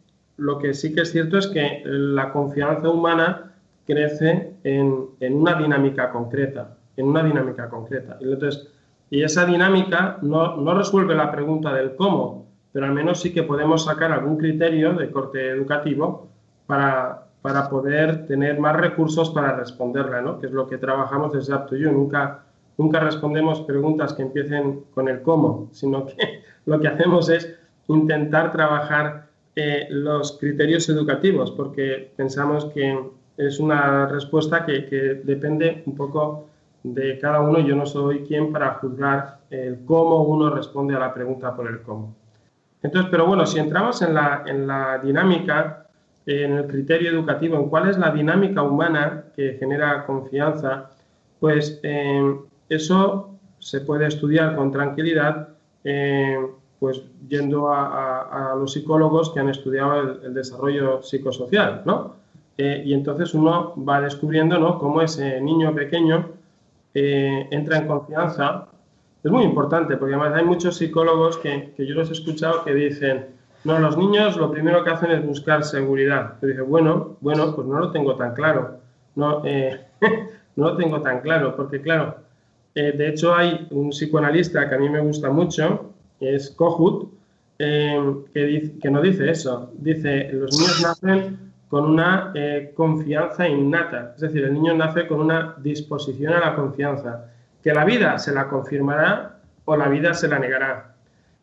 lo 0.41 0.57
que 0.57 0.73
sí 0.73 0.93
que 0.93 1.01
es 1.01 1.11
cierto 1.11 1.37
es 1.37 1.47
que 1.47 1.83
la 1.85 2.31
confianza 2.31 2.89
humana 2.89 3.53
crece 3.85 4.53
en, 4.63 5.09
una 5.19 5.53
dinámica 5.53 6.11
concreta, 6.11 6.77
en 6.97 7.07
una 7.07 7.23
dinámica 7.23 7.69
concreta. 7.69 8.17
Entonces, 8.19 8.67
y 9.11 9.21
esa 9.21 9.45
dinámica 9.45 10.17
no, 10.23 10.73
resuelve 10.73 11.13
la 11.13 11.31
pregunta 11.31 11.71
del 11.73 11.95
cómo, 11.95 12.40
pero 12.71 12.85
al 12.85 12.93
menos 12.93 13.19
sí 13.21 13.33
que 13.33 13.43
podemos 13.43 13.85
sacar 13.85 14.11
algún 14.11 14.37
criterio 14.37 14.93
de 14.93 15.11
corte 15.11 15.49
educativo 15.49 16.27
para, 16.67 17.27
para 17.41 17.69
poder 17.69 18.27
tener 18.27 18.59
más 18.59 18.75
recursos 18.75 19.29
para 19.31 19.55
responderla, 19.55 20.21
¿no? 20.21 20.39
que 20.39 20.47
es 20.47 20.51
lo 20.51 20.67
que 20.67 20.77
trabajamos 20.77 21.33
desde 21.33 21.53
Up 21.53 21.67
Nunca, 21.71 22.43
nunca 22.77 22.99
respondemos 22.99 23.61
preguntas 23.61 24.13
que 24.13 24.21
empiecen 24.21 24.85
con 24.93 25.07
el 25.07 25.21
cómo, 25.21 25.69
sino 25.71 26.05
que 26.05 26.15
lo 26.65 26.79
que 26.79 26.87
hacemos 26.87 27.29
es 27.29 27.57
intentar 27.87 28.51
trabajar 28.51 29.27
eh, 29.55 29.87
los 29.89 30.37
criterios 30.39 30.87
educativos, 30.87 31.51
porque 31.51 32.13
pensamos 32.15 32.65
que 32.65 32.97
es 33.37 33.59
una 33.59 34.05
respuesta 34.07 34.65
que, 34.65 35.21
depende 35.23 35.83
un 35.85 35.95
poco 35.95 36.47
de 36.83 37.19
cada 37.19 37.41
uno. 37.41 37.59
Yo 37.59 37.75
no 37.75 37.85
soy 37.85 38.19
quien 38.23 38.51
para 38.51 38.75
juzgar 38.75 39.39
el 39.49 39.83
cómo 39.85 40.23
uno 40.23 40.49
responde 40.49 40.95
a 40.95 40.99
la 40.99 41.13
pregunta 41.13 41.55
por 41.55 41.67
el 41.67 41.81
cómo. 41.81 42.15
Entonces, 42.83 43.09
pero 43.11 43.25
bueno, 43.25 43.45
si 43.45 43.59
entramos 43.59 44.01
en 44.01 44.13
la, 44.13 44.43
en 44.45 44.67
la 44.67 44.97
dinámica, 44.97 45.85
en 46.25 46.53
el 46.53 46.67
criterio 46.67 47.11
educativo, 47.11 47.57
en 47.57 47.69
cuál 47.69 47.89
es 47.89 47.97
la 47.97 48.11
dinámica 48.11 48.63
humana 48.63 49.25
que 49.35 49.57
genera 49.59 50.05
confianza, 50.05 50.89
pues 51.39 51.79
eh, 51.83 52.35
eso 52.69 53.35
se 53.59 53.81
puede 53.81 54.07
estudiar 54.07 54.55
con 54.55 54.71
tranquilidad. 54.71 55.49
Eh, 55.83 56.37
pues 56.81 57.03
yendo 57.29 57.71
a, 57.71 58.55
los 58.57 58.73
psicólogos 58.73 59.29
que 59.29 59.39
han 59.39 59.49
estudiado 59.49 60.17
el, 60.23 60.33
desarrollo 60.33 61.03
psicosocial, 61.03 61.83
¿no? 61.85 62.15
Eh, 62.57 62.81
y 62.83 62.95
entonces 62.95 63.35
uno 63.35 63.75
va 63.87 64.01
descubriendo, 64.01 64.57
¿no? 64.57 64.79
Cómo 64.79 65.03
ese 65.03 65.39
niño 65.41 65.75
pequeño 65.75 66.29
eh, 66.95 67.47
entra 67.51 67.77
en 67.77 67.87
confianza. 67.87 68.65
Es 69.23 69.31
muy 69.31 69.43
importante, 69.43 69.97
porque 69.97 70.15
además 70.15 70.37
hay 70.37 70.45
muchos 70.45 70.77
psicólogos 70.77 71.37
que, 71.37 71.73
yo 71.77 71.95
los 71.95 72.09
he 72.09 72.13
escuchado 72.13 72.63
que 72.63 72.73
dicen, 72.73 73.27
no, 73.63 73.79
los 73.79 73.97
niños 73.97 74.37
lo 74.37 74.51
primero 74.51 74.83
que 74.83 74.89
hacen 74.89 75.11
es 75.11 75.25
buscar 75.25 75.63
seguridad. 75.63 76.35
Yo 76.41 76.47
dije, 76.47 76.61
bueno, 76.61 77.17
bueno, 77.21 77.55
pues 77.55 77.67
no 77.67 77.79
lo 77.79 77.91
tengo 77.91 78.15
tan 78.15 78.33
claro. 78.33 78.79
No, 79.15 79.43
eh, 79.45 79.79
no 80.55 80.69
lo 80.69 80.77
tengo 80.77 81.01
tan 81.01 81.21
claro, 81.21 81.55
porque 81.55 81.81
claro, 81.81 82.15
de 82.73 83.09
hecho 83.09 83.35
hay 83.35 83.67
un 83.71 83.89
psicoanalista 83.89 84.67
que 84.67 84.75
a 84.75 84.79
mí 84.79 84.89
me 84.89 85.01
gusta 85.01 85.29
mucho, 85.29 85.91
es 86.19 86.49
Kohut, 86.51 87.11
eh, 87.59 88.23
que, 88.33 88.73
que 88.81 88.89
no 88.89 89.01
dice 89.01 89.29
eso. 89.29 89.71
Dice, 89.77 90.31
los 90.33 90.57
niños 90.57 90.81
nacen 90.81 91.51
con 91.67 91.85
una 91.85 92.31
eh, 92.33 92.73
confianza 92.75 93.47
innata, 93.47 94.13
es 94.15 94.21
decir, 94.21 94.43
el 94.43 94.53
niño 94.53 94.73
nace 94.73 95.07
con 95.07 95.19
una 95.19 95.55
disposición 95.59 96.33
a 96.33 96.39
la 96.39 96.55
confianza, 96.55 97.30
que 97.63 97.73
la 97.73 97.85
vida 97.85 98.17
se 98.17 98.33
la 98.33 98.47
confirmará 98.47 99.37
o 99.65 99.75
la 99.75 99.87
vida 99.87 100.13
se 100.13 100.27
la 100.27 100.39
negará. 100.39 100.95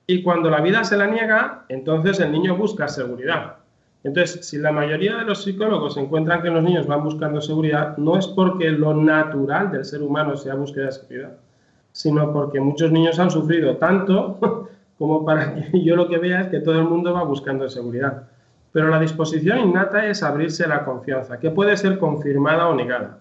Y 0.07 0.23
cuando 0.23 0.51
la 0.51 0.61
vida 0.61 0.85
se 0.85 0.97
la 0.97 1.07
niega, 1.07 1.65
entonces 1.69 2.19
el 2.21 2.33
niño 2.33 2.57
busca 2.57 2.89
seguridad. 2.89 3.57
Entonces, 4.05 4.47
si 4.47 4.59
la 4.59 4.73
mayoría 4.73 5.17
de 5.17 5.25
los 5.25 5.43
psicólogos 5.43 5.97
encuentran 5.97 6.41
que 6.41 6.51
los 6.51 6.63
niños 6.63 6.87
van 6.87 7.05
buscando 7.05 7.41
seguridad, 7.41 7.97
no 7.99 8.17
es 8.17 8.27
porque 8.27 8.71
lo 8.71 8.95
natural 8.95 9.71
del 9.71 9.85
ser 9.85 10.03
humano 10.03 10.37
sea 10.37 10.55
búsqueda 10.55 10.87
de 10.87 10.93
seguridad, 10.93 11.33
sino 11.93 12.33
porque 12.33 12.61
muchos 12.61 12.91
niños 12.91 13.19
han 13.19 13.31
sufrido 13.31 13.77
tanto 13.77 14.39
como 14.99 15.25
para 15.25 15.55
que 15.55 15.85
yo 15.85 15.95
lo 15.97 16.09
que 16.09 16.19
vea 16.19 16.43
es 16.43 16.47
que 16.49 16.61
todo 16.61 16.79
el 16.79 16.85
mundo 16.85 17.13
va 17.13 17.25
buscando 17.25 17.69
seguridad. 17.69 18.23
Pero 18.73 18.89
la 18.89 19.01
disposición 19.01 19.59
innata 19.59 20.07
es 20.07 20.23
abrirse 20.23 20.65
a 20.65 20.69
la 20.69 20.85
confianza, 20.85 21.39
que 21.39 21.51
puede 21.51 21.77
ser 21.77 21.99
confirmada 21.99 22.69
o 22.69 22.75
negada. 22.75 23.19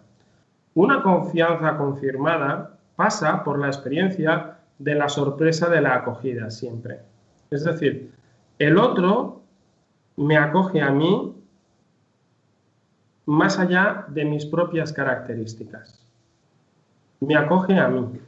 Una 0.74 1.02
confianza 1.02 1.76
confirmada 1.76 2.77
pasa 2.98 3.44
por 3.46 3.60
la 3.60 3.68
experiencia 3.68 4.58
de 4.80 4.96
la 4.96 5.08
sorpresa 5.08 5.70
de 5.70 5.80
la 5.80 5.96
acogida 5.96 6.52
siempre. 6.52 7.00
Es 7.50 7.64
decir, 7.64 8.12
el 8.60 8.78
otro 8.78 9.44
me 10.18 10.36
acoge 10.36 10.82
a 10.82 10.90
mí 10.90 11.34
más 13.28 13.60
allá 13.60 14.06
de 14.10 14.26
mis 14.26 14.46
propias 14.46 14.92
características. 14.92 16.00
Me 17.20 17.36
acoge 17.36 17.78
a 17.78 17.88
mí. 17.88 18.20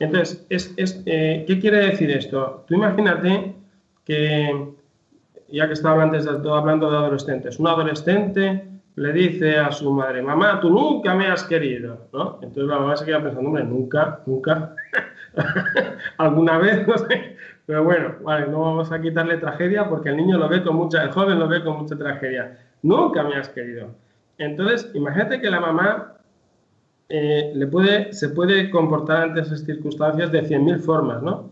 Entonces, 0.00 0.44
es, 0.48 1.02
eh, 1.06 1.44
¿qué 1.46 1.58
quiere 1.60 1.78
decir 1.78 2.10
esto? 2.10 2.64
Tú 2.66 2.74
imagínate 2.74 3.54
que, 4.04 4.74
ya 5.48 5.66
que 5.66 5.72
estaba 5.72 6.02
antes 6.02 6.26
hablando 6.26 6.90
de 6.90 6.96
adolescentes, 6.96 7.58
un 7.58 7.68
adolescente 7.68 8.67
le 8.98 9.12
dice 9.12 9.56
a 9.56 9.70
su 9.70 9.92
madre, 9.92 10.20
mamá, 10.22 10.60
tú 10.60 10.70
nunca 10.70 11.14
me 11.14 11.28
has 11.28 11.44
querido, 11.44 12.08
¿no? 12.12 12.38
Entonces 12.42 12.64
la 12.64 12.78
mamá 12.80 12.96
se 12.96 13.04
queda 13.04 13.22
pensando, 13.22 13.48
hombre, 13.48 13.64
nunca, 13.64 14.20
nunca, 14.26 14.74
alguna 16.18 16.58
vez, 16.58 16.86
no 16.86 16.98
sé, 16.98 17.36
pero 17.64 17.84
bueno, 17.84 18.16
vale, 18.22 18.48
no 18.48 18.60
vamos 18.60 18.90
a 18.90 19.00
quitarle 19.00 19.36
tragedia 19.36 19.88
porque 19.88 20.08
el 20.08 20.16
niño 20.16 20.36
lo 20.36 20.48
ve 20.48 20.64
con 20.64 20.74
mucha, 20.74 21.04
el 21.04 21.12
joven 21.12 21.38
lo 21.38 21.46
ve 21.46 21.62
con 21.62 21.78
mucha 21.78 21.96
tragedia, 21.96 22.58
nunca 22.82 23.22
me 23.22 23.36
has 23.36 23.48
querido. 23.50 23.88
Entonces, 24.38 24.90
imagínate 24.94 25.40
que 25.40 25.50
la 25.50 25.60
mamá 25.60 26.14
eh, 27.08 27.52
le 27.54 27.66
puede, 27.68 28.12
se 28.12 28.30
puede 28.30 28.68
comportar 28.68 29.22
ante 29.22 29.40
esas 29.42 29.60
circunstancias 29.60 30.32
de 30.32 30.42
100.000 30.42 30.80
formas, 30.80 31.22
¿no? 31.22 31.50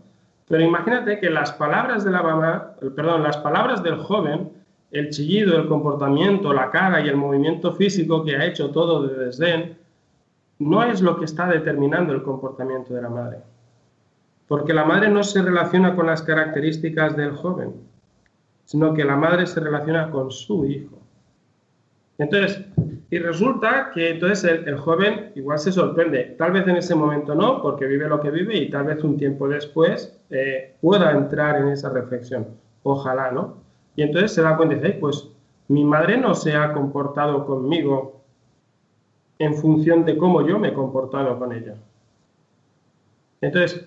Pero 0.49 0.63
imagínate 0.63 1.19
que 1.19 1.29
las 1.29 1.51
palabras 1.53 2.03
de 2.03 2.11
la 2.11 2.23
mamá, 2.23 2.73
perdón, 2.95 3.23
las 3.23 3.37
palabras 3.37 3.83
del 3.83 3.97
joven, 3.97 4.51
el 4.91 5.09
chillido, 5.09 5.57
el 5.57 5.67
comportamiento, 5.67 6.53
la 6.53 6.71
cara 6.71 7.01
y 7.01 7.09
el 7.09 7.17
movimiento 7.17 7.73
físico 7.73 8.23
que 8.23 8.35
ha 8.35 8.45
hecho 8.45 8.71
todo 8.71 9.07
de 9.07 9.25
desdén, 9.25 9.77
no 10.59 10.83
es 10.83 11.01
lo 11.01 11.19
que 11.19 11.25
está 11.25 11.47
determinando 11.47 12.13
el 12.13 12.23
comportamiento 12.23 12.93
de 12.93 13.01
la 13.01 13.09
madre. 13.09 13.39
Porque 14.47 14.73
la 14.73 14.85
madre 14.85 15.09
no 15.09 15.23
se 15.23 15.41
relaciona 15.41 15.95
con 15.95 16.07
las 16.07 16.21
características 16.21 17.15
del 17.17 17.31
joven, 17.31 17.73
sino 18.65 18.93
que 18.93 19.03
la 19.03 19.17
madre 19.17 19.45
se 19.45 19.59
relaciona 19.59 20.09
con 20.09 20.31
su 20.31 20.65
hijo. 20.65 20.97
Entonces, 22.17 22.65
y 23.09 23.19
resulta 23.19 23.91
que 23.93 24.09
entonces 24.09 24.43
el, 24.65 24.77
joven 24.77 25.31
igual 25.35 25.59
se 25.59 25.71
sorprende, 25.71 26.35
tal 26.37 26.51
vez 26.51 26.67
en 26.67 26.77
ese 26.77 26.95
momento 26.95 27.35
no, 27.35 27.61
porque 27.61 27.85
vive 27.85 28.07
lo 28.07 28.19
que 28.19 28.31
vive 28.31 28.57
y 28.57 28.69
tal 28.69 28.85
vez 28.85 29.03
un 29.03 29.17
tiempo 29.17 29.47
después 29.47 30.19
eh, 30.29 30.75
pueda 30.81 31.11
entrar 31.11 31.61
en 31.61 31.69
esa 31.69 31.89
reflexión. 31.89 32.47
Ojalá, 32.83 33.31
¿no? 33.31 33.66
Y 33.97 34.03
entonces 34.03 34.33
se 34.33 34.41
da 34.41 34.55
cuenta 34.55 34.75
y 34.75 34.79
dice, 34.79 34.93
pues 34.93 35.27
mi 35.67 35.83
madre 35.83 36.17
no 36.17 36.33
se 36.33 36.55
ha 36.55 36.71
comportado 36.71 37.45
conmigo 37.45 38.21
en 39.39 39.53
función 39.55 40.05
de 40.05 40.15
cómo 40.15 40.47
yo 40.47 40.57
me 40.57 40.69
he 40.69 40.73
comportado 40.73 41.37
con 41.37 41.51
ella. 41.51 41.75
Entonces, 43.41 43.85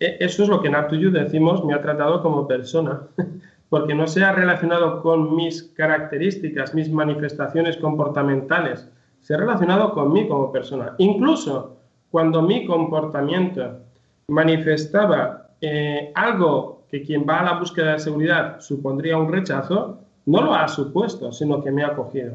e, 0.00 0.16
eso 0.20 0.42
es 0.42 0.48
lo 0.48 0.62
que 0.62 0.68
en 0.68 0.76
Aptuyu 0.76 1.10
decimos, 1.10 1.62
me 1.64 1.74
ha 1.74 1.82
tratado 1.82 2.22
como 2.22 2.48
persona. 2.48 3.02
porque 3.70 3.94
no 3.94 4.06
se 4.06 4.22
ha 4.22 4.32
relacionado 4.32 5.00
con 5.00 5.34
mis 5.36 5.62
características, 5.62 6.74
mis 6.74 6.90
manifestaciones 6.90 7.76
comportamentales, 7.76 8.90
se 9.20 9.34
ha 9.34 9.38
relacionado 9.38 9.94
con 9.94 10.12
mí 10.12 10.28
como 10.28 10.50
persona. 10.50 10.94
Incluso 10.98 11.76
cuando 12.10 12.42
mi 12.42 12.66
comportamiento 12.66 13.78
manifestaba 14.26 15.50
eh, 15.60 16.10
algo 16.16 16.79
que 16.90 17.02
quien 17.02 17.24
va 17.28 17.40
a 17.40 17.44
la 17.44 17.58
búsqueda 17.58 17.92
de 17.92 17.98
seguridad 18.00 18.60
supondría 18.60 19.16
un 19.16 19.30
rechazo, 19.30 20.00
no 20.26 20.42
lo 20.42 20.54
ha 20.54 20.66
supuesto, 20.68 21.32
sino 21.32 21.62
que 21.62 21.70
me 21.70 21.84
ha 21.84 21.88
acogido. 21.88 22.34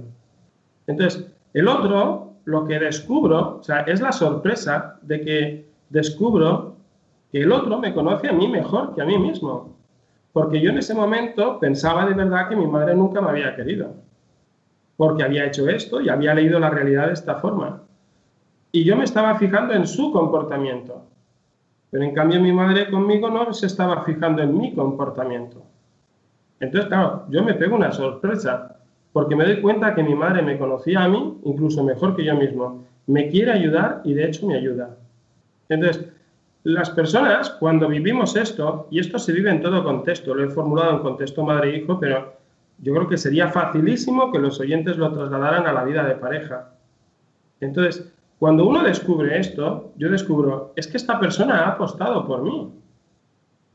Entonces, 0.88 1.26
el 1.54 1.68
otro, 1.68 2.34
lo 2.46 2.66
que 2.66 2.80
descubro, 2.80 3.58
o 3.60 3.64
sea, 3.64 3.82
es 3.82 4.02
la 4.02 4.12
sorpresa 4.12 4.98
de 5.02 5.22
que 5.22 5.66
descubro 5.90 6.76
que 7.32 7.42
el 7.42 7.52
otro 7.52 7.80
me 7.80 7.94
conoce 7.94 8.30
a 8.30 8.34
mí 8.34 8.48
mejor 8.48 8.94
que 8.96 9.02
a 9.02 9.06
mí 9.06 9.18
mismo. 9.18 9.76
Porque 10.32 10.60
yo 10.60 10.70
en 10.70 10.78
ese 10.78 10.94
momento 10.94 11.60
pensaba 11.60 12.06
de 12.06 12.14
verdad 12.14 12.50
que 12.50 12.56
mi 12.56 12.68
madre 12.68 12.96
nunca 12.96 13.22
me 13.22 13.30
había 13.30 13.56
querido. 13.56 13.94
Porque 14.98 15.24
había 15.24 15.46
hecho 15.46 15.68
esto 15.68 16.02
y 16.02 16.10
había 16.10 16.34
leído 16.34 16.60
la 16.60 16.70
realidad 16.70 17.08
de 17.08 17.14
esta 17.14 17.36
forma. 17.36 17.82
Y 18.72 18.84
yo 18.84 18.96
me 18.96 19.06
estaba 19.06 19.36
fijando 19.36 19.74
en 19.74 19.88
su 19.88 20.12
comportamiento. 20.12 21.06
Pero 21.96 22.08
en 22.08 22.14
cambio 22.14 22.42
mi 22.42 22.52
madre 22.52 22.90
conmigo 22.90 23.30
no 23.30 23.54
se 23.54 23.68
estaba 23.68 24.04
fijando 24.04 24.42
en 24.42 24.58
mi 24.58 24.76
comportamiento. 24.76 25.64
Entonces, 26.60 26.90
claro, 26.90 27.24
yo 27.30 27.42
me 27.42 27.54
pego 27.54 27.78
una 27.78 27.94
sorpresa, 27.94 28.80
porque 29.14 29.34
me 29.34 29.46
doy 29.46 29.62
cuenta 29.62 29.96
que 29.96 30.04
mi 30.04 30.14
madre 30.14 30.42
me 30.42 30.58
conocía 30.58 31.06
a 31.06 31.08
mí 31.08 31.40
incluso 31.46 31.86
mejor 31.86 32.18
que 32.18 32.26
yo 32.26 32.36
mismo. 32.36 32.84
Me 33.08 33.30
quiere 33.30 33.54
ayudar 33.54 34.02
y 34.04 34.14
de 34.14 34.26
hecho 34.26 34.46
me 34.46 34.58
ayuda. 34.58 34.98
Entonces, 35.70 36.06
las 36.64 36.90
personas, 36.90 37.52
cuando 37.52 37.88
vivimos 37.88 38.36
esto, 38.36 38.90
y 38.92 39.00
esto 39.00 39.18
se 39.18 39.32
vive 39.32 39.50
en 39.50 39.62
todo 39.62 39.82
contexto, 39.82 40.36
lo 40.36 40.44
he 40.44 40.50
formulado 40.50 40.98
en 40.98 41.00
contexto 41.00 41.46
madre-hijo, 41.46 41.98
pero 41.98 42.34
yo 42.80 42.94
creo 42.94 43.08
que 43.08 43.18
sería 43.18 43.48
facilísimo 43.48 44.34
que 44.34 44.40
los 44.40 44.60
oyentes 44.60 44.98
lo 44.98 45.14
trasladaran 45.14 45.66
a 45.66 45.72
la 45.72 45.86
vida 45.86 46.04
de 46.04 46.16
pareja. 46.16 46.72
Entonces, 47.62 48.14
cuando 48.40 48.68
uno 48.68 48.84
descubre 48.84 49.40
esto, 49.40 49.94
yo 49.98 50.10
descubro, 50.10 50.74
es 50.76 50.88
que 50.88 50.98
esta 50.98 51.20
persona 51.20 51.66
ha 51.66 51.70
apostado 51.70 52.26
por 52.28 52.44
mí. 52.44 52.74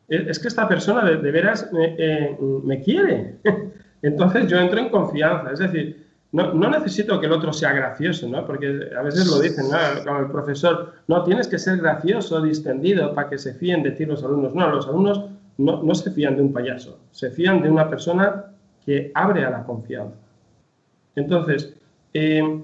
Es 0.09 0.39
que 0.39 0.49
esta 0.49 0.69
persona 0.69 1.05
de, 1.05 1.17
veras 1.31 1.71
me, 1.73 1.95
eh, 1.97 2.37
me 2.65 2.81
quiere. 2.83 3.37
Entonces 4.03 4.49
yo 4.49 4.59
entro 4.59 4.81
en 4.81 4.91
confianza. 4.91 5.53
Es 5.53 5.61
decir, 5.61 6.07
no, 6.33 6.53
no, 6.53 6.71
necesito 6.71 7.19
que 7.21 7.27
el 7.27 7.33
otro 7.33 7.53
sea 7.53 7.73
gracioso, 7.73 8.29
¿no? 8.29 8.47
Porque 8.47 8.91
a 8.97 9.03
veces 9.03 9.27
lo 9.27 9.41
dicen, 9.41 9.67
¿no? 9.71 10.05
Como 10.05 10.21
el 10.21 10.31
profesor, 10.31 10.95
no, 11.09 11.25
tienes 11.25 11.49
que 11.49 11.59
ser 11.59 11.79
gracioso, 11.79 12.41
distendido, 12.41 13.15
para 13.15 13.29
que 13.29 13.39
se 13.39 13.55
fíen 13.55 13.83
de 13.83 13.93
ti 13.93 14.05
los 14.05 14.23
alumnos. 14.23 14.55
No, 14.55 14.69
los 14.69 14.87
alumnos 14.87 15.25
no, 15.59 15.83
no 15.83 15.95
se 15.95 16.11
fían 16.11 16.37
de 16.37 16.43
un 16.43 16.53
payaso, 16.53 16.99
se 17.11 17.31
fían 17.31 17.63
de 17.63 17.71
una 17.71 17.89
persona 17.89 18.47
que 18.85 19.11
abre 19.15 19.45
a 19.45 19.51
la 19.51 19.65
confianza. 19.65 20.17
Entonces, 21.17 21.75
eh, 22.15 22.63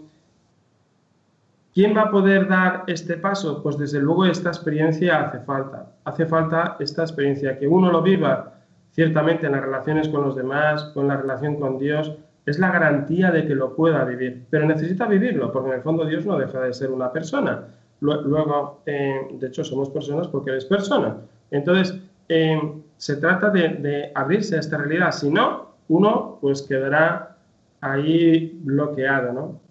¿Quién 1.77 1.95
va 1.95 2.05
a 2.05 2.11
poder 2.11 2.49
dar 2.49 2.85
este 2.87 3.19
paso? 3.19 3.63
Pues 3.63 3.77
desde 3.77 4.01
luego 4.01 4.25
esta 4.25 4.49
experiencia 4.49 5.27
hace 5.27 5.41
falta. 5.41 5.93
Hace 6.05 6.25
falta 6.25 6.79
esta 6.81 7.03
experiencia, 7.03 7.59
que 7.59 7.69
uno 7.69 7.93
lo 7.93 8.01
viva 8.01 8.55
ciertamente 8.93 9.45
en 9.45 9.53
las 9.53 9.61
relaciones 9.61 10.09
con 10.09 10.23
los 10.23 10.35
demás, 10.35 10.85
con 10.95 11.07
la 11.07 11.19
relación 11.19 11.57
con 11.57 11.77
Dios, 11.77 12.17
es 12.47 12.59
la 12.59 12.71
garantía 12.71 13.31
de 13.31 13.47
que 13.47 13.55
lo 13.55 13.77
pueda 13.77 14.07
vivir. 14.07 14.47
Pero 14.49 14.65
necesita 14.65 15.05
vivirlo, 15.05 15.53
porque 15.53 15.69
en 15.69 15.75
el 15.75 15.83
fondo 15.83 16.07
Dios 16.07 16.25
no 16.25 16.39
deja 16.39 16.63
de 16.63 16.73
ser 16.73 16.91
una 16.91 17.13
persona. 17.13 17.65
Luego, 18.01 18.81
eh, 18.87 19.29
de 19.33 19.47
hecho, 19.47 19.63
somos 19.63 19.91
personas 19.91 20.29
porque 20.29 20.53
eres 20.53 20.65
persona. 20.65 21.19
Entonces, 21.51 22.01
eh, 22.31 22.59
se 22.97 23.17
trata 23.17 23.51
de, 23.51 23.69
de 23.69 24.13
abrirse 24.15 24.57
a 24.57 24.61
esta 24.61 24.79
realidad. 24.79 25.13
Si 25.13 25.29
no, 25.29 25.75
uno 25.89 26.39
pues 26.41 26.63
quedará 26.63 27.37
ahí 27.83 28.59
bloqueado, 28.65 29.35
¿no? 29.35 29.66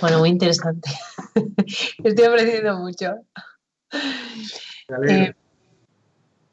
Bueno, 0.00 0.18
muy 0.20 0.30
interesante. 0.30 0.90
Estoy 2.04 2.24
aprendiendo 2.24 2.78
mucho. 2.78 3.16
Eh, 5.08 5.34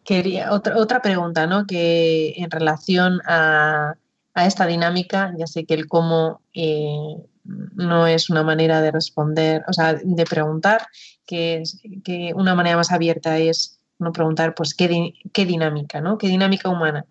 quería 0.04 0.52
otra, 0.52 0.78
otra 0.78 1.02
pregunta, 1.02 1.48
¿no? 1.48 1.66
Que 1.66 2.34
en 2.38 2.52
relación 2.52 3.22
a, 3.26 3.96
esta 4.36 4.66
dinámica, 4.66 5.34
ya 5.38 5.48
sé 5.48 5.66
que 5.66 5.76
el 5.76 5.88
cómo 5.88 6.42
eh, 6.54 7.16
no 7.44 8.08
es 8.08 8.30
una 8.30 8.44
manera 8.44 8.82
de 8.82 8.92
responder, 8.92 9.63
o 9.68 9.74
sea, 9.74 9.94
de 9.94 10.26
preguntar, 10.26 10.88
que, 11.26 11.58
es, 11.58 11.82
que 12.04 12.34
una 12.36 12.56
manera 12.56 12.76
más 12.76 12.92
abierta 12.92 13.38
es 13.38 13.80
no 14.00 14.12
preguntar, 14.12 14.56
pues, 14.56 14.74
qué, 14.74 15.13
qué 15.32 15.46
dinámica, 15.46 16.02
¿no? 16.02 16.18
¿Qué 16.18 16.28
dinámica 16.28 16.70
humana? 16.70 17.06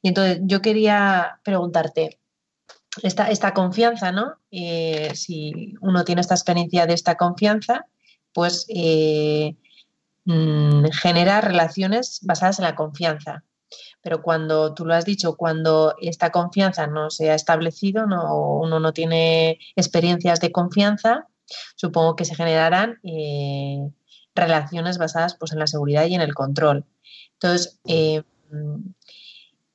Y 0.00 0.08
entonces 0.08 0.40
yo 0.44 0.62
quería 0.62 1.38
preguntarte, 1.44 2.21
esta, 3.02 3.30
esta 3.30 3.54
confianza, 3.54 4.12
¿no? 4.12 4.36
Eh, 4.50 5.12
si 5.14 5.74
uno 5.80 6.04
tiene 6.04 6.20
esta 6.20 6.34
experiencia 6.34 6.86
de 6.86 6.94
esta 6.94 7.16
confianza, 7.16 7.86
pues 8.32 8.66
eh, 8.68 9.56
mm, 10.24 10.86
genera 10.92 11.40
relaciones 11.40 12.20
basadas 12.22 12.58
en 12.58 12.64
la 12.64 12.74
confianza. 12.74 13.44
Pero 14.02 14.20
cuando 14.20 14.74
tú 14.74 14.84
lo 14.84 14.94
has 14.94 15.04
dicho, 15.06 15.36
cuando 15.36 15.94
esta 16.00 16.30
confianza 16.30 16.86
no 16.86 17.08
se 17.08 17.30
ha 17.30 17.34
establecido, 17.34 18.06
no, 18.06 18.58
uno 18.58 18.80
no 18.80 18.92
tiene 18.92 19.58
experiencias 19.76 20.40
de 20.40 20.52
confianza, 20.52 21.28
supongo 21.76 22.16
que 22.16 22.24
se 22.24 22.34
generarán 22.34 22.98
eh, 23.04 23.88
relaciones 24.34 24.98
basadas 24.98 25.36
pues, 25.38 25.52
en 25.52 25.60
la 25.60 25.66
seguridad 25.66 26.06
y 26.06 26.14
en 26.14 26.20
el 26.20 26.34
control. 26.34 26.84
Entonces, 27.34 27.80
mm, 27.84 28.90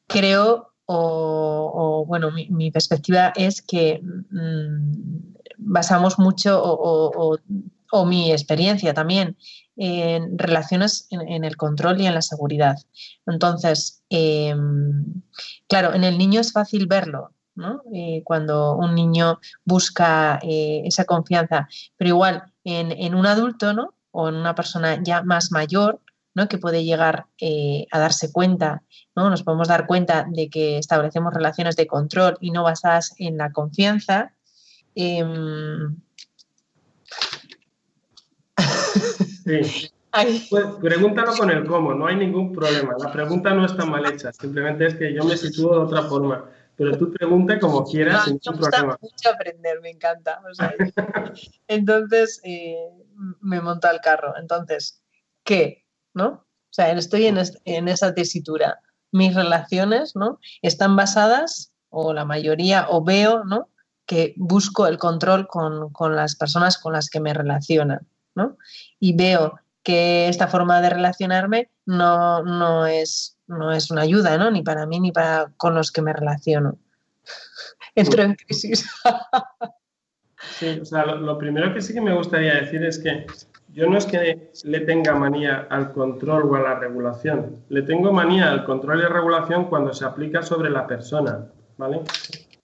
creo 0.07 0.73
o, 0.87 2.05
bueno, 2.07 2.31
mi, 2.31 2.71
perspectiva 2.71 3.33
es 3.35 3.61
que 3.61 4.01
mm, 4.01 4.91
basamos 5.57 6.17
mucho, 6.17 6.61
o, 6.63 8.05
mi 8.05 8.31
experiencia 8.31 8.93
también, 8.93 9.37
en 9.75 10.37
relaciones 10.37 11.07
en, 11.11 11.43
el 11.43 11.55
control 11.55 12.01
y 12.01 12.07
en 12.07 12.13
la 12.15 12.21
seguridad. 12.21 12.77
Entonces, 13.25 14.01
em, 14.09 15.21
claro, 15.67 15.93
en 15.93 16.03
el 16.03 16.17
niño 16.17 16.39
es 16.41 16.51
fácil 16.51 16.87
verlo, 16.87 17.33
¿no? 17.55 17.81
Eh, 17.93 18.23
cuando 18.23 18.75
un 18.75 18.95
niño 18.95 19.39
busca 19.65 20.39
eh, 20.41 20.81
esa 20.85 21.05
confianza, 21.05 21.67
pero 21.97 22.09
igual 22.09 22.43
en, 22.63 22.91
en, 22.91 23.13
un 23.13 23.25
adulto, 23.25 23.73
¿no? 23.73 23.93
O 24.11 24.29
en 24.29 24.35
una 24.35 24.55
persona 24.55 25.01
ya 25.03 25.21
más 25.21 25.51
mayor, 25.51 26.01
¿no? 26.37 26.47
Que 26.47 26.57
puede 26.57 26.85
llegar 26.85 27.25
eh, 27.41 27.87
a 27.91 27.99
darse 27.99 28.31
cuenta 28.31 28.83
nos 29.29 29.43
podemos 29.43 29.67
dar 29.67 29.87
cuenta 29.87 30.25
de 30.29 30.49
que 30.49 30.77
establecemos 30.77 31.33
relaciones 31.33 31.75
de 31.75 31.87
control 31.87 32.37
y 32.39 32.51
no 32.51 32.63
basadas 32.63 33.15
en 33.17 33.37
la 33.37 33.51
confianza. 33.51 34.33
Em, 34.95 35.97
sí. 39.45 39.89
Pues, 40.49 40.65
pregúntalo 40.81 41.31
con 41.33 41.51
el 41.51 41.63
cómo, 41.67 41.93
no 41.93 42.07
hay 42.07 42.15
ningún 42.15 42.51
problema. 42.51 42.95
La 42.97 43.11
pregunta 43.11 43.53
no 43.53 43.65
está 43.65 43.85
mal 43.85 44.03
hecha, 44.11 44.33
simplemente 44.33 44.87
es 44.87 44.95
que 44.95 45.13
yo 45.13 45.23
me 45.23 45.37
sitúo 45.37 45.73
de 45.73 45.79
otra 45.81 46.01
forma. 46.03 46.49
Pero 46.75 46.97
tú 46.97 47.11
pregunta 47.11 47.59
como 47.59 47.85
quieras, 47.85 48.23
sin 48.23 48.39
ningún 48.43 48.59
problema. 48.59 48.97
Me 48.99 49.09
mucho 49.09 49.29
aprender, 49.29 49.79
me 49.79 49.91
encanta. 49.91 50.41
entonces, 51.67 52.41
eh, 52.43 52.89
me 53.41 53.61
monto 53.61 53.87
al 53.89 54.01
carro. 54.01 54.33
Entonces, 54.39 55.03
¿qué? 55.43 55.86
¿No? 56.17 56.27
O 56.27 56.73
sea, 56.77 56.91
estoy 56.91 57.27
en, 57.27 57.37
en 57.65 57.87
esa 57.87 58.13
tesitura 58.13 58.81
mis 59.11 59.33
relaciones, 59.33 60.15
¿no? 60.15 60.39
Están 60.61 60.95
basadas, 60.95 61.73
o 61.89 62.13
la 62.13 62.25
mayoría, 62.25 62.87
o 62.89 63.03
veo, 63.03 63.43
¿no? 63.43 63.69
Que 64.05 64.33
busco 64.37 64.87
el 64.87 64.97
control 64.97 65.47
con, 65.47 66.15
las 66.15 66.35
personas 66.35 66.77
con 66.77 66.93
las 66.93 67.09
que 67.09 67.19
me 67.19 67.33
relacionan, 67.33 68.07
¿no? 68.35 68.57
Y 68.99 69.15
veo 69.15 69.59
que 69.83 70.27
esta 70.27 70.47
forma 70.47 70.81
de 70.81 70.89
relacionarme 70.89 71.71
no, 71.85 72.43
no, 72.43 72.85
es, 72.85 73.37
no 73.47 73.71
es 73.71 73.89
una 73.89 74.01
ayuda, 74.01 74.37
¿no? 74.37 74.51
Ni 74.51 74.61
para 74.61 74.85
mí 74.85 74.99
ni 74.99 75.11
para 75.11 75.51
con 75.57 75.75
los 75.75 75.91
que 75.91 76.01
me 76.01 76.13
relaciono. 76.13 76.77
Entro 77.95 78.23
en 78.23 78.35
crisis. 78.35 78.85
sí, 80.59 80.79
o 80.81 80.85
sea, 80.85 81.05
lo 81.05 81.37
primero 81.37 81.73
que 81.73 81.81
sí 81.81 81.93
que 81.93 82.01
me 82.01 82.13
gustaría 82.13 82.55
decir 82.55 82.83
es 82.83 82.99
que 82.99 83.25
yo 83.77 83.87
no 83.87 83.95
es 83.95 84.07
que 84.07 84.49
le 84.63 84.79
tenga 84.79 85.13
manía 85.13 85.67
al 85.69 85.93
control 85.93 86.49
o 86.49 86.55
a 86.55 86.61
la 86.61 86.79
regulación, 86.79 87.57
le 87.69 87.83
tengo 87.83 88.11
manía 88.11 88.49
al 88.49 88.65
control 88.65 88.97
y 88.97 89.03
la 89.03 89.09
regulación 89.09 89.65
cuando 89.65 89.93
se 89.93 90.03
aplica 90.03 90.41
sobre 90.41 90.71
la 90.71 90.87
persona, 90.87 91.45
¿vale? 91.77 92.01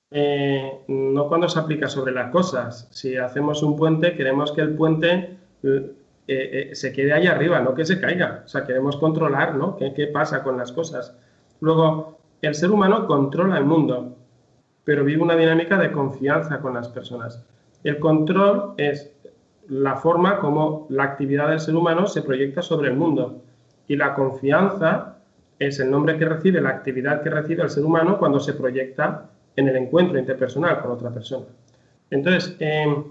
Eh, 0.10 0.80
no 0.88 1.28
cuando 1.28 1.48
se 1.48 1.60
aplica 1.60 1.88
sobre 1.88 2.14
las 2.14 2.32
cosas. 2.32 2.88
Si 2.90 3.16
hacemos 3.16 3.62
un 3.62 3.76
puente, 3.76 4.16
queremos 4.16 4.54
que 4.54 4.62
el 4.62 4.74
puente 4.74 5.38
eh, 5.62 5.94
eh, 6.28 6.70
se 6.74 6.92
quede 6.92 7.14
ahí 7.14 7.28
arriba, 7.28 7.60
no 7.60 7.76
que 7.76 7.86
se 7.86 8.02
caiga. 8.02 8.42
O 8.46 8.48
sea, 8.48 8.66
queremos 8.66 8.98
controlar, 8.98 9.54
¿no? 9.54 9.78
¿Qué, 9.78 9.94
¿Qué 9.94 10.08
pasa 10.08 10.42
con 10.42 10.58
las 10.58 10.72
cosas? 10.72 11.16
Luego, 11.62 12.18
el 12.42 12.56
ser 12.56 12.72
humano 12.72 13.06
controla 13.06 13.60
el 13.60 13.66
mundo, 13.66 14.18
pero 14.84 15.04
vive 15.04 15.22
una 15.22 15.36
dinámica 15.36 15.78
de 15.78 15.92
confianza 15.92 16.60
con 16.60 16.74
las 16.74 16.88
personas. 16.90 17.46
El 17.84 18.00
control 18.00 18.74
es 18.78 19.13
la 19.70 19.96
forma 19.96 20.40
como 20.40 20.88
la 20.90 21.04
actividad 21.04 21.50
del 21.50 21.60
ser 21.60 21.76
humano 21.76 22.08
se 22.08 22.22
proyecta 22.22 22.62
sobre 22.62 22.90
el 22.90 22.96
mundo. 22.96 23.42
Y 23.88 23.96
la 23.96 24.14
confianza 24.16 25.18
es 25.60 25.80
el 25.80 25.92
nombre 25.92 26.18
que 26.18 26.26
recibe 26.26 26.62
la 26.62 26.70
actividad 26.70 27.22
que 27.22 27.30
recibe 27.30 27.64
el 27.64 27.70
ser 27.70 27.86
humano 27.86 28.18
cuando 28.18 28.40
se 28.40 28.54
proyecta 28.54 29.30
en 29.56 29.68
el 29.68 29.76
encuentro 29.76 30.18
interpersonal 30.18 30.82
con 30.82 30.92
otra 30.92 31.12
persona. 31.12 31.46
Entonces, 32.10 32.56
em, 32.60 33.06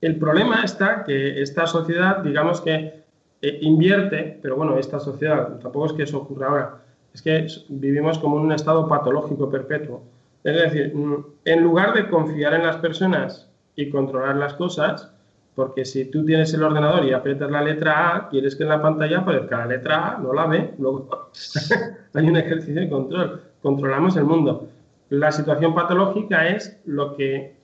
el 0.00 0.16
problema 0.16 0.64
está 0.64 1.04
que 1.04 1.40
esta 1.42 1.66
sociedad, 1.66 2.22
digamos 2.22 2.60
que 2.60 3.02
eh, 3.40 3.58
invierte, 3.62 4.38
pero 4.40 4.56
bueno, 4.56 4.78
esta 4.78 5.00
sociedad, 5.00 5.58
tampoco 5.58 5.86
es 5.86 5.92
que 5.92 6.02
eso 6.04 6.18
ocurra 6.18 6.48
ahora, 6.48 6.82
es 7.12 7.22
que 7.22 7.46
vivimos 7.68 8.18
como 8.18 8.38
en 8.38 8.46
un 8.46 8.52
estado 8.52 8.88
patológico 8.88 9.50
perpetuo. 9.50 10.02
Es 10.44 10.56
decir, 10.56 10.94
mm, 10.94 11.24
en 11.44 11.62
lugar 11.62 11.94
de 11.94 12.08
confiar 12.08 12.54
en 12.54 12.64
las 12.64 12.76
personas 12.76 13.50
y 13.76 13.90
controlar 13.90 14.36
las 14.36 14.54
cosas, 14.54 15.11
Porque 15.54 15.84
si 15.84 16.06
tú 16.06 16.24
tienes 16.24 16.52
el 16.54 16.62
ordenador 16.62 17.04
y 17.04 17.12
aprietas 17.12 17.50
la 17.50 17.62
letra 17.62 18.16
A, 18.16 18.28
quieres 18.28 18.56
que 18.56 18.62
en 18.62 18.70
la 18.70 18.80
pantalla 18.80 19.18
aparezca 19.18 19.58
la 19.58 19.66
letra 19.66 20.12
A, 20.12 20.18
no 20.18 20.32
la 20.32 20.46
ve, 20.46 20.74
luego 20.78 21.30
hay 22.14 22.28
un 22.28 22.36
ejercicio 22.36 22.80
de 22.80 22.88
control. 22.88 23.42
Controlamos 23.60 24.16
el 24.16 24.24
mundo. 24.24 24.68
La 25.10 25.30
situación 25.30 25.74
patológica 25.74 26.48
es 26.48 26.80
lo 26.86 27.14
que 27.14 27.54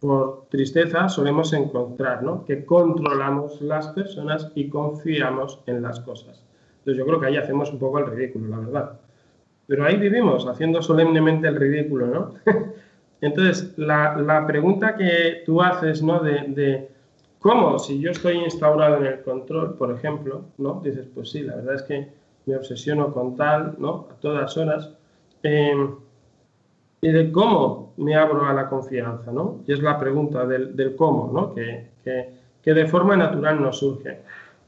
por 0.00 0.46
tristeza 0.50 1.08
solemos 1.08 1.52
encontrar, 1.52 2.22
¿no? 2.22 2.44
Que 2.44 2.64
controlamos 2.64 3.60
las 3.62 3.88
personas 3.88 4.52
y 4.54 4.68
confiamos 4.68 5.60
en 5.66 5.82
las 5.82 6.00
cosas. 6.00 6.44
Entonces 6.78 6.98
yo 6.98 7.06
creo 7.06 7.20
que 7.20 7.26
ahí 7.26 7.36
hacemos 7.36 7.72
un 7.72 7.78
poco 7.78 7.98
el 7.98 8.06
ridículo, 8.06 8.48
la 8.48 8.58
verdad. 8.58 9.00
Pero 9.66 9.84
ahí 9.84 9.96
vivimos, 9.96 10.46
haciendo 10.46 10.80
solemnemente 10.82 11.48
el 11.48 11.56
ridículo, 11.56 12.06
¿no? 12.06 12.34
Entonces, 13.20 13.74
la, 13.76 14.44
pregunta 14.46 14.96
que 14.96 15.42
tú 15.44 15.60
haces, 15.60 16.02
¿no? 16.02 16.20
De, 16.20 16.88
cómo, 17.38 17.78
si 17.78 18.00
yo 18.00 18.10
estoy 18.10 18.36
instaurado 18.38 18.96
en 18.98 19.06
el 19.06 19.22
control, 19.22 19.74
por 19.74 19.90
ejemplo, 19.90 20.44
¿no? 20.58 20.80
Dices, 20.84 21.06
pues 21.14 21.30
sí, 21.30 21.42
la 21.42 21.56
verdad 21.56 21.74
es 21.74 21.82
que 21.82 22.08
me 22.46 22.56
obsesiono 22.56 23.12
con 23.12 23.36
tal, 23.36 23.76
¿no? 23.78 24.08
A 24.10 24.14
todas 24.20 24.56
horas. 24.56 24.90
Em, 25.42 25.94
y 27.00 27.10
de 27.10 27.30
cómo 27.30 27.92
me 27.96 28.16
abro 28.16 28.46
a 28.46 28.52
la 28.52 28.68
confianza, 28.68 29.30
¿no? 29.30 29.60
Y 29.66 29.72
es 29.72 29.80
la 29.80 29.98
pregunta 29.98 30.46
del, 30.46 30.94
cómo, 30.96 31.30
¿no? 31.32 31.54
Que, 31.54 31.88
de 32.64 32.86
forma 32.86 33.16
natural 33.16 33.62
nos 33.62 33.78
surge. 33.78 34.20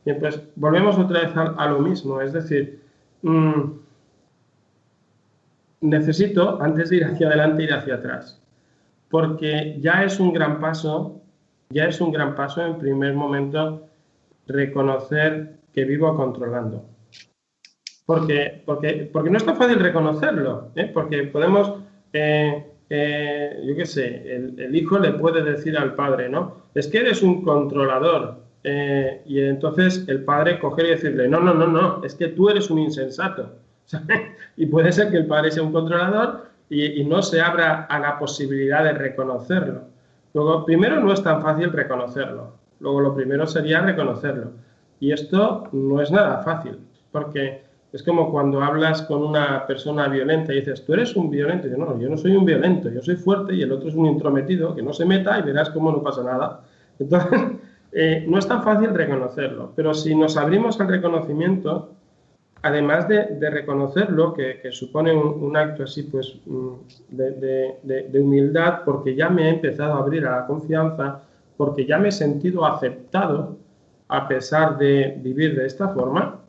Bien, 0.07 0.18
pues 0.18 0.41
volvemos 0.57 0.99
otra 0.99 1.21
vez 1.21 1.33
a, 1.37 1.66
lo 1.66 1.81
mismo, 1.81 2.21
es 2.23 2.33
decir, 2.33 2.81
mm, 3.21 3.62
necesito, 5.83 6.61
antes 6.62 6.89
de 6.89 6.97
ir 6.97 7.05
hacia 7.05 7.27
adelante, 7.27 7.64
ir 7.64 7.75
hacia 7.75 7.97
atrás 7.97 8.41
porque 9.11 9.77
ya 9.81 10.05
es 10.05 10.21
un 10.21 10.33
gran 10.33 10.61
paso, 10.61 11.20
ya 11.71 11.87
es 11.87 12.01
un 12.01 12.12
gran 12.12 12.35
paso 12.35 12.64
en 12.64 12.79
primer 12.79 13.14
momento 13.14 13.87
reconocer 14.47 15.57
que 15.73 15.85
vivo 15.85 16.14
controlando. 16.16 16.85
Porque, 18.05 18.62
porque, 18.66 19.09
porque 19.12 19.31
no 19.31 19.37
es 19.37 19.45
tan 19.45 19.57
fácil 19.57 19.79
reconocerlo, 19.79 20.73
¿eh? 20.75 20.91
porque 20.93 21.23
podemos, 21.25 21.75
eh, 22.12 22.66
eh, 22.89 23.62
yo 23.64 23.77
qué 23.77 23.87
sé, 23.87 24.35
el, 24.35 24.75
hijo 24.75 24.99
le 24.99 25.12
puede 25.12 25.45
decir 25.45 25.79
al 25.79 25.95
padre, 25.95 26.29
¿no? 26.29 26.64
Es 26.75 26.89
que 26.89 26.99
eres 26.99 27.23
un 27.23 27.43
controlador. 27.43 28.41
y 28.64 29.41
entonces 29.41 30.05
el 30.09 30.25
padre 30.25 30.59
coger 30.59 30.87
y 30.87 30.91
decirle, 30.91 31.29
no, 31.29 31.41
no, 31.41 31.55
no, 31.55 31.68
no, 31.68 32.05
es 32.05 32.16
que 32.16 32.29
tú 32.29 32.51
eres 32.51 32.68
un 32.68 32.81
insensato. 32.81 33.55
y 34.57 34.66
puede 34.66 34.91
ser 34.91 35.11
que 35.11 35.18
el 35.18 35.27
padre 35.27 35.53
sea 35.53 35.62
un 35.62 35.73
controlador 35.73 36.51
y, 36.68 37.05
no 37.05 37.23
se 37.23 37.41
abra 37.41 37.85
a 37.85 37.99
la 37.99 38.18
posibilidad 38.18 38.85
de 38.85 38.93
reconocerlo. 38.93 39.89
Luego, 40.33 40.64
primero 40.64 41.01
no 41.01 41.12
es 41.12 41.22
tan 41.22 41.43
fácil 41.43 41.72
reconocerlo. 41.72 42.53
Luego, 42.81 43.01
lo 43.01 43.14
primero 43.14 43.47
sería 43.47 43.81
reconocerlo. 43.81 44.53
Y 45.01 45.12
esto 45.12 45.68
no 45.72 46.01
es 46.01 46.11
nada 46.11 46.43
fácil, 46.43 46.78
porque 47.11 47.62
es 47.93 48.03
como 48.03 48.31
cuando 48.31 48.62
hablas 48.62 49.03
con 49.03 49.22
una 49.22 49.66
persona 49.66 50.07
violenta 50.09 50.53
y 50.53 50.61
dices, 50.61 50.85
tú 50.85 50.93
eres 50.93 51.16
un 51.16 51.31
violento. 51.31 51.66
Y 51.66 51.70
yo, 51.70 51.76
no, 51.76 51.99
yo 51.99 52.09
no 52.09 52.16
soy 52.16 52.37
un 52.37 52.45
violento, 52.45 52.89
yo 52.91 53.03
soy 53.03 53.16
fuerte 53.16 53.55
y 53.55 53.62
el 53.62 53.72
otro 53.72 53.89
es 53.89 53.95
un 53.95 54.07
intrometido, 54.07 54.74
que 54.74 54.83
no 54.83 54.93
se 54.93 55.05
meta 55.05 55.39
y 55.39 55.43
verás 55.43 55.70
cómo 55.70 55.91
no 55.91 56.03
pasa 56.03 56.22
nada. 56.22 56.61
Entonces, 56.99 57.31
eh, 57.93 58.24
no 58.28 58.39
es 58.39 58.47
tan 58.47 58.62
fácil 58.62 58.91
reconocerlo, 58.91 59.72
pero 59.74 59.95
si 59.95 60.14
nos 60.14 60.37
abrimos 60.37 60.81
al 60.81 60.89
reconocimiento, 60.89 61.91
además 62.62 63.08
de, 63.08 63.50
reconocerlo, 63.50 64.34
que, 64.34 64.61
supone 64.70 65.12
un, 65.14 65.56
acto 65.56 65.84
así, 65.84 66.04
pues, 66.04 66.36
mm, 66.46 66.72
de, 67.11 68.20
humildad, 68.20 68.80
porque 68.84 69.14
ya 69.14 69.28
me 69.28 69.46
he 69.46 69.48
empezado 69.50 69.94
a 69.94 69.98
abrir 69.98 70.26
a 70.26 70.40
la 70.40 70.46
confianza, 70.46 71.22
porque 71.56 71.86
ya 71.86 71.98
me 71.98 72.08
he 72.08 72.12
sentido 72.12 72.64
aceptado 72.64 73.56
a 74.08 74.26
pesar 74.26 74.76
de 74.76 75.18
vivir 75.22 75.56
de 75.56 75.66
esta 75.66 75.88
forma, 75.88 76.40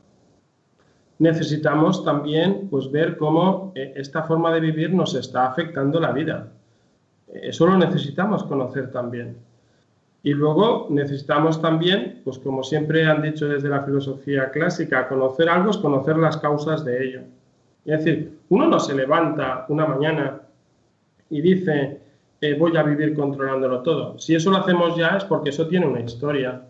necesitamos 1.20 2.03
también 2.03 2.68
pues, 2.70 2.91
ver 2.91 3.18
cómo 3.18 3.72
eh, 3.76 3.93
esta 3.95 4.24
forma 4.24 4.51
de 4.51 4.59
vivir 4.59 4.93
nos 4.93 5.14
está 5.14 5.47
afectando 5.47 5.99
la 5.99 6.12
vida. 6.12 6.51
Eso 7.28 7.68
lo 7.68 7.78
necesitamos 7.78 8.43
conocer 8.43 8.91
también. 8.91 9.38
Y 10.24 10.34
luego 10.34 10.88
necesitamos 10.90 11.62
también, 11.62 12.22
pues 12.24 12.38
como 12.38 12.64
siempre 12.64 13.06
han 13.06 13.24
dicho 13.24 13.48
desde 13.48 13.70
la 13.70 13.84
filosofía 13.84 14.52
clásica, 14.52 15.08
conocer 15.08 15.50
algo 15.50 15.72
es 15.72 15.78
conocer 15.78 16.18
las 16.18 16.38
causas 16.38 16.86
de 16.86 17.04
ello. 17.04 17.22
Es 17.86 18.04
decir, 18.04 18.40
uno 18.50 18.68
no 18.68 18.80
se 18.80 18.94
levanta 18.94 19.66
una 19.70 19.88
mañana 19.88 20.42
y 21.30 21.42
dice, 21.42 22.00
eh, 22.40 22.54
voy 22.54 22.78
a 22.78 22.84
vivir 22.84 23.16
controlándolo 23.16 23.82
todo. 23.82 24.20
Si 24.20 24.36
eso 24.36 24.52
lo 24.52 24.58
hacemos 24.58 24.96
ya 24.96 25.18
es 25.18 25.26
porque 25.26 25.50
eso 25.50 25.68
tiene 25.68 25.88
una 25.88 26.02
historia. 26.02 26.62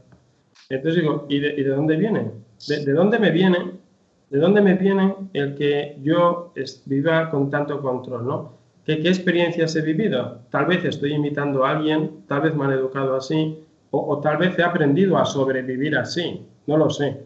Entonces 0.70 1.02
digo, 1.02 1.26
¿y 1.28 1.40
de, 1.40 1.64
dónde 1.66 1.98
viene? 1.98 2.32
¿De, 2.68 2.86
¿De, 2.86 2.94
dónde 2.94 3.20
me 3.20 3.32
viene? 3.32 3.72
¿De 4.30 4.40
dónde 4.40 4.62
me 4.62 4.76
viene 4.76 5.16
el 5.34 5.56
que 5.56 5.98
yo 6.02 6.54
viva 6.86 7.30
con 7.30 7.50
tanto 7.50 7.82
control? 7.82 8.26
¿no? 8.26 8.61
¿Qué, 8.86 8.94
experiencias 8.94 9.76
he 9.76 9.82
vivido? 9.82 10.40
Tal 10.50 10.66
vez 10.66 10.84
estoy 10.84 11.14
imitando 11.14 11.66
a 11.66 11.72
alguien, 11.72 12.24
tal 12.28 12.42
vez 12.42 12.56
me 12.56 12.66
han 12.66 12.72
educado 12.72 13.16
así, 13.16 13.64
o, 13.92 14.20
tal 14.20 14.38
vez 14.38 14.58
he 14.58 14.64
aprendido 14.64 15.18
a 15.18 15.26
sobrevivir 15.26 15.98
así, 15.98 16.46
no 16.66 16.78
lo 16.78 16.90
sé. 16.90 17.26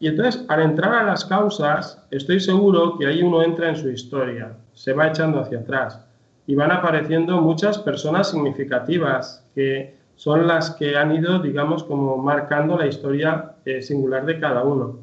Y 0.00 0.08
entonces, 0.08 0.44
al 0.48 0.62
entrar 0.62 0.94
a 0.94 1.04
las 1.04 1.24
causas, 1.24 2.04
estoy 2.10 2.40
seguro 2.40 2.98
que 2.98 3.06
ahí 3.06 3.22
uno 3.22 3.42
entra 3.42 3.68
en 3.68 3.76
su 3.76 3.88
historia, 3.90 4.56
se 4.72 4.92
va 4.92 5.08
echando 5.08 5.38
hacia 5.40 5.60
atrás 5.60 6.00
y 6.46 6.56
van 6.56 6.72
apareciendo 6.72 7.40
muchas 7.40 7.78
personas 7.78 8.30
significativas 8.30 9.46
que 9.54 9.94
son 10.16 10.46
las 10.46 10.70
que 10.70 10.96
han 10.96 11.14
ido, 11.14 11.38
digamos, 11.38 11.84
como 11.84 12.16
marcando 12.16 12.76
la 12.76 12.86
historia 12.86 13.52
eh, 13.64 13.82
singular 13.82 14.26
de 14.26 14.40
cada 14.40 14.64
uno. 14.64 14.98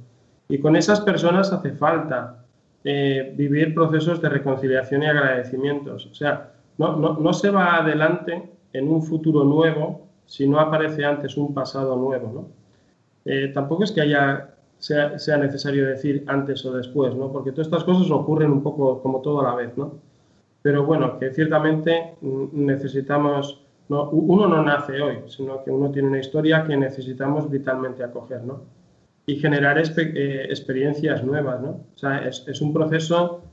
Y 0.49 0.59
con 0.59 0.75
esas 0.75 0.99
personas 0.99 1.53
hace 1.53 1.71
falta 1.71 2.43
eh, 2.84 3.34
vivir 3.36 3.73
procesos 3.73 4.21
de 4.21 4.30
reconciliación 4.30 5.03
y 5.03 5.07
agradecimientos. 5.07 6.05
O 6.05 6.13
sea, 6.13 6.53
no, 6.77 6.95
no, 6.95 7.34
se 7.34 7.49
va 7.49 7.75
adelante 7.75 8.49
en 8.71 8.88
un 8.88 9.03
futuro 9.03 9.43
nuevo 9.43 10.07
si 10.25 10.47
no 10.47 10.59
aparece 10.59 11.03
antes 11.03 11.36
un 11.36 11.53
pasado 11.53 11.97
nuevo. 11.97 12.32
¿no? 12.34 12.47
Eh, 13.25 13.49
tampoco 13.53 13.84
es 13.84 13.91
que 13.91 14.01
haya, 14.01 14.55
sea, 14.77 15.19
sea, 15.19 15.38
necesario 15.38 15.88
decir 15.88 16.23
antes 16.27 16.65
o 16.65 16.71
después, 16.71 17.13
¿no? 17.15 17.32
porque 17.34 17.51
todas 17.51 17.67
estas 17.67 17.84
cosas 17.84 18.09
ocurren 18.11 18.51
un 18.51 18.63
poco 18.63 19.01
como 19.01 19.19
todo 19.19 19.41
a 19.41 19.43
la 19.43 19.55
vez. 19.55 19.75
¿no? 19.77 19.95
Pero 20.61 20.86
bueno, 20.86 21.19
que 21.19 21.34
ciertamente 21.34 22.15
necesitamos, 22.21 23.61
no, 23.89 24.09
uno 24.11 24.47
no 24.47 24.63
nace 24.63 25.01
hoy, 25.01 25.17
sino 25.27 25.63
que 25.65 25.71
uno 25.71 25.91
tiene 25.91 26.07
una 26.07 26.19
historia 26.19 26.63
que 26.65 26.77
necesitamos 26.77 27.49
vitalmente 27.49 28.05
acoger. 28.05 28.41
¿no? 28.43 28.78
Y 29.30 29.36
generar 29.38 29.77
eh, 29.77 30.47
experiencias 30.49 31.23
nuevas, 31.23 31.61
¿no? 31.61 31.69
O 31.69 31.97
sea, 31.97 32.27
es, 32.27 32.61
un 32.61 32.73
proceso 32.73 33.43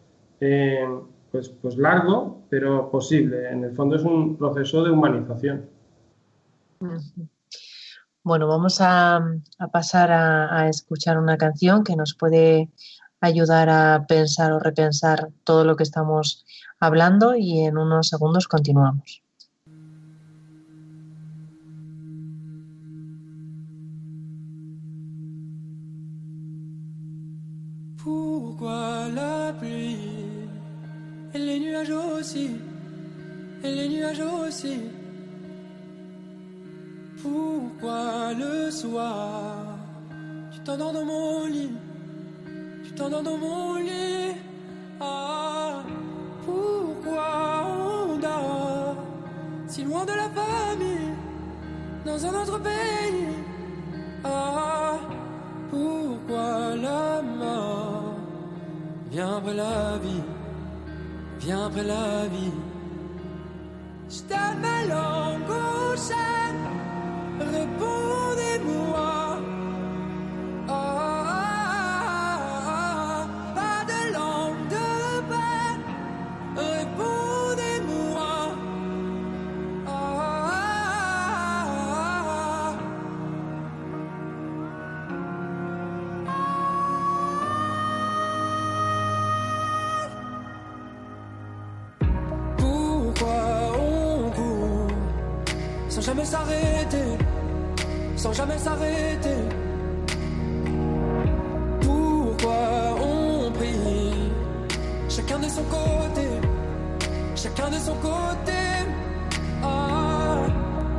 eh, 0.41 0.87
pues, 1.31 1.51
pues 1.51 1.77
largo, 1.77 2.43
pero 2.49 2.91
posible. 2.91 3.51
En 3.51 3.63
el 3.63 3.75
fondo 3.75 3.97
es 3.97 4.03
un 4.03 4.39
proceso 4.39 4.83
de 4.83 4.91
humanización. 4.91 5.69
Bueno, 8.23 8.49
vamos 8.49 8.79
a, 8.81 9.21
pasar 9.71 10.11
a, 10.13 10.69
escuchar 10.69 11.19
una 11.19 11.37
canción 11.37 11.85
que 11.85 11.95
nos 11.95 12.15
puede 12.15 12.71
ayudar 13.21 13.69
a 13.69 14.07
pensar 14.09 14.53
o 14.53 14.59
repensar 14.59 15.29
todo 15.45 15.65
lo 15.65 15.77
que 15.77 15.83
estamos 15.83 16.47
hablando 16.81 17.35
y 17.37 17.61
en 17.61 17.77
unos 17.77 18.09
segundos 18.09 18.49
continuamos. 18.49 19.26
Et 32.35 33.71
les 33.71 33.89
nuages 33.89 34.21
aussi. 34.21 34.81
Pourquoi 37.23 38.33
le 38.35 38.71
soir 38.71 39.79
tu 40.53 40.59
t'endors 40.61 40.93
dans 40.93 41.05
mon 41.05 41.47
lit, 41.47 41.71
tu 42.85 42.93
t'endors 42.93 43.23
dans 43.23 43.37
mon 43.37 43.77
lit? 43.77 44.35
Ah, 45.01 45.83
pourquoi 46.45 47.67
on 48.11 48.17
dort 48.17 48.97
si 49.69 49.85
loin 49.85 50.05
de 50.05 50.13
la 50.13 50.29
famille, 50.31 51.13
dans 52.05 52.27
un 52.27 52.43
autre 52.43 52.59
pays? 52.59 53.29
Ah, 54.25 54.99
pourquoi 55.71 56.75
la 56.77 57.23
mort 57.23 58.17
vient 59.13 59.37
après 59.37 59.55
la 59.55 59.99
vie, 59.99 60.23
vient 61.41 61.67
après 61.67 61.85
la 61.85 62.27
vie. 62.27 62.53
Je 64.09 64.35
ma 64.63 64.79
langue 64.95 65.51
au 65.51 65.97
chêne, 65.97 66.65
répondez-moi. 67.41 69.06
S'arrêter, 96.27 97.09
sans 98.17 98.33
jamais 98.33 98.59
s'arrêter. 98.59 99.41
Pourquoi 101.81 102.63
on 103.01 103.51
prie? 103.53 104.31
Chacun 105.09 105.39
de 105.39 105.49
son 105.49 105.63
côté, 105.65 106.29
chacun 107.37 107.69
de 107.71 107.79
son 107.79 107.95
côté. 107.95 108.63
Ah, 109.63 110.39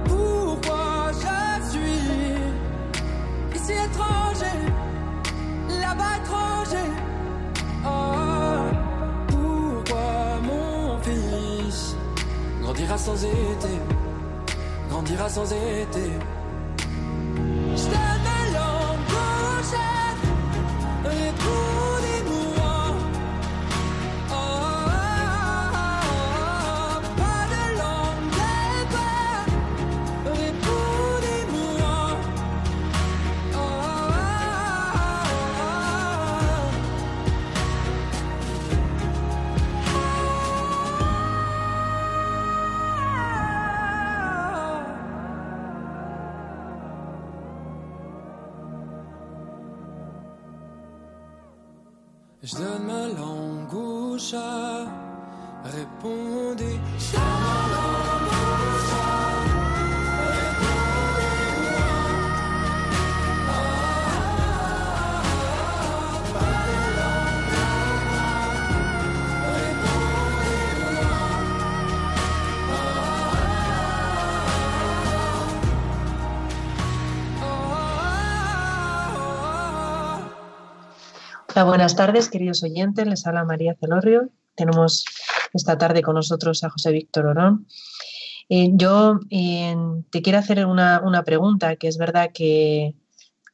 pourquoi 0.05 1.11
je 1.23 1.69
suis 1.71 2.37
ici 3.55 3.73
étranger, 3.87 4.57
là-bas 5.81 6.13
étranger. 6.21 6.87
Ah, 7.85 8.63
pourquoi 9.27 10.07
mon 10.49 10.97
fils 11.05 11.95
grandira 12.61 12.97
sans 12.97 13.19
été, 13.23 13.73
grandira 15.07 15.29
sans 15.29 15.53
été. 15.53 16.36
Buenas 81.65 81.95
tardes, 81.95 82.29
queridos 82.29 82.61
oyentes. 82.61 83.07
Les 83.07 83.25
habla 83.25 83.43
María 83.43 83.75
Celorrio. 83.79 84.29
Tenemos 84.53 85.05
esta 85.55 85.75
tarde 85.75 86.03
con 86.03 86.13
nosotros 86.13 86.63
a 86.63 86.69
José 86.69 86.91
Víctor 86.91 87.25
Orón. 87.25 87.65
Eh, 88.47 88.69
yo 88.73 89.19
eh, 89.31 89.75
te 90.11 90.21
quiero 90.21 90.37
hacer 90.37 90.63
una, 90.67 91.01
una 91.03 91.23
pregunta 91.23 91.75
que 91.75 91.87
es 91.87 91.97
verdad 91.97 92.29
que, 92.31 92.93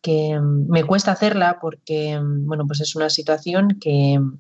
que, 0.02 0.38
mm, 0.38 0.70
me 0.70 0.84
cuesta 0.84 1.14
hacerla 1.14 1.60
porque 1.62 2.20
mm, 2.20 2.46
bueno, 2.46 2.68
pues 2.68 2.82
es 2.82 2.94
una 2.96 3.10
situación 3.10 3.80
que 3.80 4.20
mm, 4.20 4.40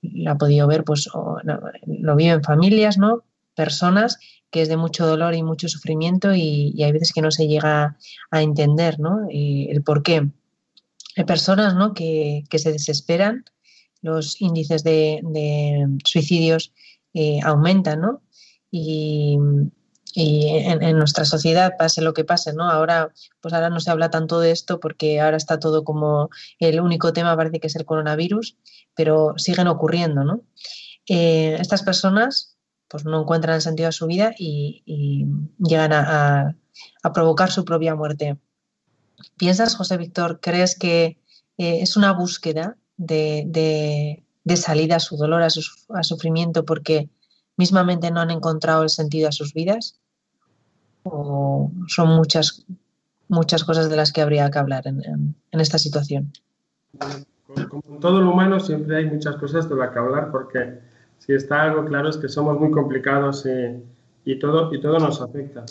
la 0.00 0.32
ha 0.32 0.38
podido 0.38 0.66
ver, 0.66 0.82
pues 0.82 1.06
o, 1.12 1.36
no, 1.44 1.60
lo 1.86 2.16
familias, 2.42 2.96
¿no? 2.96 3.24
Personas 3.54 4.18
que 4.50 4.62
es 4.62 4.68
de 4.70 4.78
mucho 4.78 5.06
dolor 5.06 5.34
y 5.34 5.42
mucho 5.42 5.68
sufrimiento 5.68 6.34
y, 6.34 6.72
y 6.74 6.82
hay 6.82 6.92
veces 6.92 7.12
que 7.12 7.20
no 7.20 7.30
se 7.30 7.46
llega 7.46 7.98
a 8.30 8.42
entender, 8.42 8.98
¿no? 8.98 9.28
Eh, 9.30 9.66
el 9.70 9.82
por 9.82 10.02
qué. 10.02 10.30
Hay 11.16 11.24
personas 11.24 11.74
¿no? 11.74 11.94
que, 11.94 12.44
que 12.50 12.58
se 12.58 12.72
desesperan, 12.72 13.44
los 14.02 14.40
índices 14.40 14.84
de, 14.84 15.20
de 15.24 15.86
suicidios 16.04 16.72
eh, 17.14 17.40
aumentan, 17.42 18.00
¿no? 18.00 18.22
Y, 18.70 19.38
y 20.12 20.48
en, 20.48 20.82
en, 20.82 20.98
nuestra 20.98 21.24
sociedad, 21.24 21.74
pase 21.78 22.02
lo 22.02 22.12
que 22.12 22.24
pase, 22.24 22.52
¿no? 22.52 22.70
Ahora, 22.70 23.12
pues 23.40 23.54
ahora 23.54 23.70
no 23.70 23.80
se 23.80 23.90
habla 23.90 24.10
tanto 24.10 24.38
de 24.38 24.50
esto 24.50 24.80
porque 24.80 25.20
ahora 25.20 25.36
está 25.36 25.58
todo 25.58 25.82
como 25.82 26.30
el 26.58 26.80
único 26.80 27.12
tema 27.12 27.36
parece 27.36 27.58
que 27.58 27.66
es 27.68 27.76
el 27.76 27.84
coronavirus, 27.86 28.56
pero 28.94 29.34
siguen 29.36 29.66
ocurriendo, 29.66 30.24
¿no? 30.24 30.42
Eh, 31.08 31.56
estas 31.60 31.82
personas 31.82 32.56
pues 32.88 33.04
no 33.04 33.20
encuentran 33.20 33.60
sentido 33.60 33.88
a 33.88 33.92
su 33.92 34.06
vida 34.06 34.34
y, 34.38 34.82
y 34.86 35.26
llegan 35.58 35.92
a, 35.92 36.56
a 37.02 37.12
provocar 37.12 37.50
su 37.50 37.64
propia 37.64 37.94
muerte. 37.94 38.38
¿Piensas, 39.36 39.76
José 39.76 39.96
Víctor, 39.96 40.40
crees 40.40 40.78
que 40.78 41.18
eh, 41.58 41.80
es 41.80 41.96
una 41.96 42.12
búsqueda 42.12 42.76
de, 42.96 43.44
de, 43.46 44.24
de, 44.44 44.56
salida 44.56 44.96
a 44.96 45.00
su 45.00 45.16
dolor, 45.16 45.42
a 45.42 45.50
su 45.50 45.62
sufrimiento, 46.02 46.64
porque 46.64 47.08
mismamente 47.56 48.10
no 48.10 48.20
han 48.20 48.30
encontrado 48.30 48.82
el 48.82 48.90
sentido 48.90 49.28
a 49.28 49.32
sus 49.32 49.52
vidas? 49.52 49.98
¿O 51.04 51.70
son 51.88 52.08
muchas, 52.10 52.64
muchas 53.28 53.64
cosas 53.64 53.88
de 53.88 53.96
las 53.96 54.12
que 54.12 54.20
habría 54.20 54.50
que 54.50 54.58
hablar 54.58 54.86
en, 54.86 55.02
en, 55.04 55.60
esta 55.60 55.78
situación? 55.78 56.32
Como 57.68 57.82
en 57.88 58.00
todo 58.00 58.20
lo 58.20 58.32
humano 58.32 58.60
siempre 58.60 58.96
hay 58.96 59.06
muchas 59.06 59.36
cosas 59.36 59.68
de 59.68 59.76
las 59.76 59.90
que 59.90 59.98
hablar 59.98 60.30
porque 60.30 60.80
si 61.18 61.32
está 61.32 61.62
algo 61.62 61.84
claro 61.84 62.08
es 62.08 62.16
que 62.16 62.28
somos 62.28 62.58
muy 62.58 62.70
complicados 62.70 63.46
y, 64.24 64.38
todo, 64.38 64.74
y 64.74 64.80
todo 64.80 64.98
nos 64.98 65.20
afecta. 65.20 65.64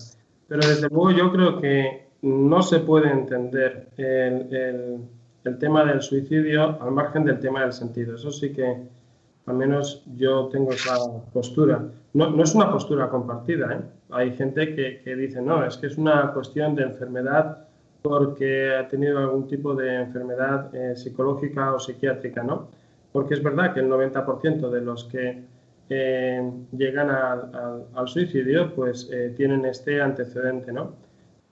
Pero 0.47 0.67
desde 0.67 0.87
luego 0.89 1.11
yo 1.11 1.31
creo 1.31 1.59
que 1.59 2.04
no 2.25 2.63
se 2.63 2.79
puede 2.79 3.11
entender 3.11 3.89
el, 3.97 4.99
el, 5.43 5.59
tema 5.59 5.85
del 5.85 6.01
suicidio 6.01 6.81
al 6.81 6.91
margen 6.91 7.23
del 7.23 7.39
tema 7.39 7.61
del 7.61 7.71
sentido. 7.71 8.15
Eso 8.15 8.31
sí 8.31 8.51
que 8.51 8.77
al 9.45 9.55
menos 9.55 10.03
yo 10.17 10.47
tengo 10.47 10.71
esa 10.71 10.95
postura. 11.31 11.85
No, 12.13 12.43
es 12.43 12.55
una 12.55 12.71
postura 12.71 13.09
compartida. 13.09 13.73
¿eh? 13.73 13.79
Hay 14.09 14.35
gente 14.35 14.73
que, 14.73 15.15
dice, 15.15 15.39
no, 15.39 15.63
es 15.63 15.77
que 15.77 15.85
es 15.85 15.99
una 15.99 16.33
cuestión 16.33 16.73
de 16.73 16.83
enfermedad 16.83 17.67
porque 18.01 18.73
ha 18.75 18.87
tenido 18.87 19.19
algún 19.19 19.47
tipo 19.47 19.75
de 19.75 19.95
enfermedad 19.95 20.73
eh, 20.75 20.95
psicológica 20.95 21.75
o 21.75 21.79
psiquiátrica, 21.79 22.41
¿no? 22.41 22.69
Porque 23.11 23.35
es 23.35 23.43
verdad 23.43 23.71
que 23.73 23.81
el 23.81 23.89
90% 23.89 24.69
de 24.71 24.81
los 24.81 25.03
que 25.05 25.43
eh, 25.89 26.51
llegan 26.71 27.11
al, 27.11 27.55
al, 27.55 27.83
al, 27.93 28.07
suicidio 28.07 28.73
pues 28.73 29.09
eh, 29.11 29.33
tienen 29.37 29.65
este 29.65 30.01
antecedente, 30.01 30.71
¿no? 30.71 31.04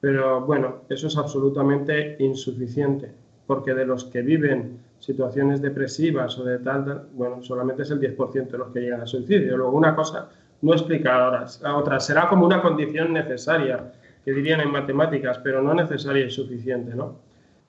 Pero 0.04 0.42
bueno, 0.42 0.82
eso 0.90 1.08
es 1.08 1.16
absolutamente 1.16 2.18
insuficiente, 2.20 3.10
porque 3.48 3.74
de 3.74 3.86
los 3.86 4.04
que 4.04 4.22
viven 4.22 4.80
situaciones 5.00 5.62
depresivas 5.62 6.38
o 6.38 6.44
de 6.44 6.60
tal, 6.60 7.08
bueno, 7.14 7.42
solamente 7.42 7.84
es 7.84 7.92
el 7.92 8.02
10% 8.02 8.50
de 8.50 8.58
los 8.58 8.68
que 8.74 8.82
llegan 8.82 9.00
al 9.00 9.08
suicidio. 9.08 9.56
Luego 9.56 9.78
una 9.78 9.96
cosa 9.96 10.28
no 10.62 10.74
explica 10.74 11.16
ahora, 11.16 11.46
la 11.62 11.78
otra 11.78 12.02
será 12.02 12.28
como 12.28 12.46
una 12.46 12.62
condición 12.62 13.14
necesaria, 13.14 13.94
que 14.26 14.34
dirían 14.34 14.60
en 14.60 14.72
matemáticas, 14.74 15.40
pero 15.40 15.62
no 15.62 15.74
necesaria 15.74 16.26
y 16.26 16.32
suficiente, 16.32 16.94
¿no? 16.94 17.20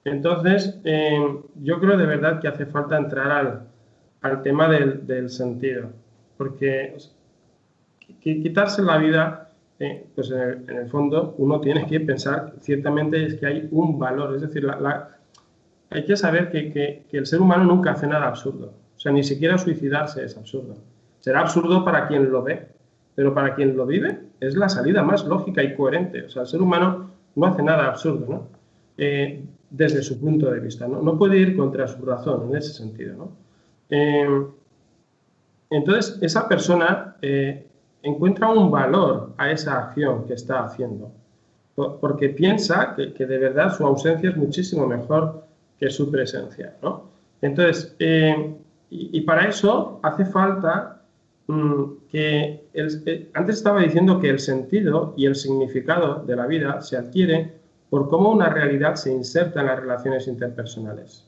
Entonces, 0.05 0.81
eh, 0.83 1.39
yo 1.63 1.79
creo 1.79 1.97
de 1.97 2.07
verdad 2.07 2.41
que 2.41 2.49
hace 2.49 2.67
falta 2.67 2.99
entrar 2.99 3.31
al, 3.31 3.69
al 4.23 4.43
tema 4.43 4.69
del, 4.69 5.07
del, 5.07 5.31
sentido, 5.31 5.91
porque 6.37 6.97
quitarse 8.21 8.83
la 8.83 8.97
vida 8.97 9.44
pues 10.15 10.31
en 10.31 10.69
el, 10.69 10.89
fondo 10.89 11.35
uno 11.39 11.61
tiene 11.61 11.87
que 11.87 12.01
pensar, 12.01 12.55
ciertamente 12.61 13.25
es 13.27 13.35
que 13.35 13.47
hay 13.47 13.69
un 13.73 13.99
valor, 13.99 14.35
es 14.35 14.43
decir, 14.43 14.65
la, 14.65 15.11
hay 15.91 16.05
que 16.05 16.17
saber 16.17 16.51
que, 16.51 16.73
que, 16.73 17.05
que, 17.11 17.19
el 17.19 17.27
ser 17.27 17.41
humano 17.41 17.65
nunca 17.65 17.93
hace 17.93 18.07
nada 18.07 18.29
absurdo, 18.29 18.73
o 18.97 18.99
sea, 18.99 19.13
ni 19.13 19.25
siquiera 19.25 19.59
suicidarse 19.59 20.25
es 20.25 20.37
absurdo. 20.37 20.77
Será 21.25 21.41
absurdo 21.41 21.85
para 21.85 22.07
quien 22.07 22.31
lo 22.31 22.43
ve, 22.43 22.69
pero 23.15 23.33
para 23.33 23.55
quien 23.55 23.77
lo 23.77 23.87
vive 23.87 24.19
es 24.41 24.57
la 24.57 24.69
salida 24.69 25.03
más 25.03 25.25
lógica 25.25 25.63
y 25.63 25.75
coherente. 25.75 26.25
O 26.25 26.29
sea, 26.29 26.43
el 26.43 26.49
ser 26.49 26.61
humano 26.61 27.11
no 27.35 27.47
hace 27.47 27.63
nada 27.63 27.87
absurdo, 27.87 28.27
¿no? 28.29 28.49
Eh, 28.99 29.43
desde 29.71 30.03
su 30.03 30.21
punto 30.21 30.51
de 30.51 30.61
vista, 30.61 30.87
¿no? 30.87 31.01
No 31.01 31.19
puede 31.19 31.39
ir 31.39 31.57
contra 31.57 31.89
su 31.89 32.05
razón 32.05 32.51
en 32.51 32.57
ese 32.57 32.73
sentido, 32.73 33.17
¿no? 33.17 33.33
Eh, 33.91 34.47
entonces, 35.71 36.19
esa 36.21 36.49
persona 36.49 37.17
eh, 37.23 37.67
encuentra 38.05 38.51
un 38.51 38.71
valor 38.71 39.33
a 39.39 39.51
esa 39.51 39.79
acción 39.79 40.27
que 40.27 40.35
está 40.35 40.65
haciendo, 40.65 41.11
porque 41.75 42.29
piensa 42.29 42.95
que, 42.95 43.27
de 43.27 43.39
verdad 43.39 43.75
su 43.75 43.85
ausencia 43.85 44.31
es 44.31 44.37
muchísimo 44.37 44.87
mejor 44.87 45.45
que 45.81 45.91
su 45.91 46.11
presencia, 46.11 46.77
¿no? 46.83 47.09
Entonces, 47.41 47.97
eh, 47.99 48.55
y, 48.91 49.21
para 49.23 49.49
eso 49.49 49.99
hace 50.03 50.25
falta 50.27 51.03
mmm, 51.47 51.85
que, 52.11 52.69
eh, 52.73 53.31
antes 53.35 53.57
estaba 53.57 53.81
diciendo 53.81 54.21
que 54.21 54.31
el 54.31 54.39
sentido 54.39 55.15
y 55.17 55.27
el 55.27 55.35
significado 55.35 56.23
de 56.25 56.37
la 56.37 56.47
vida 56.47 56.81
se 56.81 56.97
adquiere 56.97 57.53
por 57.91 58.09
cómo 58.09 58.31
una 58.31 58.51
realidad 58.51 58.95
se 58.95 59.13
inserta 59.13 59.61
en 59.61 59.67
las 59.67 59.81
relaciones 59.81 60.29
interpersonales. 60.29 61.27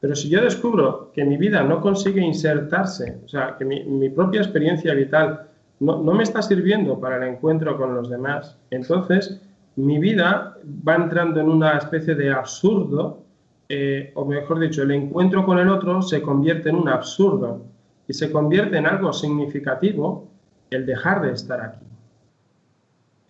Pero 0.00 0.14
si 0.14 0.28
yo 0.28 0.42
descubro 0.42 1.10
que 1.12 1.24
mi 1.24 1.36
vida 1.36 1.62
no 1.62 1.80
consigue 1.80 2.20
insertarse, 2.20 3.18
o 3.24 3.28
sea, 3.28 3.56
que 3.58 3.64
mi 3.64 4.08
propia 4.10 4.40
experiencia 4.40 4.94
vital 4.94 5.48
no, 5.80 6.02
me 6.02 6.22
está 6.22 6.42
sirviendo 6.42 6.98
para 6.98 7.16
el 7.16 7.34
encuentro 7.34 7.76
con 7.76 7.94
los 7.94 8.10
demás, 8.10 8.58
entonces 8.70 9.40
mi 9.76 9.98
vida 9.98 10.56
va 10.86 10.96
entrando 10.96 11.40
en 11.40 11.48
una 11.48 11.78
especie 11.78 12.14
de 12.14 12.32
absurdo, 12.32 13.22
eh, 13.68 14.12
o 14.14 14.24
mejor 14.24 14.58
dicho, 14.58 14.82
el 14.82 14.90
encuentro 14.90 15.44
con 15.44 15.58
el 15.58 15.68
otro 15.68 16.02
se 16.02 16.20
convierte 16.20 16.70
en 16.70 16.76
un 16.76 16.88
absurdo 16.88 17.62
y 18.08 18.12
se 18.12 18.32
convierte 18.32 18.78
en 18.78 18.86
algo 18.86 19.12
significativo 19.12 20.26
el 20.70 20.84
dejar 20.84 21.22
de 21.22 21.32
estar 21.32 21.60
aquí. 21.60 21.86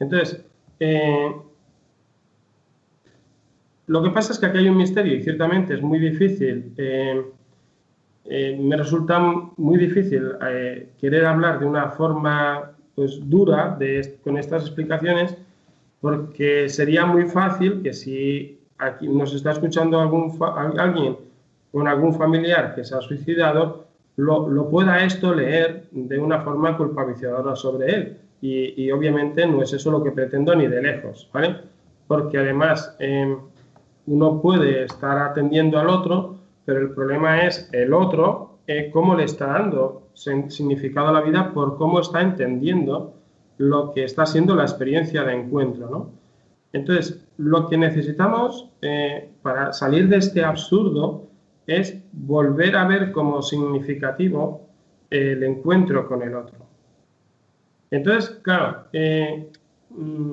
Entonces, 0.01 0.45
eh, 0.81 1.35
lo 3.87 4.03
que 4.03 4.11
pasa 4.11 4.33
es 4.33 4.39
que 4.39 4.47
aquí 4.47 4.59
hay 4.59 4.69
un 4.69 4.77
misterio 4.77 5.17
y 5.17 5.23
ciertamente 5.23 5.75
es 5.75 5.83
muy 5.83 5.99
difícil. 5.99 6.73
Eh, 6.77 7.25
me 8.29 8.77
resulta 8.77 9.19
muy 9.57 9.79
difícil 9.79 10.33
querer 11.01 11.25
hablar 11.25 11.61
de 11.61 11.67
una 11.67 11.91
forma 11.91 12.73
pues, 12.95 13.19
dura 13.29 13.79
con 14.23 14.37
estas 14.37 14.65
explicaciones 14.65 15.35
porque 16.01 16.69
sería 16.69 17.07
muy 17.07 17.25
fácil 17.25 17.83
que 17.83 17.93
si 17.93 18.61
aquí 18.79 19.09
nos 19.09 19.35
está 19.35 19.53
escuchando 19.53 20.01
algún 20.01 20.37
alguien 20.79 21.17
con 21.73 21.87
algún 21.87 22.15
familiar 22.15 22.75
que 22.75 22.85
se 22.85 22.95
ha 22.95 23.01
suicidado, 23.01 23.87
lo, 24.17 24.69
pueda 24.71 25.05
esto 25.05 25.35
leer 25.35 25.85
de 25.93 26.19
una 26.19 26.41
forma 26.41 26.77
culpabilizadora 26.77 27.55
sobre 27.55 27.95
él. 27.95 28.19
Y, 28.41 28.91
obviamente 28.91 29.47
no 29.47 29.63
es 29.63 29.73
eso 29.73 29.91
lo 29.91 30.03
que 30.03 30.13
pretendo 30.13 30.55
ni 30.55 30.67
de 30.69 30.81
lejos, 30.81 31.29
¿vale? 31.33 31.57
Porque 32.07 32.39
además 32.39 32.95
em, 33.01 33.37
uno 34.07 34.41
puede 34.41 34.85
estar 34.85 35.19
atendiendo 35.19 35.79
al 35.79 35.89
otro, 35.89 36.38
pero 36.69 36.81
el 36.81 36.91
problema 36.91 37.47
es 37.47 37.67
el 37.73 37.95
otro, 37.95 38.59
eh, 38.67 38.91
cómo 38.93 39.15
le 39.15 39.25
está 39.25 39.47
dando 39.47 40.11
significado 40.13 41.09
a 41.09 41.13
la 41.13 41.23
vida 41.23 41.55
por 41.55 41.79
cómo 41.79 41.99
está 41.99 42.21
entendiendo 42.21 43.15
lo 43.57 43.91
que 43.95 44.05
está 44.05 44.27
siendo 44.27 44.55
la 44.55 44.65
experiencia 44.65 45.25
de 45.25 45.33
encuentro. 45.33 45.89
¿no? 45.89 46.11
Entonces, 46.75 47.27
lo 47.39 47.71
que 47.71 47.79
necesitamos 47.79 48.69
eh, 48.83 49.31
para 49.41 49.73
salir 49.73 50.11
de 50.11 50.19
este 50.19 50.45
absurdo 50.45 51.31
es 51.67 52.03
volver 52.13 52.77
a 52.77 52.87
ver 52.87 53.13
como 53.13 53.41
significativo 53.41 54.69
el 55.09 55.43
encuentro 55.45 56.07
con 56.07 56.21
el 56.21 56.35
otro. 56.35 56.67
Entonces, 57.91 58.29
claro, 58.43 58.89
eh, 58.93 59.51
mm, 59.89 60.33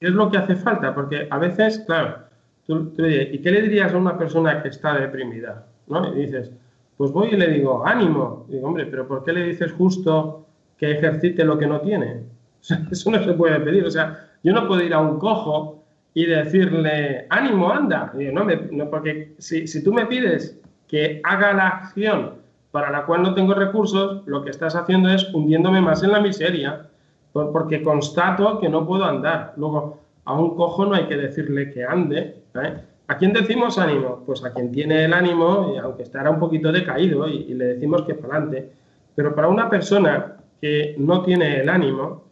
¿qué 0.00 0.06
es 0.06 0.12
lo 0.12 0.30
que 0.30 0.38
hace 0.38 0.56
falta? 0.56 0.94
Porque 0.94 1.28
a 1.30 1.36
veces, 1.36 1.80
claro, 1.80 2.25
tú, 2.66 2.92
¿y 2.98 3.38
qué 3.38 3.50
le 3.50 3.62
dirías 3.62 3.92
a 3.92 3.98
una 3.98 4.18
persona 4.18 4.62
que 4.62 4.68
está 4.68 4.94
deprimida? 4.98 5.66
¿no? 5.86 6.14
Y 6.16 6.26
dices, 6.26 6.52
pues 6.96 7.12
voy 7.12 7.28
y 7.28 7.36
le 7.36 7.48
digo, 7.48 7.86
ánimo. 7.86 8.46
Y 8.48 8.52
digo, 8.52 8.68
hombre, 8.68 8.86
pero 8.86 9.06
¿por 9.06 9.24
qué 9.24 9.32
le 9.32 9.44
dices 9.44 9.72
justo 9.72 10.46
que 10.78 10.92
ejercite 10.92 11.44
lo 11.44 11.58
que 11.58 11.66
no 11.66 11.80
tiene? 11.80 12.22
eso 12.90 13.10
no 13.10 13.22
se 13.22 13.32
puede 13.34 13.60
pedir. 13.60 13.84
O 13.84 13.90
sea, 13.90 14.28
yo 14.42 14.52
no 14.52 14.66
puedo 14.66 14.82
ir 14.82 14.94
a 14.94 15.00
un 15.00 15.18
cojo 15.18 15.84
y 16.14 16.24
decirle, 16.26 17.26
ánimo, 17.28 17.70
anda. 17.70 18.12
no, 18.32 18.44
no, 18.44 18.90
porque 18.90 19.34
si, 19.38 19.66
si 19.66 19.84
tú 19.84 19.92
me 19.92 20.06
pides 20.06 20.58
que 20.88 21.20
haga 21.24 21.52
la 21.52 21.68
acción 21.68 22.34
para 22.70 22.90
la 22.90 23.04
cual 23.04 23.22
no 23.22 23.34
tengo 23.34 23.54
recursos, 23.54 24.22
lo 24.26 24.42
que 24.42 24.50
estás 24.50 24.76
haciendo 24.76 25.08
es 25.08 25.32
hundiéndome 25.34 25.80
más 25.80 26.02
en 26.02 26.12
la 26.12 26.20
miseria, 26.20 26.86
porque 27.32 27.82
constato 27.82 28.58
que 28.60 28.68
no 28.68 28.86
puedo 28.86 29.04
andar. 29.04 29.52
Luego, 29.56 30.00
a 30.26 30.38
un 30.38 30.54
cojo 30.54 30.84
no 30.84 30.94
hay 30.94 31.06
que 31.06 31.16
decirle 31.16 31.70
que 31.70 31.84
ande. 31.84 32.42
¿eh? 32.54 32.74
¿A 33.08 33.16
quién 33.16 33.32
decimos 33.32 33.78
ánimo? 33.78 34.22
Pues 34.26 34.44
a 34.44 34.52
quien 34.52 34.70
tiene 34.70 35.04
el 35.04 35.14
ánimo, 35.14 35.72
y 35.74 35.78
aunque 35.78 36.02
estará 36.02 36.30
un 36.30 36.38
poquito 36.38 36.70
decaído, 36.70 37.28
y, 37.28 37.46
y 37.48 37.54
le 37.54 37.66
decimos 37.66 38.02
que 38.02 38.14
para 38.14 38.36
adelante. 38.36 38.70
Pero 39.14 39.34
para 39.34 39.48
una 39.48 39.70
persona 39.70 40.36
que 40.60 40.94
no 40.98 41.22
tiene 41.22 41.60
el 41.60 41.68
ánimo, 41.68 42.24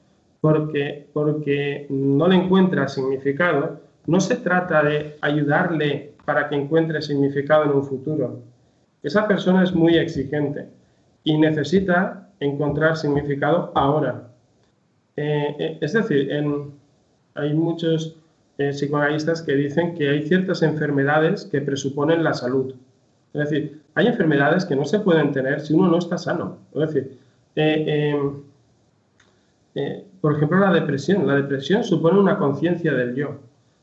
porque, 0.45 1.07
porque 1.15 1.87
no 1.89 2.29
le 2.29 2.37
encuentra 2.37 2.87
significado, 2.87 3.81
no 4.07 4.21
se 4.21 4.37
trata 4.37 4.83
de 4.83 5.17
ayudarle 5.23 6.13
para 6.27 6.51
que 6.51 6.55
encuentre 6.55 7.01
significado 7.01 7.65
en 7.65 7.71
un 7.71 7.85
futuro. 7.85 8.41
Esa 9.03 9.27
persona 9.27 9.63
es 9.63 9.75
muy 9.75 9.97
exigente 9.97 10.67
y 11.23 11.39
necesita 11.39 12.29
encontrar 12.41 12.97
significado 12.99 13.73
ahora. 13.75 14.29
Eh, 15.17 15.57
eh, 15.59 15.79
es 15.81 15.93
decir, 15.95 16.31
hay 17.35 17.55
muchos 17.55 18.17
eh, 18.59 18.71
psicoanalistas 18.71 19.43
que 19.43 19.55
dicen 19.55 19.95
que 19.95 20.09
hay 20.09 20.23
ciertas 20.23 20.63
enfermedades 20.63 21.45
que 21.47 21.61
presuponen 21.61 22.23
la 22.23 22.35
salud. 22.35 22.75
Es 23.33 23.51
decir, 23.51 23.81
hay 23.95 24.07
enfermedades 24.07 24.65
que 24.65 24.77
no 24.77 24.85
se 24.85 25.01
pueden 25.01 25.33
tener 25.33 25.61
si 25.61 25.75
uno 25.75 25.89
no 25.89 25.99
está 25.99 26.19
sano. 26.19 26.59
Es 26.73 26.81
decir, 26.81 27.19
eh, 27.57 28.15
por 30.21 30.37
ejemplo, 30.37 30.59
la 30.59 30.73
depresión. 30.73 31.27
La 31.27 31.37
depresión 31.37 31.85
supone 31.85 32.19
una 32.19 32.39
conciencia 32.39 32.95
del 32.95 33.15
yo. 33.15 33.39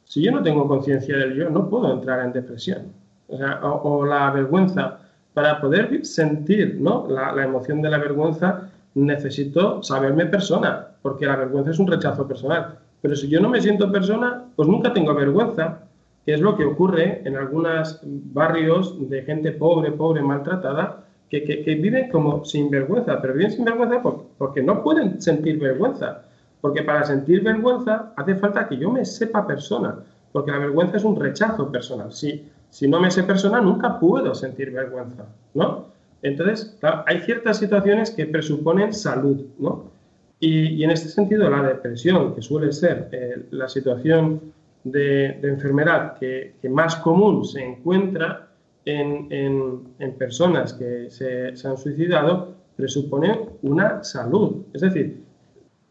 Si 0.05 0.21
yo 0.21 0.31
no 0.31 0.41
tengo 0.41 0.67
conciencia 0.67 1.17
del 1.17 1.35
yo, 1.35 1.49
no 1.49 1.69
puedo 1.69 1.91
entrar 1.93 2.25
en 2.25 2.33
depresión. 2.33 2.93
O, 3.61 4.05
la 4.05 4.31
vergüenza. 4.31 4.99
Para 5.33 5.61
poder 5.61 6.05
sentir 6.05 6.77
¿no? 6.79 7.07
la, 7.07 7.43
emoción 7.43 7.81
de 7.81 7.89
la 7.89 7.97
vergüenza, 7.97 8.69
necesito 8.95 9.81
saberme 9.81 10.25
persona, 10.25 10.87
porque 11.01 11.25
la 11.25 11.37
vergüenza 11.37 11.71
es 11.71 11.79
un 11.79 11.87
rechazo 11.87 12.27
personal. 12.27 12.77
Pero 13.01 13.15
si 13.15 13.27
yo 13.27 13.39
no 13.39 13.49
me 13.49 13.61
siento 13.61 13.91
persona, 13.91 14.45
pues 14.55 14.67
nunca 14.67 14.93
tengo 14.93 15.13
vergüenza, 15.13 15.79
que 16.25 16.35
es 16.35 16.41
lo 16.41 16.55
que 16.55 16.65
ocurre 16.65 17.21
en 17.25 17.35
algunos 17.35 17.99
barrios 18.03 19.09
de 19.09 19.23
gente 19.23 19.51
pobre, 19.51 19.91
pobre, 19.91 20.21
maltratada, 20.21 21.03
que, 21.29 21.79
viven 21.81 22.09
como 22.09 22.43
sin 22.43 22.69
vergüenza, 22.69 23.21
pero 23.21 23.33
viven 23.33 23.51
sin 23.51 23.65
vergüenza 23.65 24.01
porque, 24.37 24.61
no 24.61 24.83
pueden 24.83 25.21
sentir 25.21 25.59
vergüenza. 25.59 26.23
Porque 26.59 26.83
para 26.83 27.03
sentir 27.05 27.41
vergüenza 27.41 28.13
hace 28.17 28.35
falta 28.35 28.67
que 28.67 28.77
yo 28.77 28.91
me 28.91 29.03
sepa 29.03 29.47
persona, 29.47 29.95
porque 30.31 30.51
la 30.51 30.59
vergüenza 30.59 30.97
es 30.97 31.03
un 31.03 31.19
rechazo 31.19 31.71
personal. 31.71 32.11
Si, 32.11 32.47
si 32.69 32.87
no 32.87 32.99
me 32.99 33.09
sé 33.09 33.23
persona, 33.23 33.61
nunca 33.61 33.99
puedo 33.99 34.35
sentir 34.35 34.71
vergüenza, 34.71 35.25
¿no? 35.55 35.85
Entonces, 36.21 36.77
hay 37.07 37.21
ciertas 37.21 37.57
situaciones 37.57 38.11
que 38.11 38.27
presuponen 38.27 38.93
salud, 38.93 39.41
¿no? 39.57 39.90
Y, 40.43 40.83
en 40.83 40.89
este 40.89 41.07
sentido, 41.07 41.47
la 41.51 41.61
depresión, 41.61 42.33
que 42.33 42.41
suele 42.41 42.73
ser 42.73 43.09
eh, 43.11 43.45
la 43.51 43.69
situación 43.69 44.41
de, 44.83 45.39
enfermedad 45.43 46.17
que, 46.17 46.55
más 46.67 46.95
común 46.95 47.45
se 47.45 47.63
encuentra, 47.63 48.47
en, 48.83 49.83
personas 50.17 50.73
que 50.73 51.11
se, 51.11 51.53
han 51.67 51.77
suicidado 51.77 52.55
presupone 52.75 53.49
una 53.61 54.03
salud. 54.03 54.65
Es 54.73 54.81
decir, 54.81 55.23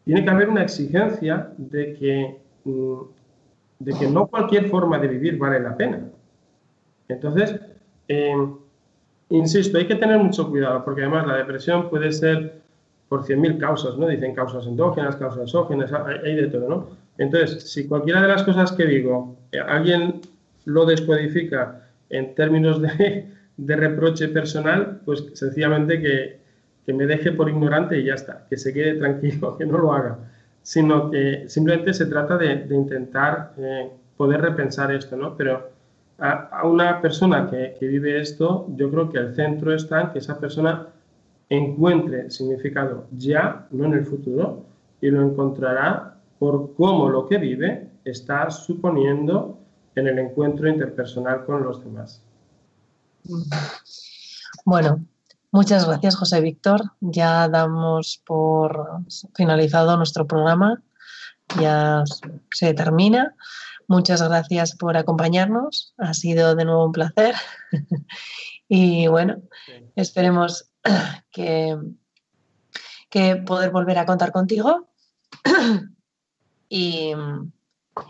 tiene 0.03 0.25
que 0.25 0.29
haber 0.29 0.49
una 0.49 0.63
exigencia 0.63 1.53
de 1.57 1.93
que, 1.93 2.37
mm, 2.65 2.99
de 3.79 3.93
que 3.93 4.07
no 4.07 4.27
cualquier 4.27 4.67
forma 4.67 4.99
de 4.99 5.07
vivir 5.07 5.37
vale 5.37 5.61
la 5.61 5.77
pena. 5.77 6.09
Entonces, 7.07 7.57
em, 8.09 8.57
insisto, 9.29 9.77
hay 9.77 9.87
que 9.87 9.95
tener 9.95 10.19
mucho 10.19 10.49
cuidado 10.49 10.83
porque 10.83 11.03
además 11.03 11.25
la 11.25 11.37
depresión 11.37 11.89
puede 11.89 12.11
ser 12.11 12.61
por 13.11 13.25
100.000 13.25 13.57
causas, 13.57 13.97
¿no? 13.97 14.07
Dicen 14.07 14.33
causas 14.33 14.65
endógenas, 14.65 15.17
causas 15.17 15.43
exógenas, 15.43 15.91
hay, 15.91 16.33
de 16.33 16.47
todo, 16.47 16.69
¿no? 16.69 16.89
Entonces, 17.17 17.69
si 17.69 17.85
cualquiera 17.85 18.21
de 18.21 18.29
las 18.29 18.43
cosas 18.43 18.71
que 18.71 18.85
digo, 18.85 19.35
eh, 19.51 19.59
alguien 19.59 20.21
lo 20.63 20.85
descodifica 20.85 21.89
en 22.09 22.33
términos 22.35 22.81
de, 22.81 23.27
reproche 23.57 24.29
personal, 24.29 25.01
pues 25.03 25.25
sencillamente 25.33 25.99
que, 26.01 26.39
me 26.93 27.05
deje 27.05 27.33
por 27.33 27.49
ignorante 27.49 27.99
y 27.99 28.05
ya 28.05 28.13
está, 28.13 28.45
que 28.49 28.55
se 28.55 28.73
quede 28.73 28.93
tranquilo, 28.93 29.57
que 29.57 29.65
no 29.65 29.77
lo 29.77 29.91
haga, 29.91 30.17
sino 30.61 31.11
que 31.11 31.43
simplemente 31.49 31.93
se 31.93 32.05
trata 32.05 32.37
de, 32.37 32.65
intentar 32.69 33.51
eh, 33.57 33.89
poder 34.15 34.39
repensar 34.39 34.89
esto, 34.93 35.17
¿no? 35.17 35.35
Pero 35.35 35.69
a, 36.17 36.61
una 36.63 37.01
persona 37.01 37.49
que, 37.49 37.75
que, 37.77 37.87
vive 37.87 38.21
esto, 38.21 38.67
yo 38.77 38.89
creo 38.89 39.09
que 39.09 39.17
el 39.17 39.35
centro 39.35 39.73
está 39.73 39.99
en 39.99 40.09
que 40.11 40.19
esa 40.19 40.39
persona 40.39 40.87
encuentre 41.51 42.31
significado 42.31 43.07
ya, 43.11 43.67
no 43.71 43.85
en 43.85 43.93
el 43.93 44.05
futuro, 44.05 44.65
y 45.01 45.09
lo 45.09 45.21
encontrará 45.21 46.15
por 46.39 46.73
cómo 46.75 47.09
lo 47.09 47.27
que 47.27 47.37
vive 47.37 47.89
está 48.05 48.49
suponiendo 48.49 49.59
en 49.95 50.07
el 50.07 50.17
encuentro 50.17 50.69
interpersonal 50.69 51.45
con 51.45 51.61
los 51.63 51.83
demás. 51.83 52.21
Bueno, 54.63 55.03
muchas 55.51 55.85
gracias 55.85 56.15
José 56.15 56.39
Víctor. 56.39 56.93
Ya 57.01 57.49
damos 57.49 58.21
por 58.25 59.01
finalizado 59.35 59.97
nuestro 59.97 60.25
programa. 60.25 60.81
Ya 61.59 62.05
se 62.49 62.73
termina. 62.73 63.35
Muchas 63.89 64.21
gracias 64.21 64.77
por 64.77 64.95
acompañarnos. 64.95 65.93
Ha 65.97 66.13
sido 66.13 66.55
de 66.55 66.63
nuevo 66.63 66.85
un 66.85 66.93
placer. 66.93 67.35
y 68.69 69.07
bueno, 69.07 69.41
esperemos 69.97 70.70
que, 71.31 71.77
que 73.09 73.35
poder 73.37 73.71
volver 73.71 73.97
a 73.97 74.05
contar 74.05 74.31
contigo. 74.31 74.87
y, 76.69 77.13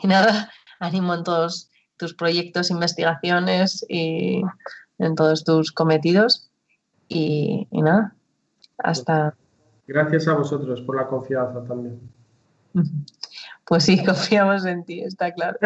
y 0.04 0.08
nada, 0.08 0.52
ánimo 0.80 1.14
en 1.14 1.24
todos 1.24 1.70
tus 1.98 2.14
proyectos, 2.14 2.72
investigaciones 2.72 3.86
y 3.88 4.42
en 4.98 5.16
todos 5.16 5.44
tus 5.44 5.72
cometidos. 5.72 6.50
Y, 7.08 7.68
nada, 7.72 8.16
hasta... 8.78 9.36
Gracias 9.86 10.28
a 10.28 10.34
vosotros 10.34 10.82
por 10.82 10.96
la 10.96 11.08
confianza 11.08 11.64
también. 11.64 12.00
Pues 13.64 13.86
sí, 13.86 14.04
confiamos 14.06 14.66
en 14.66 14.84
ti, 14.84 15.00
está 15.00 15.32
claro. 15.32 15.58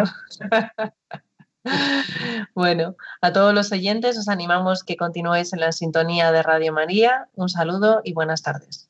bueno, 2.55 2.95
a 3.22 3.34
todos 3.34 3.53
los 3.53 3.72
oyentes 3.72 4.18
os 4.18 4.30
animamos 4.30 4.84
que 4.84 4.97
continuéis 4.97 5.53
en 5.53 5.59
la 5.61 5.72
sintonía 5.72 6.32
de 6.32 6.43
Radio 6.43 6.74
María. 6.74 7.28
Un 7.36 7.49
saludo 7.49 8.01
y 8.03 8.13
buenas 8.13 8.41
tardes. 8.43 8.89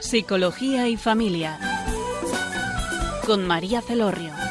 Psicología 0.00 0.86
y 0.88 0.96
familia. 0.96 1.58
Con 3.26 3.44
María 3.44 3.80
Celorrio. 3.80 4.43